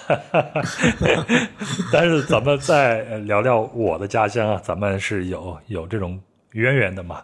[1.91, 6.21] 但是咱们再聊聊我的家乡啊，咱们是有有这种
[6.51, 7.23] 渊源的嘛。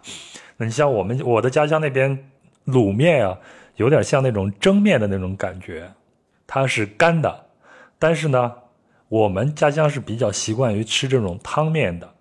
[0.56, 2.18] 那你像我们我的家乡那边
[2.66, 3.38] 卤面啊，
[3.76, 5.88] 有点像那种蒸面的那种感觉，
[6.48, 7.46] 它是干的，
[8.00, 8.52] 但是呢，
[9.08, 12.12] 我们家乡是比较习惯于吃这种汤面的。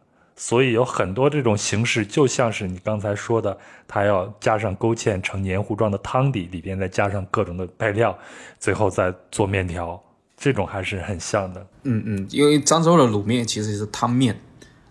[0.42, 8.18] 所以有很多这种形式，就像是你刚才说的，它要加上勾芡成黏糊状的汤底，里边再加上各种的配料，
[8.58, 10.02] 最后再做面条，
[10.38, 11.68] 这种还是很像的。
[11.84, 14.40] 嗯嗯，因为漳州的卤面其实是汤面，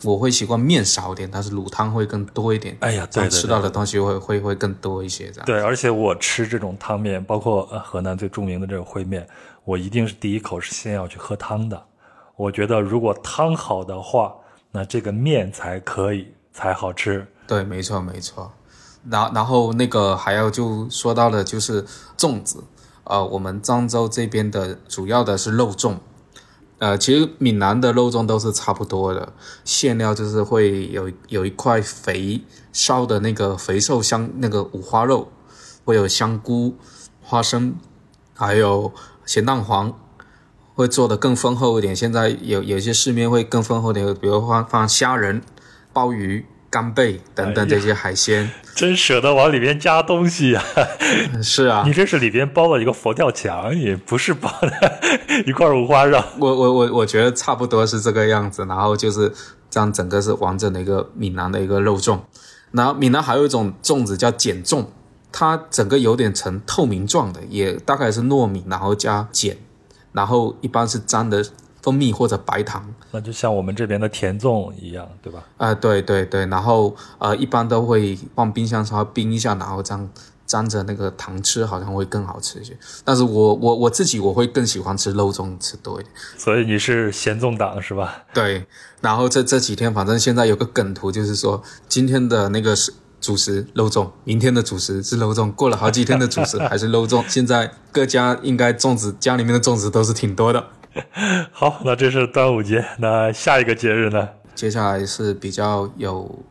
[0.05, 2.77] 我会习惯面少一点，但是卤汤会更多一点。
[2.81, 5.47] 哎呀，对对对吃到的东西会会会更多一些，这样。
[5.47, 9.27] 对，而且我吃这种汤面，包括呃河南最著名的这个烩面，
[9.65, 11.83] 我一定是第一口是先要去喝汤的。
[12.37, 14.35] 我觉得如果汤好的话，
[14.73, 17.27] 那这个面才可以才好吃。
[17.47, 18.53] 对，没错没错。
[19.09, 22.64] 然然后那个还要就说到的就是粽子，
[23.05, 25.97] 呃，我们漳州这边的主要的是肉粽，
[26.79, 29.33] 呃，其实闽南的肉粽都是差不多的，
[29.64, 32.43] 馅料就是会有有一块肥
[32.73, 35.33] 烧的那个肥瘦香那个五花肉，
[35.85, 36.77] 会有香菇、
[37.23, 37.77] 花生，
[38.35, 38.93] 还有
[39.25, 39.99] 咸蛋黄。
[40.79, 45.43] 会做的更丰厚一点，现在有有些市面会更丰厚一点，比如放放虾仁、
[45.93, 48.49] 鲍鱼、干贝等等这些海鲜。
[48.76, 50.62] 真舍得往里面加东西呀、
[51.43, 55.01] 是啊你，这是里边包了一个佛跳墙，也不是包的
[55.47, 56.22] 一块五花肉。
[56.39, 59.33] 我我我我觉得差不多是这个样子，然后就是
[59.68, 62.20] 这样，整个是完整的一个闽南的一个肉粽。
[62.70, 64.87] 然后闽南还有一种粽子叫碱粽，
[65.33, 69.57] 它整个有点呈透明状的，也大概是糯米，然后加碱，
[70.19, 71.45] 然后一般是沾的
[71.81, 72.85] 蜂蜜或者白糖。
[73.12, 75.45] 那就像我们这边的甜粽一样，对吧？
[75.57, 80.11] 啊、对对对，然后呃，一般都会放冰箱稍微冰一下，然后这样
[80.45, 82.77] 沾着那个糖吃，好像会更好吃一些。
[83.05, 86.12] 但是我我我自己我会更喜欢吃肉粽吃多一点。
[86.37, 88.25] 所以你是咸粽党是吧？
[88.35, 88.66] 对，
[89.01, 92.93] 然后这这几天，反正现在有个梗图，就是说今天的那个是
[93.29, 97.22] 主食肉粽，明天的主食是肉粽，过了好几天的主食还是肉粽。
[97.29, 100.66] 现在各家应该粽子家里面的粽子都是挺多的。
[101.53, 104.26] 好，那这是端午节，那下一个节日呢？
[104.55, 106.43] 接下来是比较有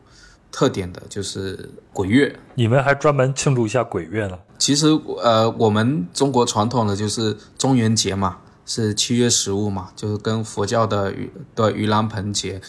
[0.52, 2.38] 特点的，就是鬼月。
[2.54, 4.38] 你们还专门庆祝一下鬼月呢？
[4.56, 4.86] 其实
[5.20, 12.60] 呃，我们中国传统的就是中元节嘛，是七月十五嘛，就是跟佛教的盂对盂兰盆节，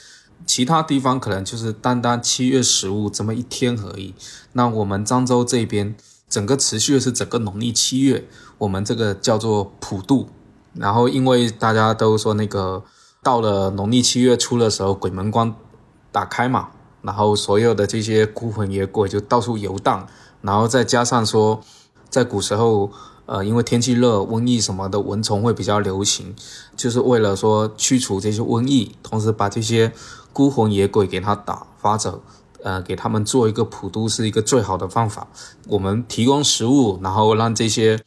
[0.49, 4.15] 其他地方可能就是单单七月十五这么一天而已。
[4.53, 5.95] 那我们漳州这边
[6.27, 8.27] 整个持续的是整个农历七月，
[8.57, 10.29] 我们这个叫做普渡。
[10.73, 12.83] 然后因为大家都说那个
[13.21, 15.53] 到了农历七月初的时候，鬼门关
[16.11, 16.69] 打开嘛，
[17.03, 20.07] 然后所有的这些孤魂野鬼就到处游荡，
[20.41, 21.61] 然后再加上说，
[22.09, 22.91] 在古时候，
[23.27, 26.33] 呃，因为天气热，瘟疫什么的蚊虫会比较流行，
[26.75, 29.93] 就是为了说驱除这些瘟疫，同时把这些
[30.33, 32.21] 孤魂野鬼给他打发走，
[32.63, 35.27] 呃，给他们做一个普渡是一个最好的方法。
[35.67, 37.99] 我们提供食物，然后让这些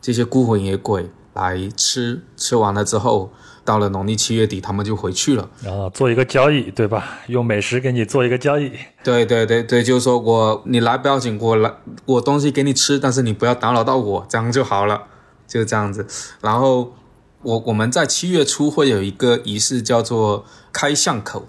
[0.00, 3.32] 这些孤魂野鬼来吃，吃完了之后。
[3.62, 7.20] 到了农历七月底，他们就回去了，然后做一个交易，对吧？
[7.28, 8.72] 用美食给你做一个交易。
[9.04, 11.72] 对对对对，就是说我你来不要紧，我来
[12.06, 15.02] 我东西给你吃，但是你不要打扰到我，这样就好了，
[15.46, 16.04] 就这样子。
[16.40, 16.92] 然后
[17.42, 21.48] 我我们在七月初会有一个仪式，叫做开巷口。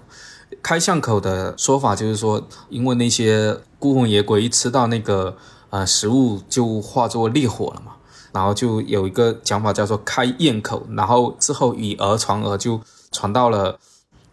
[0.62, 5.36] 开巷口的说法就是说，因为那些孤魂野鬼一吃到那个
[5.70, 7.92] 呃食物，就化作烈火了嘛。
[8.32, 12.80] 然后就有一个讲法叫做开宴口，然后之后以讹传讹，就
[13.10, 13.78] 传到了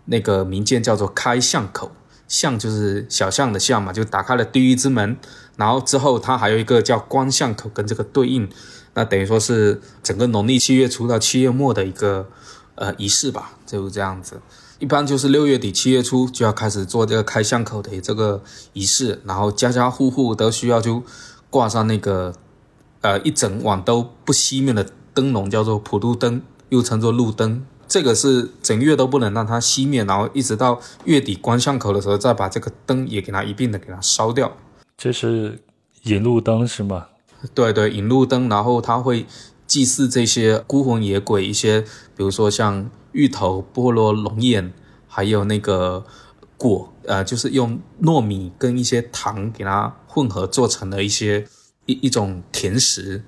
[0.05, 1.91] 那个民间叫做开巷口，
[2.27, 5.17] 巷就是小巷的巷嘛，就打开了地狱之门。
[5.57, 8.49] 然后之后它还有一个叫关巷口，跟这个对应，
[8.93, 12.27] 那等于说是整个农历七月初到七月末的一个
[12.75, 14.39] 呃仪式吧，就是这样子。
[14.79, 18.41] 一般就是六月底七月初就要开始做这个开巷口的这个
[18.73, 21.03] 仪式，然后家家户户都需要就
[21.49, 22.33] 挂上那个。
[23.01, 27.65] 呃，一整晚都不熄灭的灯笼叫做普渡灯，又称作路灯。
[27.87, 34.51] 这个是整月都不能让它熄灭，然后一直到月底关巷口的时候，再把这个灯也给它一并的给它烧掉。
[34.97, 35.63] 这是
[36.03, 37.05] 引路灯是吗？
[37.53, 39.25] 对对，引路灯，然后它会
[39.67, 44.73] 祭祀这些孤魂野鬼，一些比如说像芋头、菠萝、龙眼，
[45.07, 46.05] 还有那个
[46.57, 51.47] 果，呃，就是用糯米跟一些糖给它混合做成的一些。
[51.85, 53.23] 一一种甜食，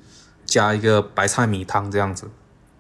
[0.46, 2.30] 加一个白菜米汤这样子。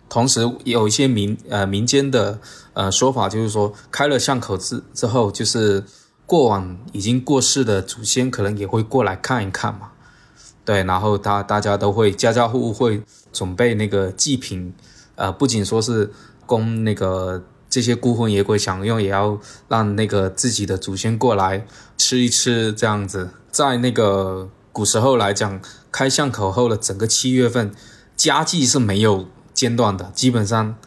[0.07, 2.39] 同时有一些民呃民间的
[2.73, 5.83] 呃说法，就是说开了巷口之之后，就是
[6.27, 9.93] 过往已经过世的祖先可能也会过来看一看嘛。
[10.63, 13.01] 对，然后大大家都会家家户户会
[13.33, 14.73] 准备那个祭品，
[15.15, 16.11] 呃，不仅说是
[16.45, 21.65] 供那个这些孤魂野鬼享用，也要让那个自己的祖先过来
[21.97, 24.49] 吃一吃这样子，在那个。
[24.73, 25.59] 古时候来讲，
[25.91, 27.73] 开巷口后的整个七月份，
[28.15, 30.77] 家祭是没有间断的，基本上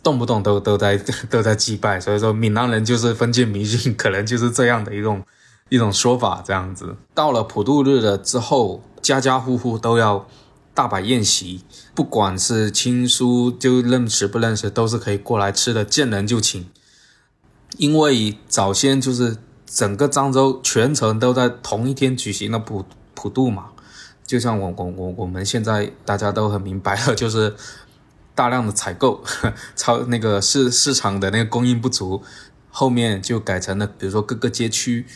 [0.00, 0.96] 动不动都都在
[1.28, 1.98] 都在祭拜。
[1.98, 5.24] 所以说，闽南人就是封建迷信，可能就是这样的一种
[5.70, 6.40] 一种说法。
[6.46, 10.26] 这样子，到了普渡日了之后，家家户户都要
[10.72, 16.66] 大摆宴席，不管是亲疏，就认识不认识，都是可以过来吃的，见人就请。
[17.76, 19.36] 因为早先就是
[19.66, 22.84] 整个漳州全程都在同一天举行的普。
[23.14, 23.66] 普渡嘛，
[24.26, 27.54] 就像我我我我们现在大家都很明白了，就是
[28.34, 29.22] 大量的采购，
[29.76, 32.20] 超那个市市场的那个供应不足，
[32.68, 35.06] 后面就改成了，比如说各个街区。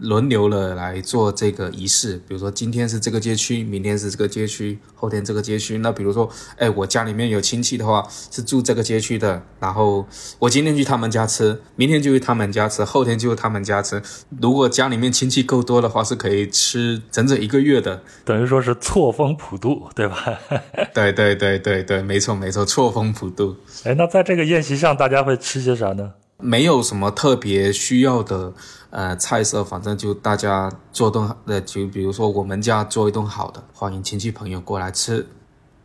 [0.00, 5.78] 轮流了来做这个仪式，比如说今天是这个街区，明天是这个街区，后天这个街区。
[5.78, 10.06] 那比如说，哎，我家里面有亲戚的话是住这个街区的，然后
[10.38, 14.02] 我今天去他们家吃，明天就去他们家吃，后天就去他们家吃。
[14.40, 20.16] 如果家里面亲戚够多的话，是可以吃整整一个月的，等于说是错峰普渡，对吧？
[20.94, 23.56] 对对对对对，没错没错，错峰普渡。
[23.84, 26.12] 哎，那在这个宴席上，大家会吃些啥呢？
[26.40, 28.52] 没有什么特别需要的。
[28.90, 35.26] 呃，菜色反正就大家做顿呃，就比如说我们家做一顿好的，欢迎亲戚朋友过来吃。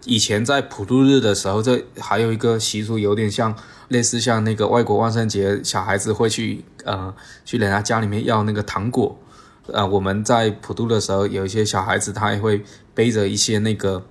[0.05, 3.53] 以前在普渡日的时候，这还有一个习俗，有点像
[3.89, 9.19] 类似像那个外国万圣节，小孩子会去呃去人家家里面要那个糖果。
[9.67, 14.05] 呃，我们在普渡的时候，有一些小孩子他也会背着一些那个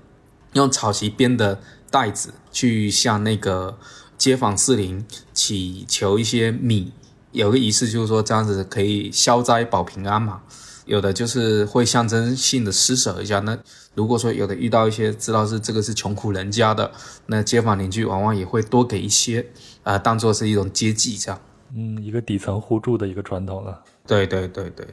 [0.53, 1.59] 用草席编的
[1.91, 3.79] 袋子，去向那个
[4.23, 5.05] 街坊四邻
[5.35, 6.93] 祈求一些米。
[7.33, 10.43] 有个仪式就是说这样子可以消灾保平安嘛，
[10.85, 13.41] 有的就是会象征性的施舍一下。
[13.41, 13.59] 那
[13.97, 16.93] 如果说有的遇到一些知道是这个是穷苦人家的，
[17.27, 19.45] 那街坊邻居往往也会多给一些，
[19.83, 21.41] 啊，当做是一种接济这样。
[21.75, 23.83] 嗯，一个底层互助的一个传统了。
[24.07, 24.87] 对对对对，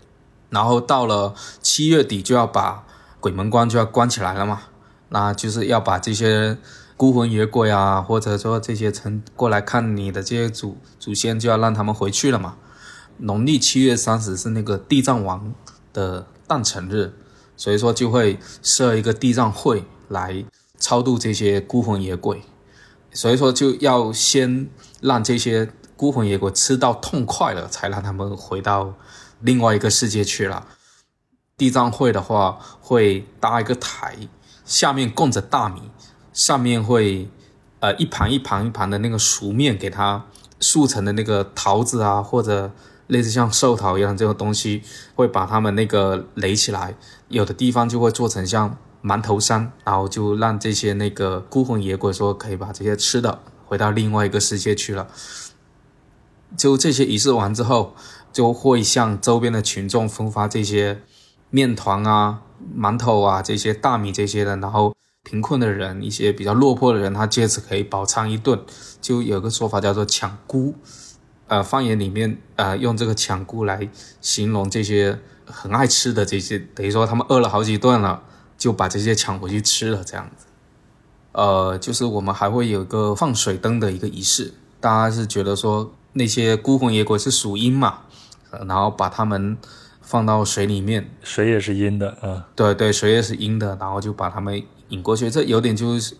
[0.50, 2.84] 然后到了七月底就要把
[3.20, 4.64] 鬼门关就要关起来了嘛，
[5.10, 6.58] 那就是要把这些。
[7.00, 12.58] 孤魂野鬼啊，或者说这些曾过来看你的这些祖祖先，就要让他们回去了嘛。
[13.20, 15.54] 农历七月三十是那个地藏王
[15.94, 17.14] 的诞辰日，
[17.56, 20.44] 所以说就会设一个地藏会来
[20.78, 22.42] 超度这些孤魂野鬼。
[23.14, 24.70] 所以说就要先
[25.00, 28.94] 让这些孤魂野鬼吃到痛快了，才让他们回到
[29.40, 30.68] 另外一个世界去了。
[31.56, 34.18] 地藏会的话，会搭一个台，
[34.66, 35.84] 下面供着大米。
[36.40, 37.28] 上面会，
[37.82, 40.26] 呃，一盘一盘一盘的那个熟面，给它
[40.62, 42.72] 塑成的那个桃子啊，或者
[43.08, 44.82] 类似像寿桃一样这个东西，
[45.16, 46.96] 会把它们那个垒起来。
[47.28, 55.10] 有的地方就会做成像馒头山，然后就让这些那个孤魂野鬼说可以把这些吃的回到另外一个世界去了。
[56.56, 57.94] 就这些仪式完之后，
[58.32, 61.02] 就会向周边的群众分发这些
[61.50, 68.60] 面团啊、馒头啊这些大米这些的，然后贫困的人、一些比较落魄的人，他借此可以饱餐一顿。
[69.02, 70.76] 就有个说法叫做抢菇，
[71.48, 73.90] 呃，方言里面呃用这个抢菇来
[74.22, 78.24] 形容这些很爱吃的这些，等于说他们饿了好几顿了，
[78.58, 80.46] 就把这些抢回去吃了这样子。
[81.32, 85.94] 呃，就是我们还会有一个放水灯的一个仪式，大家是觉得说。
[86.14, 88.00] 那些孤魂野鬼是属阴嘛，
[88.66, 89.56] 然后把他们
[90.02, 96.16] 放到水里面，水也是阴的，啊，对对，水也是阴的，然后就把他们引过去，这有点就是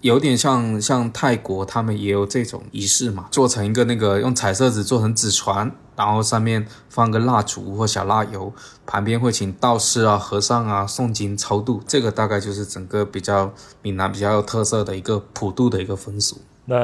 [0.00, 8.52] 有点像像泰国他们也有这种仪式嘛，做成一个那个用彩色纸做成纸船，然后上面放个蜡烛或小蜡油，
[8.84, 13.52] 旁边会请道士啊、和尚啊诵经超度，这个大概就是整个比较
[13.82, 16.38] 闽南比较有特色的一个普渡的一个风俗。
[16.64, 16.76] 那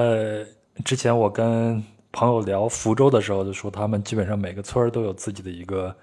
[0.84, 1.82] 之前我跟。
[2.12, 5.94] 朋友聊福州的时候就说，他们基本上每个村都有自己的一个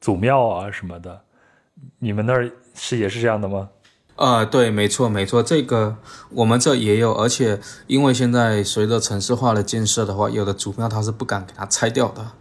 [0.00, 1.20] 祖庙啊什么的。
[1.98, 3.68] 你们那儿是也是这样的吗？
[4.16, 5.96] 呃，对，没错没错，这个
[6.30, 12.32] 我们这也有，而且因为现在随着城市化的建设的话，有的祖庙它是不敢给它拆掉的。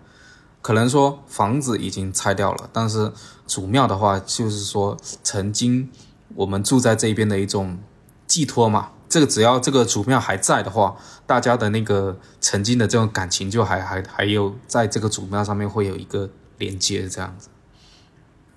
[0.62, 3.12] 可能说房子已经拆掉了，但是
[3.46, 5.90] 祖庙的话，就是说曾经
[6.34, 7.78] 我们住在这边的一种
[8.26, 8.92] 寄托嘛。
[9.08, 10.96] 这个只要这个祖庙还在的话，
[11.28, 17.50] 大家的那个曾经的这种感情就还还还有在这个祖庙上面会有一个连接，这样子。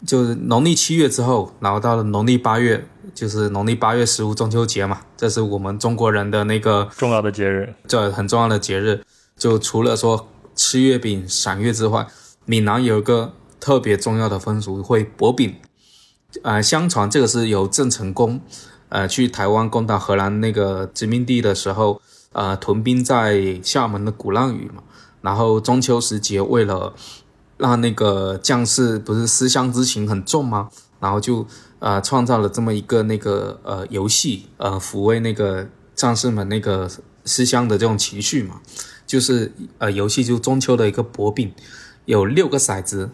[0.06, 9.02] 就是农历七月之后，然后到了农历八月，就是农历八月十五中秋节嘛，这是我们中国人的那个重要的节日，这很重要的节日。
[9.36, 12.06] 就除了说吃月饼、赏月之外，
[12.44, 15.56] 闽南有一个特别重要的风俗，会薄饼。
[16.42, 18.40] 呃，相传这个是由郑成功。
[18.90, 22.00] 呃，去台湾攻打荷兰那个殖民地的时候，
[22.32, 24.82] 呃，屯兵在厦门的鼓浪屿嘛。
[25.20, 26.94] 然后中秋时节，为了
[27.58, 30.70] 让那个将士不是思乡之情很重吗？
[31.00, 31.46] 然后就
[31.78, 36.90] 呃创造了这么一个那个呃游戏，呃抚慰那个战士们那个
[37.24, 38.60] 思乡的这种情绪嘛。
[39.06, 41.52] 就是呃游戏就中秋的一个薄饼，
[42.04, 43.10] 有六个骰子。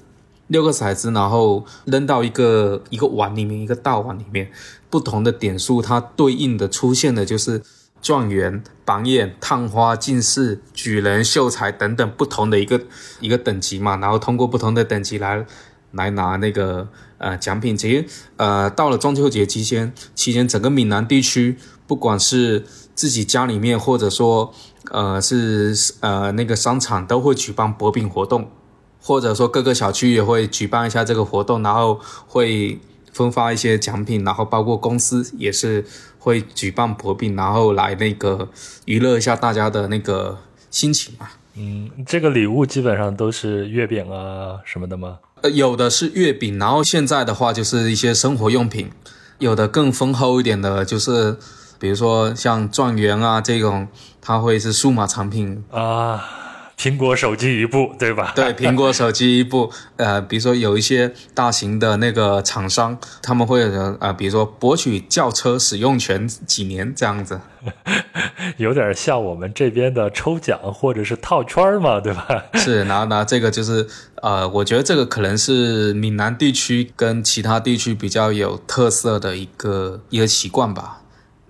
[0.49, 4.53] 六个骰子，然后扔到一个一个碗里面，一个大碗里面，
[4.91, 7.63] 不同的点数，它对应的出现的就是
[8.03, 12.79] 状元、榜眼、探花、进士、举人、秀才等等不同的一个
[13.21, 13.97] 一个等级嘛。
[13.97, 15.47] 然后通过不同的等级来
[15.93, 16.87] 来拿那个
[17.25, 17.75] 呃奖品。
[17.77, 18.05] 其实
[18.37, 21.57] 呃到了中秋节期间，期间整个闽南地区，
[21.87, 22.65] 不管是
[22.95, 24.53] 自己家里面，或者说
[24.91, 28.51] 呃是呃那个商场，都会举办博饼活动。
[29.07, 32.81] 或者说各个小区也会举办一下这个活动，然后会
[33.13, 35.85] 分发一些奖品，然后包括公司也是
[36.19, 38.49] 会举办博饼，然后来那个
[38.87, 40.39] 娱乐一下大家的那个
[40.71, 41.29] 心情嘛。
[41.55, 45.19] 嗯，这个礼物基本上都是月饼啊什么的吗？
[45.51, 48.91] 有的是月饼，然后现在的话就是一些生活用品，
[49.39, 51.37] 有的更丰厚一点的，就是
[51.79, 53.89] 比如说像状元啊这种，
[54.21, 56.23] 它会是数码产品啊。
[56.77, 58.33] 苹果手机一部，对吧？
[58.35, 59.71] 对， 苹果手机一部。
[59.97, 63.63] 呃，比如说有一些大型的那个厂商，他们会
[64.01, 67.41] 呃，比如说博取轿车使用权几年这样子，
[68.59, 72.27] 有点像我们这边的抽奖或者是套圈嘛，对吧？
[72.55, 73.87] 是，然后呢，这个就是
[74.21, 81.01] 呃，我觉得这个可能是闽南地区跟其他地区比较有特色的一个一个习惯吧。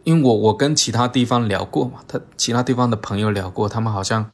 [0.05, 4.31] 因为我我跟其他地方聊过嘛，他其他地方的朋友聊过，他们好像。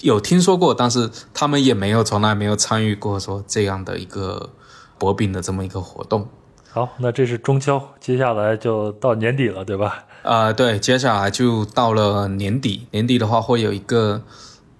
[0.00, 4.50] 有听说过，但是他们也没有从来没有参与过说这样的一个
[4.98, 6.28] 博饼的这么一个活动。
[6.70, 10.04] 好，那这是中秋，接下来就到年底了，对吧？
[10.22, 12.86] 啊，对，接下来就到了年底。
[12.92, 14.22] 年底的话会有一个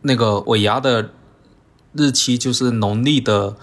[0.02, 1.10] 那个尾牙的
[1.92, 3.56] 日期，就是农历的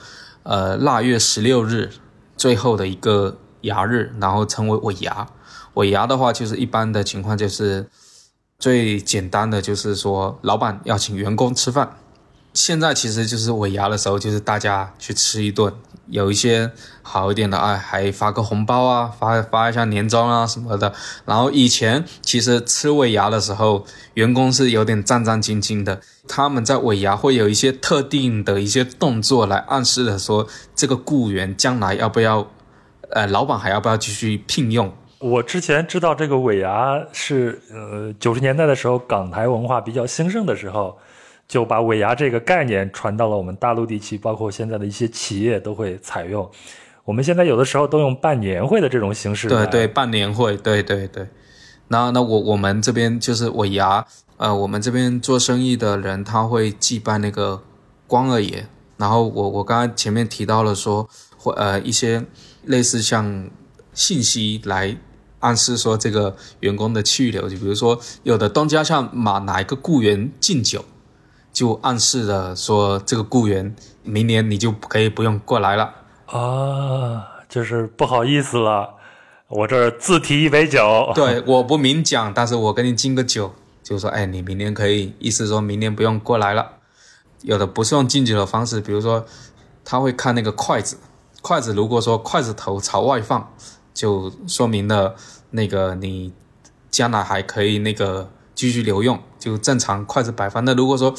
[0.44, 1.92] 呃腊月十六日，
[2.36, 5.28] 最后的一个牙日，然后称为尾牙。
[5.76, 7.90] 尾牙的话，就是一般的情况就是。
[8.60, 11.98] 最简单的就是说，老板要请员工吃饭。
[12.54, 15.72] 现在其实就是尾牙的时候，就是大家去吃一顿。
[16.08, 16.72] 有一些
[17.04, 20.92] 好一点的，哎，还发个红包啊，发发一下年终啊什么的。
[21.26, 23.86] 然后以前其实吃尾牙的时候，
[24.16, 26.02] 员工是有点战战兢兢的。
[26.28, 32.48] 他们在尾牙会有一些特定的一些动作来暗示的说，这个雇员将来要不要，
[33.12, 34.92] 呃，老板还要不要继续聘用。
[35.20, 40.98] 我之前知道这个尾牙是，呃，九十年代的时候港台文化比较兴盛的时候，
[41.48, 46.48] 就把尾牙这个概念传到了我们大陆地区，包括现在的一些企业都会采用。
[47.04, 49.48] 我们现在有的时候都用办年会的这种形式。
[49.48, 51.28] 对对，办年会，对对对。
[51.88, 57.64] 那那我我们这边就是尾牙，呃，我们这边做生意的人他会祭拜那个
[58.06, 58.68] 关二爷。
[58.98, 61.08] 然后我我刚才前面提到了说，
[61.38, 62.26] 或呃一些
[62.66, 63.50] 类似像
[63.94, 64.98] 信息来
[65.40, 70.84] 暗示说这个员工的去留，就比如说有的东家像马哪一个雇员敬酒，
[71.54, 75.94] 就暗示了说这个雇员明年你就可以不用过来了
[76.26, 78.96] 啊，就是不好意思了，
[79.48, 83.54] 我这儿自提一杯酒，对，我不明讲，但是我给你敬个酒，
[83.84, 86.74] 就说哎，你明年可以，意思说明年不用过来了。
[87.44, 89.26] 有的不是用敬酒的方式，比如说
[89.86, 90.98] 他会看那个筷子，
[91.42, 93.54] 筷子如果说筷子头朝外放，
[93.98, 95.16] 就说明了
[95.50, 96.32] 那个你
[96.92, 100.64] 将来还可以那个继续留用，就正常筷子摆放。
[100.64, 101.12] 那如果说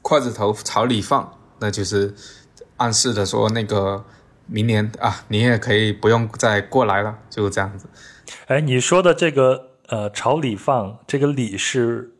[0.00, 2.14] 筷子头朝里放，那就是
[2.76, 4.04] 暗示的说那个
[4.46, 7.86] 明年啊，你也可以不用再过来了，就这样子。
[8.46, 12.12] 哎，你说的这个呃朝里放，这个里是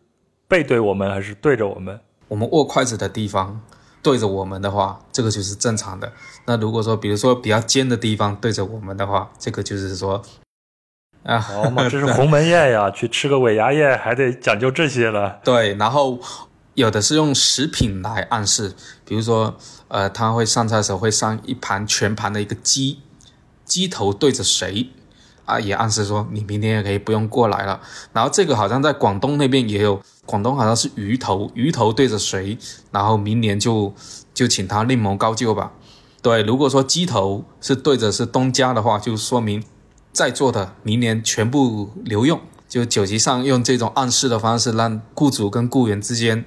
[0.48, 2.00] 背对我们还是对着我们？
[2.26, 3.60] 我们握筷子的地方
[4.02, 6.12] 对着我们的话，这个就是正常的。
[6.47, 10.22] 那如果说，比如说比较尖的地方对着我们的话，这个就是说，
[11.22, 15.39] 啊，好嘛， 这是鸿门宴呀，去吃个尾牙宴还得讲究这些了。
[15.44, 16.18] 对，然后
[16.74, 18.74] 有的是用食品来暗示，
[19.05, 19.56] 比如说，
[19.89, 23.01] 呃，他会上菜的时候会上一盘全盘的一个鸡，
[23.64, 24.89] 鸡头对着谁？
[25.44, 27.81] 啊，也暗示说你明天也可以不用过来了。
[28.12, 30.01] 然后这个好像在广东那边也有，
[30.31, 32.57] 广东好像是鱼头，鱼头对着谁，
[32.93, 33.93] 然后明年就
[34.32, 35.73] 就请他另谋高就吧。
[36.23, 39.65] 对，如果说鸡头是对着是东家的话，就说明
[40.12, 42.40] 在座的明年全部留用。
[42.69, 46.44] 就酒席上用这种暗示的方式，让雇主跟雇员之间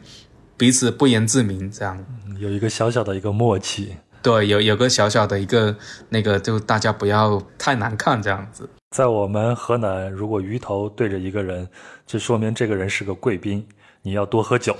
[0.56, 2.06] 彼此不言自明，这样
[2.40, 3.98] 有一个小小的一个默契。
[4.22, 5.76] 对，有有个小小的一个
[6.08, 8.70] 那个，就大家不要太难看这样子。
[8.94, 11.68] 在我们河南，如果鱼头对着一个人，
[12.06, 13.68] 就说明这个人是个贵宾，
[14.04, 14.78] 你要多喝酒。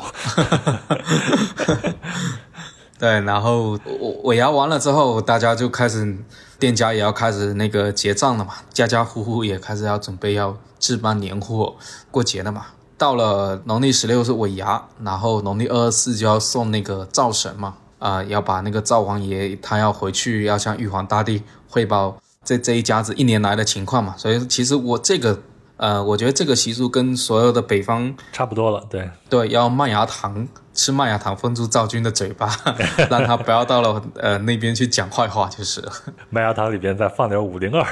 [3.00, 3.80] 对，然后
[4.26, 6.16] 尾牙完了之后，大家就开始，
[6.60, 11.76] 店家也要开始那个结账了嘛，家家户户也开始要准备要置办年货，
[12.12, 12.68] 过节了嘛。
[12.96, 22.20] 到了农历十六是尾牙，然后农历二十四就要送那个灶神嘛，啊，要把那个灶王爷他要回去要向玉皇大帝汇报。
[22.44, 25.42] 这这一家子一年来的情况嘛，所以其实我这个，
[25.78, 32.54] 呃，我觉得这个习俗跟所有的北方差不多了，对对，要麦芽糖，吃麦芽糖封住赵军的嘴巴，
[33.10, 35.82] 让他不要到了呃那边去讲坏话，就是
[36.30, 37.86] 麦芽糖里边再放点五零二，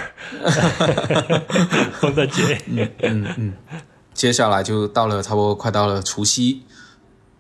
[2.00, 2.62] 封在嘴。
[3.00, 3.54] 嗯嗯，
[4.14, 6.64] 接下来就到了差不多快到了除夕，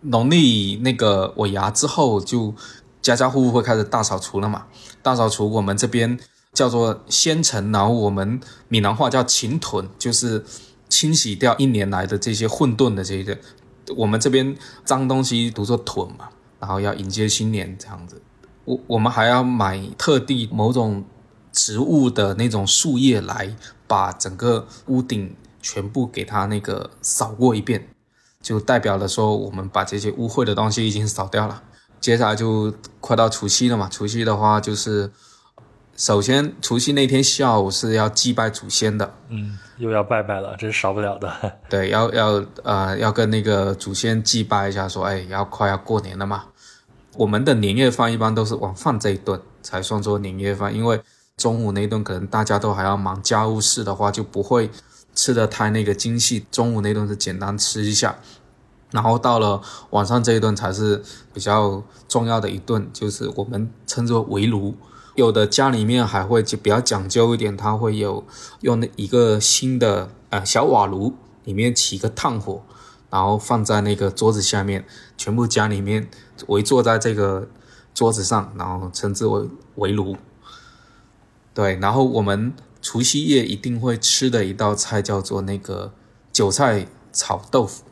[0.01, 2.55] 农历那个尾牙之后，就
[3.01, 4.67] 家家户户会开始大扫除了嘛，
[5.01, 6.17] 大扫除我们这边。
[6.53, 10.43] 叫做先尘，然后我们闽南话叫清屯，就是
[10.89, 13.39] 清洗掉一年来的这些混沌的这些，
[13.95, 16.27] 我们这边脏东西读作屯嘛，
[16.59, 18.21] 然后要迎接新年这样子。
[18.65, 21.05] 我我们还要买特地某种
[21.53, 23.55] 植物的那种树叶来，
[23.87, 27.87] 把整个屋顶全部给它那个扫过一遍，
[28.41, 31.63] 就代表了说我们把这些污秽的东西已经扫掉了。
[32.01, 35.11] 接下来就快到除夕了嘛，除夕的话就是。
[36.01, 41.31] 首先，除夕那天下午是要祭拜祖先的，嗯，又要拜拜了，这是少不了的。
[41.69, 46.45] 对，要要呃，要跟那个祖先祭拜一下，说，哎，要快要过年了嘛。
[47.17, 50.99] 我们的年夜饭一般都是晚饭这一顿才算作年夜饭，因为
[51.37, 54.71] 中午那一顿可能大家都还要忙家务事的话，就不会
[55.13, 56.47] 吃的太那个精细。
[56.49, 58.15] 中午那顿是简单吃一下，
[58.89, 59.61] 然后到了
[59.91, 64.75] 晚上这一顿才是比较重要的一顿，就是我们称作围炉。
[65.15, 68.25] 有的家里面还会就比较讲究一点，他会有
[68.61, 71.13] 用那一个新的呃小瓦炉，
[71.43, 72.63] 里面起一个炭火，
[73.09, 74.85] 然后放在那个桌子下面，
[75.17, 76.09] 全部家里面
[76.47, 77.49] 围坐在这个
[77.93, 80.15] 桌子上，然后称之为围炉。
[81.53, 85.93] 对，然后我们除夕夜一定会吃的一道菜叫做那个
[86.31, 87.83] 韭菜炒豆腐，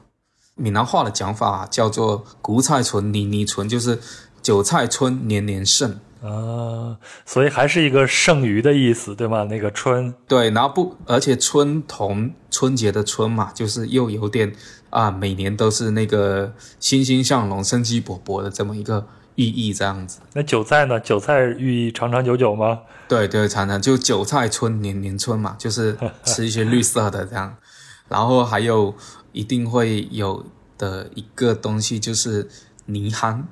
[0.55, 3.99] 闽南话的讲法叫做“谷菜春年年春”，就是
[4.41, 5.99] 韭菜春年年盛。
[6.21, 9.43] 啊，所以还是一个剩余的意思，对吗？
[9.45, 14.53] 那个春，对，然后不，而且春同春节的春嘛，就是又有点
[14.89, 20.19] 啊，每年都是那个欣欣向荣、生机勃勃的这么一个寓意，这样子。
[20.33, 20.99] 那韭菜呢？
[20.99, 22.79] 韭菜寓意长长久久吗？
[23.07, 27.55] 对对，常常就韭菜春年年春嘛，就是吃一些绿色的这样。
[28.09, 28.93] 然后还有
[29.31, 30.45] 一定会有
[30.77, 32.49] 的一个东西就是
[32.87, 33.47] 泥憨，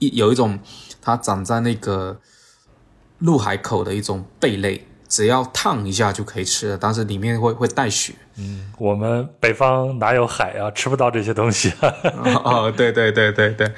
[0.00, 0.58] 一有一种。
[1.02, 2.20] 它长在那个
[3.20, 8.12] 入海口的一种贝类，只要烫一下就可以吃了，但是里面会会带血。
[8.36, 11.72] 嗯，我们北方哪有海啊，吃不到这些东西。
[12.44, 13.72] 哦，对对对对对，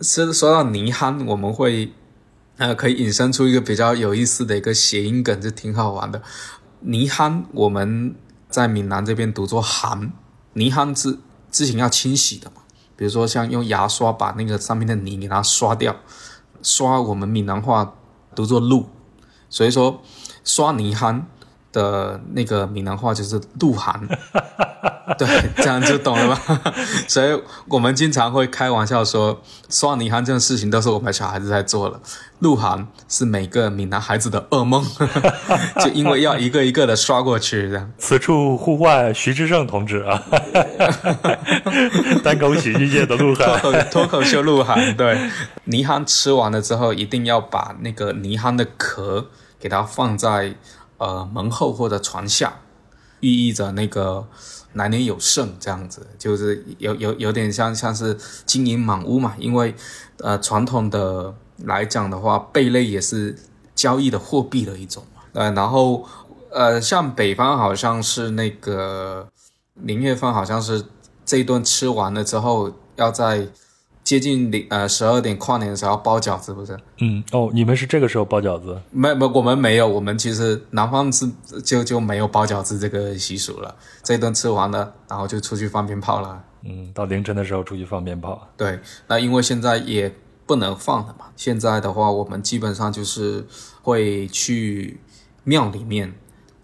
[0.00, 1.92] 是说到泥憨，我们会
[2.56, 6.22] 呃可以引申出一个比较有意思的一个谐音梗，就挺好玩的。
[6.82, 8.14] 泥憨我们
[8.48, 10.12] 在闽南这边读作寒，
[10.52, 11.18] 泥憨是
[11.50, 12.59] 之前要清洗的嘛，
[13.00, 15.96] 比如说像用牙刷把那个上面的泥给它刷掉，
[16.62, 17.94] 刷我们闽南话
[18.34, 18.90] 读作路，
[19.48, 20.02] 所以说
[20.44, 21.26] 刷泥憨
[21.72, 24.00] 的那个闽南话就是鹿晗，
[25.18, 25.26] 对，
[25.56, 26.72] 这样就懂了吧？
[27.08, 32.00] 所以我们经常会开玩笑说，刷泥晗这种事情都是我们小孩子在做了，
[32.40, 34.84] 鹿晗是每个闽南孩子的噩梦，
[35.80, 37.90] 就因为要一个一个的刷过去，这样。
[37.98, 40.22] 此处呼唤徐志胜同志啊，
[42.22, 43.60] 单口喜剧界的鹿脱晗。
[43.60, 45.18] 口脱口秀鹿晗，对，
[45.64, 49.26] 泥憨吃完了之后，一定要把那个泥憨的壳
[49.58, 50.54] 给它放在
[51.00, 52.60] 呃门后或者床下，
[53.20, 54.28] 寓意着那个
[54.74, 59.74] 来年有剩，这样子就是有有有点像像是金银满屋嘛，因为
[60.18, 63.36] 呃传统的来讲的话，贝类也是
[63.74, 66.06] 交易的货币的一种嘛，呃，然后
[66.50, 69.26] 呃像北方好像是那个
[69.74, 70.84] 年月份好像是
[71.24, 73.48] 这一顿吃完了之后，要在
[74.10, 76.76] 接近零呃十二点跨年的时候要包饺子，不是？
[76.98, 78.76] 嗯，哦，你们是这个时候包饺子？
[78.90, 81.30] 没没，我们没有，我们其实南方是
[81.64, 83.72] 就就没有包饺子这个习俗了。
[84.02, 86.42] 这一顿吃完了，然后就出去放鞭炮了。
[86.64, 88.48] 嗯，到凌晨的时候出去放鞭炮。
[88.56, 90.12] 对，那因为现在也
[90.44, 91.26] 不能放了嘛。
[91.36, 93.46] 现在的话，我们基本上就是
[93.80, 94.98] 会去
[95.44, 96.12] 庙里面，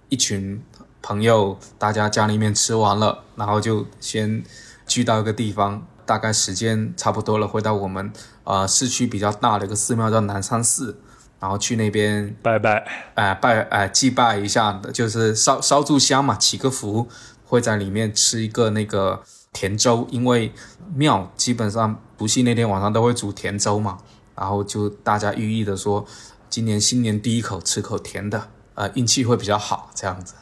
[0.09, 0.61] 一群
[1.01, 4.43] 朋友，大家家里面吃完了，然后就先
[4.89, 8.13] 聚到一个地方，大概时间差不多了，回到我们
[8.45, 10.97] 呃市区比较大的一个寺庙叫南山寺，
[11.41, 12.87] 然后去那边拜拜。
[13.15, 17.09] 哎、拜哎、祭拜一下，就是烧烧炷香嘛，祈个福，
[17.45, 19.23] 会在里面吃一个那个
[19.53, 20.53] 甜粥，因为
[20.95, 23.99] 庙基本上除夕那天晚上都会煮甜粥嘛，
[24.35, 26.07] 然后就大家寓意的说，
[26.49, 30.35] 今年新年第一口吃口甜的，呃，运气会比较好，这样子。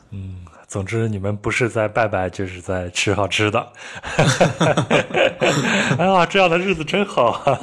[0.75, 3.65] 总之，你们不是在拜拜，就是在吃好吃的。
[5.97, 7.61] 哎呀，这样的日子真好啊！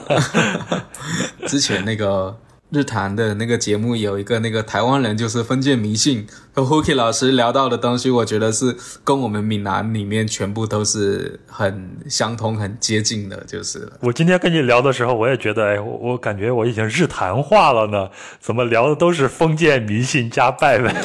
[1.45, 2.33] 之前那个
[2.71, 13.97] 日坛的那个节目有一个那个台湾人就是封建迷信，和 Hooky 老师聊到的东西，我觉得是跟我们闽南里面全部都是很相通、很接近的，就是了。
[13.99, 18.09] 我今天跟你聊的时候，我也觉得，哎，我我感觉我已经日坛化了呢。
[18.39, 20.95] 怎么聊的都是封建迷信加拜拜？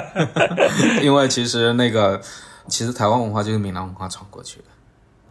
[1.02, 2.20] 因为其实那个
[2.68, 4.64] 其实台湾文化就是闽南文化传过去的。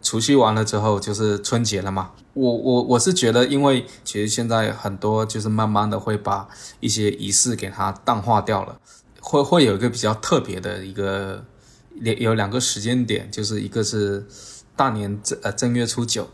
[0.02, 2.10] 除夕完了之后就是春节了嘛。
[2.34, 6.48] 我我我是觉得，因为其实现在很多就是慢慢的会把
[6.80, 8.78] 一些仪式给它淡化掉了，
[9.20, 11.44] 会会有一个比较特别的一个
[12.18, 14.26] 有两个时间点，就是一个是
[14.74, 16.28] 大年正呃正月初九，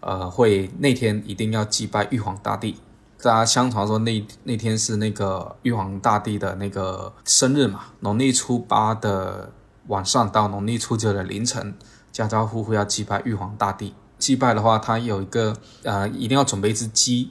[0.00, 2.76] 呃会那天一定要祭拜玉皇大帝。
[3.20, 9.50] 大家相传说那那天是那个玉皇大帝的那个生日嘛，农历初八的
[9.88, 11.74] 晚上到农历初九的凌晨，
[12.18, 13.94] 家家户户要祭拜玉皇大帝。
[14.18, 17.30] 祭拜的话，它有一个呃，一定要准备一只鸡，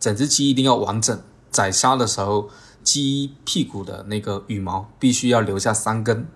[0.00, 1.16] 整只鸡一定要完整。
[1.48, 2.50] 宰杀的时候，
[2.82, 6.26] 鸡屁股的那个羽毛必须要留下三根，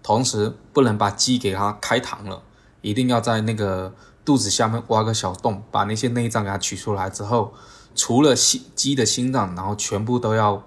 [0.00, 2.42] 同时不能把鸡给它开膛了，
[2.82, 3.92] 一定要在那个
[4.24, 7.52] 肚子下面挖个小洞，把那些内脏给它取出来之后，
[7.96, 10.62] 除了心鸡的心脏，然后全部都要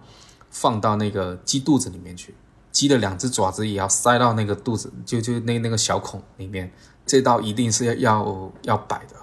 [0.50, 2.36] 放到那个鸡肚子里面去。
[2.78, 6.72] 鸡的两只爪子也要塞到那个肚子，就就那那个小孔里面。
[7.08, 9.16] 这道一定是要要要摆的。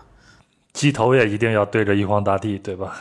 [0.73, 2.97] 鸡头也一定要对着玉皇大帝，对吧？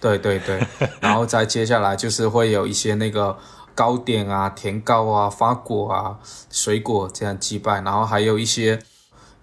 [0.00, 0.60] 对对对，
[1.00, 3.38] 然后再接下来就是会有一些那个
[3.76, 6.18] 糕点啊、甜糕啊、发果啊、
[6.50, 8.82] 水果这样祭拜，然后还有一些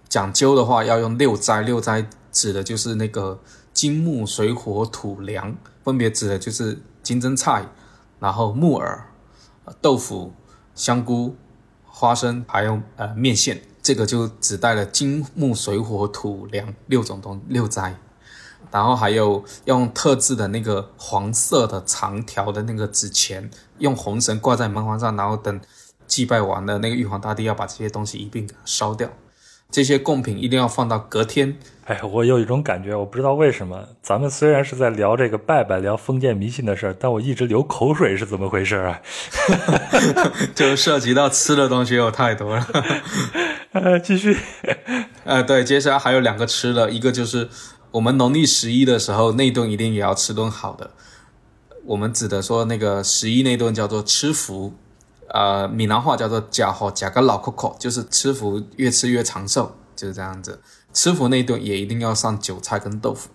[0.09, 3.39] 讲究的话要用六斋，六斋指的就是那个
[3.71, 5.55] 金木水火土粮，
[5.85, 7.63] 分别指的就是金针菜，
[8.19, 9.07] 然后木耳、
[9.63, 10.33] 呃豆腐、
[10.79, 11.35] 香菇、
[11.85, 17.97] 花生，还有呃面线，这个就只带了金木水火土两六种东六斋。
[18.71, 25.59] 然后还有用特制的那个黄色的长条的那个纸钱，用红绳挂在门环上，然后等
[26.07, 29.09] 祭拜完了，那个玉皇大帝要把这些东西一并给烧掉。
[29.71, 31.57] 这些贡品一定要放到隔天。
[31.85, 39.01] 哎，我有一种感觉，我不知道为什么，咱们虽然是在聊这个拜拜、聊封建迷信的事儿，但我一直流口水，是怎么回事啊？
[40.53, 42.67] 就涉及到吃的东西有太多了。
[43.73, 44.37] 呃，继续。
[45.23, 47.49] 呃，对，接下来还有两个吃的，一个就是
[47.91, 50.91] 我们农历十一的时候那顿一定也要吃顿好的。
[51.85, 54.73] 我们指的说那个十一那顿叫做吃福，
[55.29, 60.61] 呃，闽南话叫做假好假个老口口，就是吃福越吃越长寿，就是这样子。
[60.91, 63.29] 吃福那一顿也一定要上韭菜跟豆腐，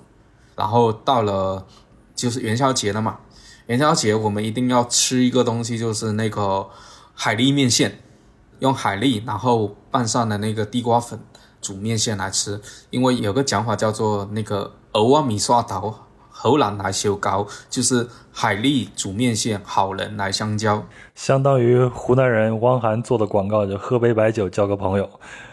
[0.56, 1.66] 然后到了
[2.16, 3.20] 就是元宵节了嘛，
[3.66, 6.68] 元宵节我们一定要吃一个东西，就是那个
[7.14, 8.00] 海蛎面线，
[8.58, 11.20] 用海蛎然后拌上的那个地瓜粉
[11.60, 12.60] 煮面线来吃，
[12.90, 15.94] 因为有个讲法叫做那个鹅啊米刷头。
[16.36, 20.84] 猴兰来修高，就是海蛎煮面线，好人来相交，
[21.14, 25.08] 相当于湖南人汪涵做的广告，就喝杯白酒交个朋友。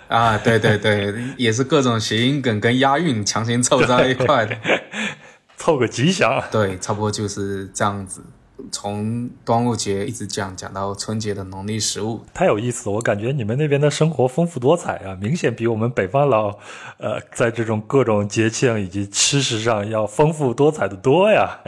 [0.08, 4.58] 啊，对对对， 也是各种谐音梗跟押韵强行凑在一块的，
[5.56, 6.44] 凑个吉祥。
[6.52, 8.22] 对，差不多就是这样子。
[8.72, 12.96] 从端午节一直讲讲到春节的农历食物，太有意思了。
[12.96, 16.58] 我感觉你们那边的生活丰富多彩啊，明显比我们北方佬，
[16.98, 21.60] 呃，在这种各种节庆以及吃食上要丰富多彩的多呀。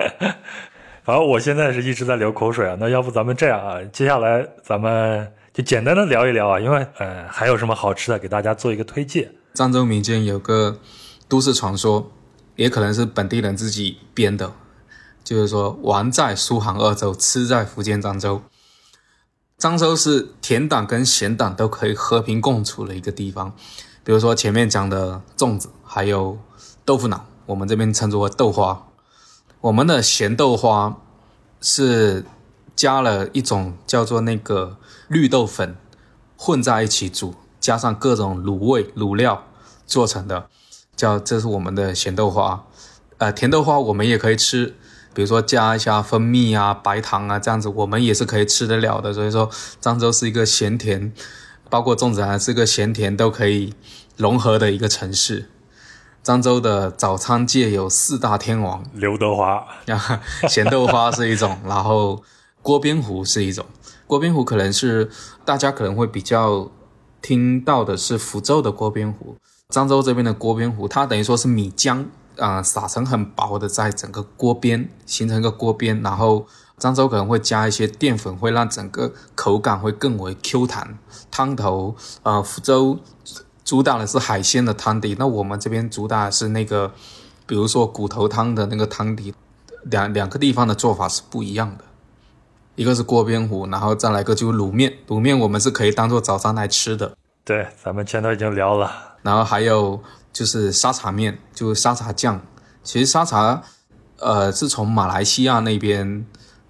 [1.03, 2.77] 反正我现在是一直在流口水啊。
[2.79, 9.31] 那要不咱们这样啊，接下来咱们就简单的聊一聊啊，因为呃，还有什么好吃的给大家做一个推荐。
[9.53, 10.79] 漳州民间有个
[11.27, 12.11] 都市传说，
[12.55, 14.53] 也可能是本地人自己编的。
[15.23, 18.41] 就是说，玩在苏杭二州，吃在福建漳州。
[19.57, 23.55] 漳州是甜党跟咸党都可以和平共处的一个地方。
[24.03, 26.37] 比如说前面讲的粽子，还有
[26.83, 28.87] 豆腐脑，我们这边称之为豆花。
[29.61, 30.97] 我们的咸豆花
[31.61, 32.25] 是
[32.75, 34.75] 加了一种叫做那个
[35.07, 35.77] 绿豆粉
[36.35, 39.45] 混在一起煮，加上各种卤味卤料
[39.87, 40.49] 做成的，
[40.97, 42.65] 叫这是我们的咸豆花。
[43.19, 44.75] 呃，甜豆花我们也可以吃。
[45.13, 49.13] 比如说加一下蜂蜜啊、白糖啊，这样子我们也是可以吃得了的。
[49.13, 49.49] 所以说，
[49.81, 51.13] 漳州是一个咸甜，
[51.69, 53.73] 包括粽子还是个咸甜都可以
[54.17, 55.49] 融合的一个城市。
[56.23, 59.65] 漳州的早餐界有四大天王：刘德华、
[60.47, 62.23] 咸豆花是一种， 然后
[62.61, 63.65] 锅边糊是一种。
[64.07, 65.09] 锅边糊可能是
[65.43, 66.71] 大家可能会比较
[67.21, 69.35] 听到的是福州的锅边糊，
[69.69, 72.05] 漳州这边的锅边糊，它等于说是米浆。
[72.37, 76.45] 啊，撒成很薄的，在整个锅边形成一个锅边，然后
[76.79, 80.97] 漳州可能会加一些淀粉，会让整个口感会更为 Q 弹。
[81.29, 82.99] 汤头，呃，福州
[83.63, 86.91] 主打的是海鲜的汤底，那我们这边主打的是那个，
[87.45, 89.33] 比如说骨头汤的那个汤底，
[89.83, 91.83] 两两个地方的做法是不一样的。
[92.75, 97.15] 一个是锅边糊，然后再来个就是卤面，卤面我们是可以当做早餐来吃的。
[97.45, 98.91] 对，咱们前头已经聊了，
[99.21, 100.01] 然后还有。
[100.33, 102.41] 就是沙茶面，就是沙茶酱。
[102.83, 103.61] 其实沙茶，
[104.17, 106.25] 呃，是从马来西亚那边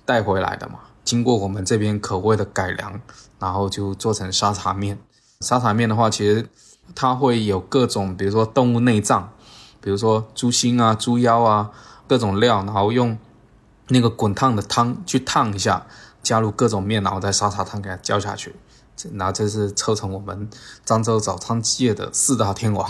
[0.05, 3.01] 带回来的嘛，经过我们这边口味的改良，
[3.39, 4.99] 然后就做成沙茶面。
[5.39, 6.47] 沙茶面的话，其实
[6.93, 9.31] 它会有各种，比如说动物内脏，
[9.81, 11.71] 比如说猪心啊、猪腰啊，
[12.07, 13.17] 各种料，然后用
[13.87, 15.87] 那个滚烫的汤去烫一下，
[16.21, 18.55] 加入各种面，然后在沙茶汤给它浇下去。
[19.13, 20.49] 那这是凑成我们
[20.85, 22.89] 漳州早餐界的四大天王，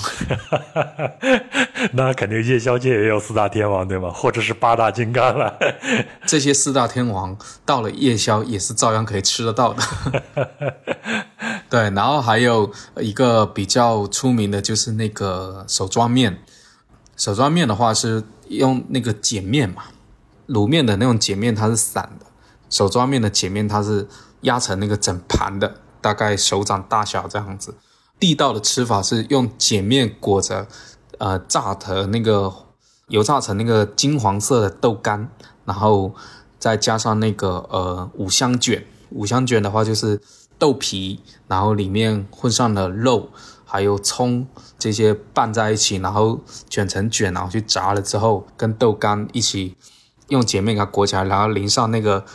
[1.94, 4.12] 那肯定夜宵界也有四大天王对吗？
[4.14, 5.58] 或者是八大金刚了？
[6.28, 7.36] 这些四大天王
[7.66, 9.82] 到了夜宵也是照样可以吃得到的。
[11.70, 16.44] 对，然后还有一个比较出名的就是那个手抓面。
[17.18, 19.84] 手抓面的话是用那个碱面嘛，
[20.48, 22.26] 卤面的那种碱面它是散的，
[22.70, 24.08] 手抓面的碱面它是
[24.42, 25.78] 压成那个整盘的。
[26.04, 27.76] 大概手掌大小这样子，
[28.20, 30.68] 地道的吃法是用碱面裹着，
[31.18, 32.54] 呃，炸的那个
[33.08, 35.30] 油炸成那个金黄色的豆干，
[35.64, 36.14] 然后
[36.60, 38.86] 再加上那个呃五香卷。
[39.12, 40.22] 五香卷的话就是
[40.60, 43.30] 豆皮，然后里面混上了肉，
[43.64, 44.46] 还有葱
[44.78, 49.78] 这些拌在一起，然后卷成卷，然后去炸了之后，跟豆干一起
[50.28, 52.26] 用碱面给它裹起来，然后淋上那个。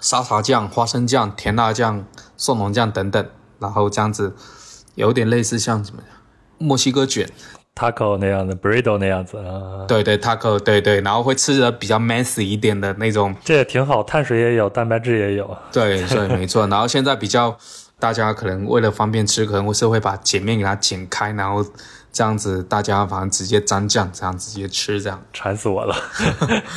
[0.00, 2.04] 沙茶酱、花生酱、甜辣酱、
[2.44, 3.26] 蒜蓉酱等等，
[3.58, 4.34] 然后这样子，
[4.96, 6.02] 有点类似像什么
[6.58, 7.26] 墨西哥卷
[7.74, 9.86] ，taco 那样的，burrito 那样子啊。
[9.88, 13.34] 对对，taco，对对，然后会吃的比较 messy 一点的那种。
[13.42, 15.56] 这也挺好，碳水也有，蛋白质也有。
[15.72, 16.66] 对对，没错。
[16.68, 17.56] 然后现在比较，
[17.98, 21.64] 大家可能为了方便吃，可能会是会把碱面给它剪开，然后。
[22.14, 25.96] 这样子，大家反正直接沾酱，这样直接吃，这样馋死我了。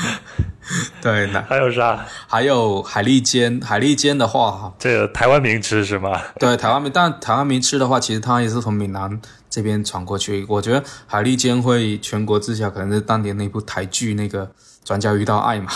[0.99, 2.03] 对，那还有啥？
[2.27, 3.61] 还有海蛎煎。
[3.61, 6.19] 海蛎煎的话，这个台湾名吃是吗？
[6.39, 6.91] 对，台湾名。
[6.91, 10.43] 但台湾名吃的话，其实它也是从闽南这边传过去。
[10.49, 14.47] 我觉得海蛎煎会全国知晓，可能是当年那部台剧那个
[14.83, 15.71] 《转角遇到爱》嘛。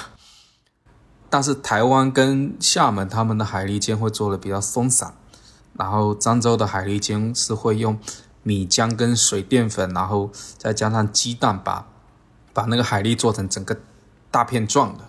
[1.29, 5.13] 但是台湾跟厦门他们的海蛎煎会做的比较松散，
[5.77, 7.99] 然后漳州的海蛎煎是会用。
[8.43, 11.87] 米浆跟水淀粉，然后再加上鸡蛋，把
[12.53, 13.77] 把那个海蛎做成整个
[14.29, 15.03] 大片状的，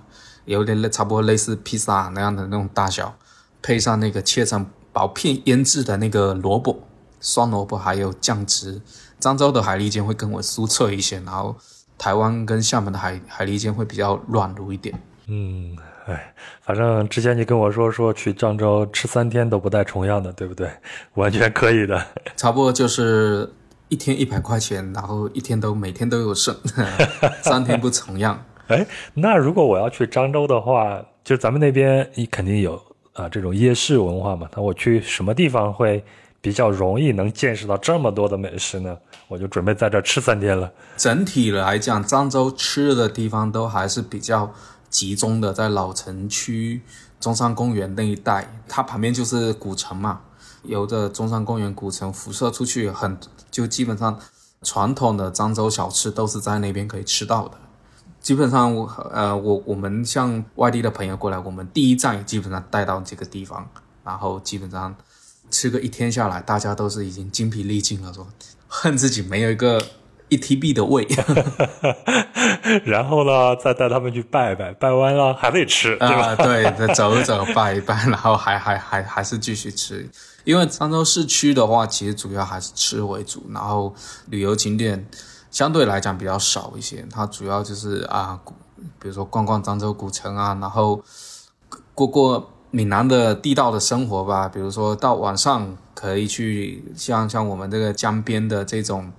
[0.44, 3.16] 有点类差不多类似披萨那样的那种大小，
[3.62, 6.86] 配上那个切成薄片腌制的那个萝卜、
[7.20, 8.82] 酸萝卜还有酱汁。
[9.20, 11.56] 漳州的海蛎煎会更为酥脆一些，然后
[11.96, 15.00] 台湾跟厦门的海海蛎煎会比较软糯一点。
[15.26, 15.76] 嗯，
[16.07, 20.69] 哎，反正之前你跟我说说去漳州吃三天都不带重样的，对不对？
[21.15, 22.05] 完全可以的。
[22.37, 23.49] 差不多就是
[23.89, 26.55] 一天一百块钱，然后一天都每天都有剩，
[27.43, 28.45] 三天不重样。
[28.69, 32.81] 哎，那如果我要去漳州的话，就咱们那边你肯定有
[33.12, 34.49] 啊这种夜市文化嘛？
[34.57, 36.03] 那我去什么地方会
[36.41, 38.97] 比较容易能见识到这么多的美食呢？
[39.29, 40.70] 我就准备在这吃三天了。
[40.97, 44.53] 整体来讲，漳州吃的地方都还是比较
[44.93, 46.82] 集中的，在老城区、
[47.19, 50.20] 中山公园那一带，它旁边就是古城嘛。
[50.62, 53.19] 由着中山公园古城辐射出去，很
[53.51, 54.16] 就基本上
[54.62, 57.59] 传统的漳州小吃都是在那边可以吃到的。
[58.20, 63.69] 基本上我呃我我们像外地的朋友过来，我们第一站也基本上带到这个地方，
[64.05, 64.94] 然后基本上
[65.51, 68.24] 吃个一天下来，大家都是已经精疲力尽了，说
[68.69, 69.85] 恨自己没有一个
[70.32, 71.06] 一 TB 的胃。
[72.84, 76.28] 然后呢，再带他们去拜拜，拜完了还得吃，对吧？
[76.28, 80.09] 啊，对，再走一走， 拜一拜，然后还还还还是继续吃。
[80.44, 83.94] 因为漳州市区的话，其实主要还是吃为主，然后
[84.30, 85.06] 旅游景点
[85.50, 87.04] 相对来讲比较少一些。
[87.10, 88.40] 它主要就是啊，
[88.98, 91.02] 比如说逛逛漳州古城啊，然后
[91.94, 94.48] 过过闽南的地道的生活吧。
[94.48, 99.12] 比如说到晚上可以去像像我们这个江边的这种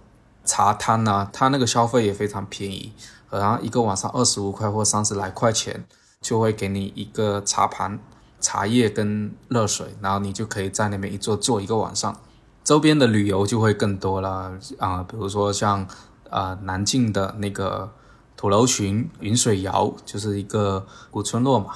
[0.46, 2.94] 茶摊啊，它那个消费也非常便宜，
[3.30, 5.86] 然后一个晚上二十五块或三十来块钱，
[6.22, 8.00] 就会给你一个茶盘。
[8.42, 12.14] 茶叶跟热水，然后你就可以在那边一坐坐一个晚上。
[12.62, 15.88] 周边的旅游就会更多了啊，比如说像
[16.30, 17.90] 呃南靖的那个
[18.36, 21.76] 土楼群云水谣，就是一个古村落嘛，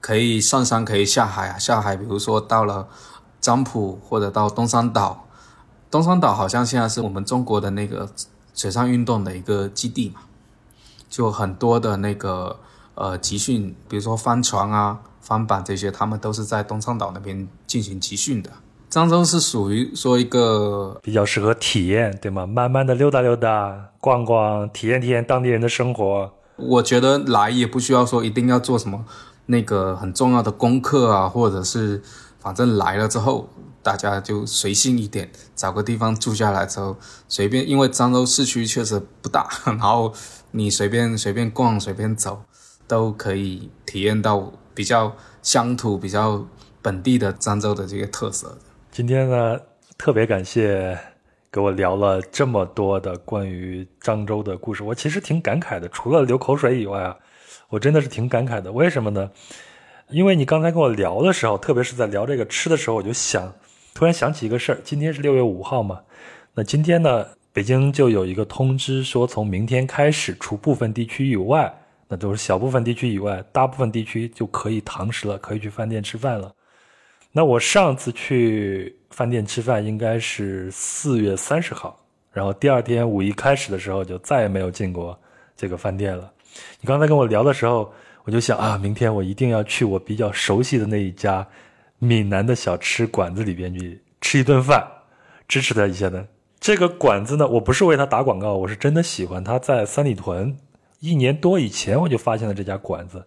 [0.00, 2.88] 可以上山可以下海啊，下海比如说到了
[3.42, 5.27] 漳浦或者到东山岛，
[5.90, 8.08] 东山岛好像现在是我们中国的那个
[8.54, 10.20] 水上运动的一个基地嘛，
[11.08, 12.58] 就很多的那个
[12.94, 15.00] 呃集训，比如说帆船啊。
[15.20, 18.48] 帆板这些，他们都是在东昌岛那边进行集训的。
[18.90, 22.46] 漳州是属于说一个比较适合体验，对吗？
[22.46, 26.32] 慢慢的溜达溜达，逛逛，体验体验当地人的生活。
[26.56, 29.04] 我觉得来也不需要说一定要做什么
[29.46, 32.02] 那个很重要的功课啊，或者是
[32.38, 33.50] 反正来了之后，
[33.88, 36.94] 大家就随性一点，找个地方住下来之后，
[37.26, 40.12] 随便，因为漳州市区确实不大， 然后
[40.50, 42.42] 你随便随便逛，随便走，
[42.86, 44.52] 都可以体验到。
[44.74, 45.12] 比较
[45.42, 46.46] 乡土、比较
[46.80, 48.56] 本地的漳州的这个特色。
[48.92, 49.58] 今天呢，
[49.96, 50.96] 特别感谢
[51.50, 54.84] 给我聊了这么多的关于漳州的故事。
[54.84, 57.16] 我其实挺感慨的，除了流口水以外啊，
[57.70, 58.70] 我真的是挺感慨的。
[58.70, 59.28] 为什么呢？
[60.10, 63.52] 因为你刚才跟我聊的时候，特别是在聊这个吃的时候，我就想，
[63.98, 64.78] 突然想起一个事儿。
[64.84, 66.00] 今天是六月五号嘛，
[66.54, 71.76] 那今天呢，北京就有一个通知说，从明天开始，除部分地区以外。
[72.06, 76.54] 那都是小部分地区以外，大部分地区就可以堂食了，可以去饭店吃饭了。
[77.32, 81.98] 那我上次去饭店吃饭应该是四月三十号，
[82.30, 85.18] 然后第二天五一开始的时候就再也没有进过
[85.56, 86.32] 这个饭店了。
[86.80, 87.92] 你刚才跟我聊的时候，
[88.22, 91.44] 我就想啊，明天我一定要去我比较熟悉的那一家
[91.98, 94.86] 闽南的小吃馆子里边去吃一顿饭，
[95.46, 96.26] 支持他一下的。
[96.60, 100.56] 这个馆子呢，我不是为他打广告，我是真的喜欢他在三里屯。
[101.00, 103.24] 一年多以前我就发现了这家馆子，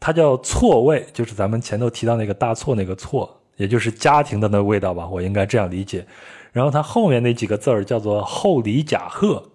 [0.00, 6.04] 它叫错味，就是咱们前头提到那个大错那个错，也就是家庭的那味道吧，我应该这样理解。
[6.52, 9.50] 然后它后面那几个字儿叫做厚礼甲贺，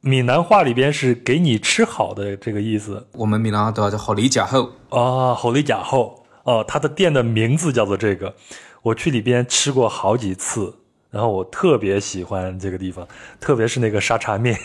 [0.00, 3.04] 闽南话里边是给你吃好的这个意思。
[3.14, 6.14] 我们闽南话都要叫厚礼甲贺啊，厚礼甲贺
[6.46, 8.34] 哦，他的店的名字叫做这个，
[8.82, 10.74] 我去里边吃过好几次。
[11.08, 13.06] 然后我特别喜欢这个地方，
[13.40, 14.58] 特别是那个沙茶面，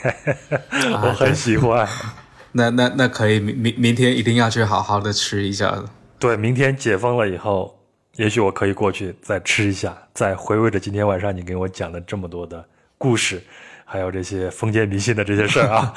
[0.92, 1.88] 我很喜欢。
[2.52, 5.82] 那那那可以，明明明天一定要去好好的吃一下。
[6.20, 7.80] 对，明天解封了以后，
[8.18, 12.66] 也许我可以过去再吃一下，再回味着今天晚上你给我讲的这么多的
[12.98, 13.42] 故事，
[13.86, 15.94] 还有这些封建迷信的这些事儿啊，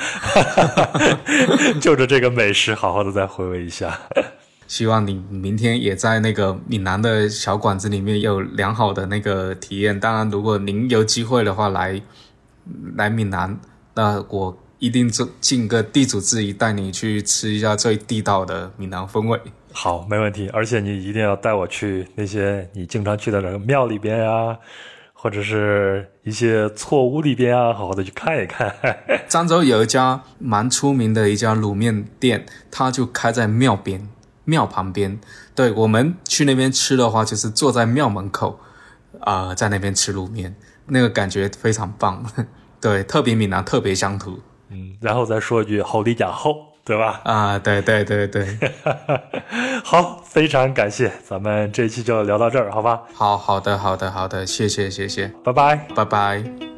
[1.81, 3.99] 就着这个美食好好的再回味一下。
[4.67, 9.99] 希望你明天也在那个闽南的小馆子里面有良好的那个体验。
[9.99, 12.01] 当然，如果您有机会的话来
[12.97, 13.59] 来闽南，
[13.95, 19.41] 那我一定尽尽个地主之谊，带你去吃一下最地道的闽南风味。
[19.73, 20.49] 好，没问题。
[20.53, 24.57] 而且你一定要带我去那些你经常去的那个庙里边啊，
[25.13, 28.73] 或者是一些错屋里边啊，好好的去看一看。
[29.29, 34.09] 漳州有一家蛮出名的一家卤面店，它就开在庙边，
[34.45, 35.19] 庙旁边。
[35.55, 38.59] 对我们去那边吃的话，就是坐在庙门口，
[39.21, 40.55] 啊、在那边吃卤面，
[40.87, 42.25] 那个感觉非常棒。
[42.81, 44.41] 对，特别闽南，特别乡土
[44.71, 46.55] 嗯，然后再说一句好里假后，
[46.85, 47.21] 对吧？
[47.25, 47.59] 啊！
[47.59, 48.59] 对对对对，
[49.83, 53.03] 好，非常感谢，咱们这一期就聊到这儿，好吧？
[53.15, 55.77] 好好的好的好的，谢谢谢谢，拜拜。
[55.95, 56.74] 拜拜。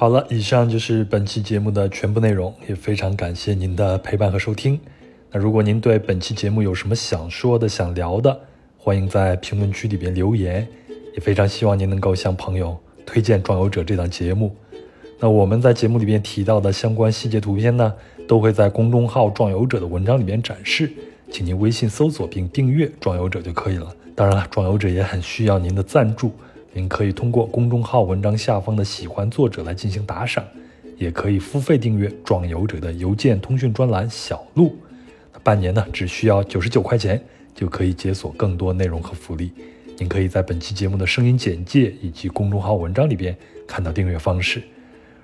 [0.00, 4.80] 好了，以上就是本期节目的全部内容，也非常感谢您的陪伴和收听。
[5.30, 8.40] 那如果您对本期节目有什么想说的、想聊的，
[8.78, 10.66] 欢迎在评论区里边留言，
[11.12, 12.74] 也非常希望您能够向朋友
[13.04, 14.56] 推荐《壮游者》这档节目。
[15.18, 17.92] 那我们在节目里边提到的相关细节图片呢，
[18.26, 20.90] 都会在公众号“壮游者”的文章里边展示，
[21.30, 23.94] 请您微信搜索并订阅“壮游者”就可以了。
[24.14, 26.32] 当然了，壮游者也很需要您的赞助，
[26.72, 30.44] 您可以通过公众号文章下方的“喜欢作者”来进行打赏，
[30.96, 34.76] 也可以付费订阅“壮游者”的邮件通讯专栏“小路”，
[35.34, 37.20] 那半年呢只需要九十九块钱
[37.54, 39.50] 就可以解锁更多内容和福利。
[39.98, 43.36] 您可以在本期节目的声音简介以及公众号文章里边
[43.66, 44.62] 看到订阅方式。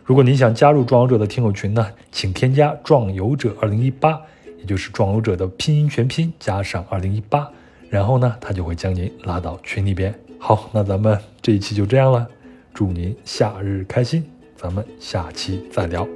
[0.04, 4.20] 如果您想加入壮游者的听友群呢，请添加“壮游者二零一八”，
[4.58, 7.48] 也就是壮游者的拼音全拼加上二零一八，
[7.88, 10.12] 然后呢，他就会将您拉到群里边。
[10.48, 12.24] 好，那咱们这一期就这样了，
[12.72, 14.22] 祝您夏日开心，
[14.54, 16.06] 咱们下期再聊。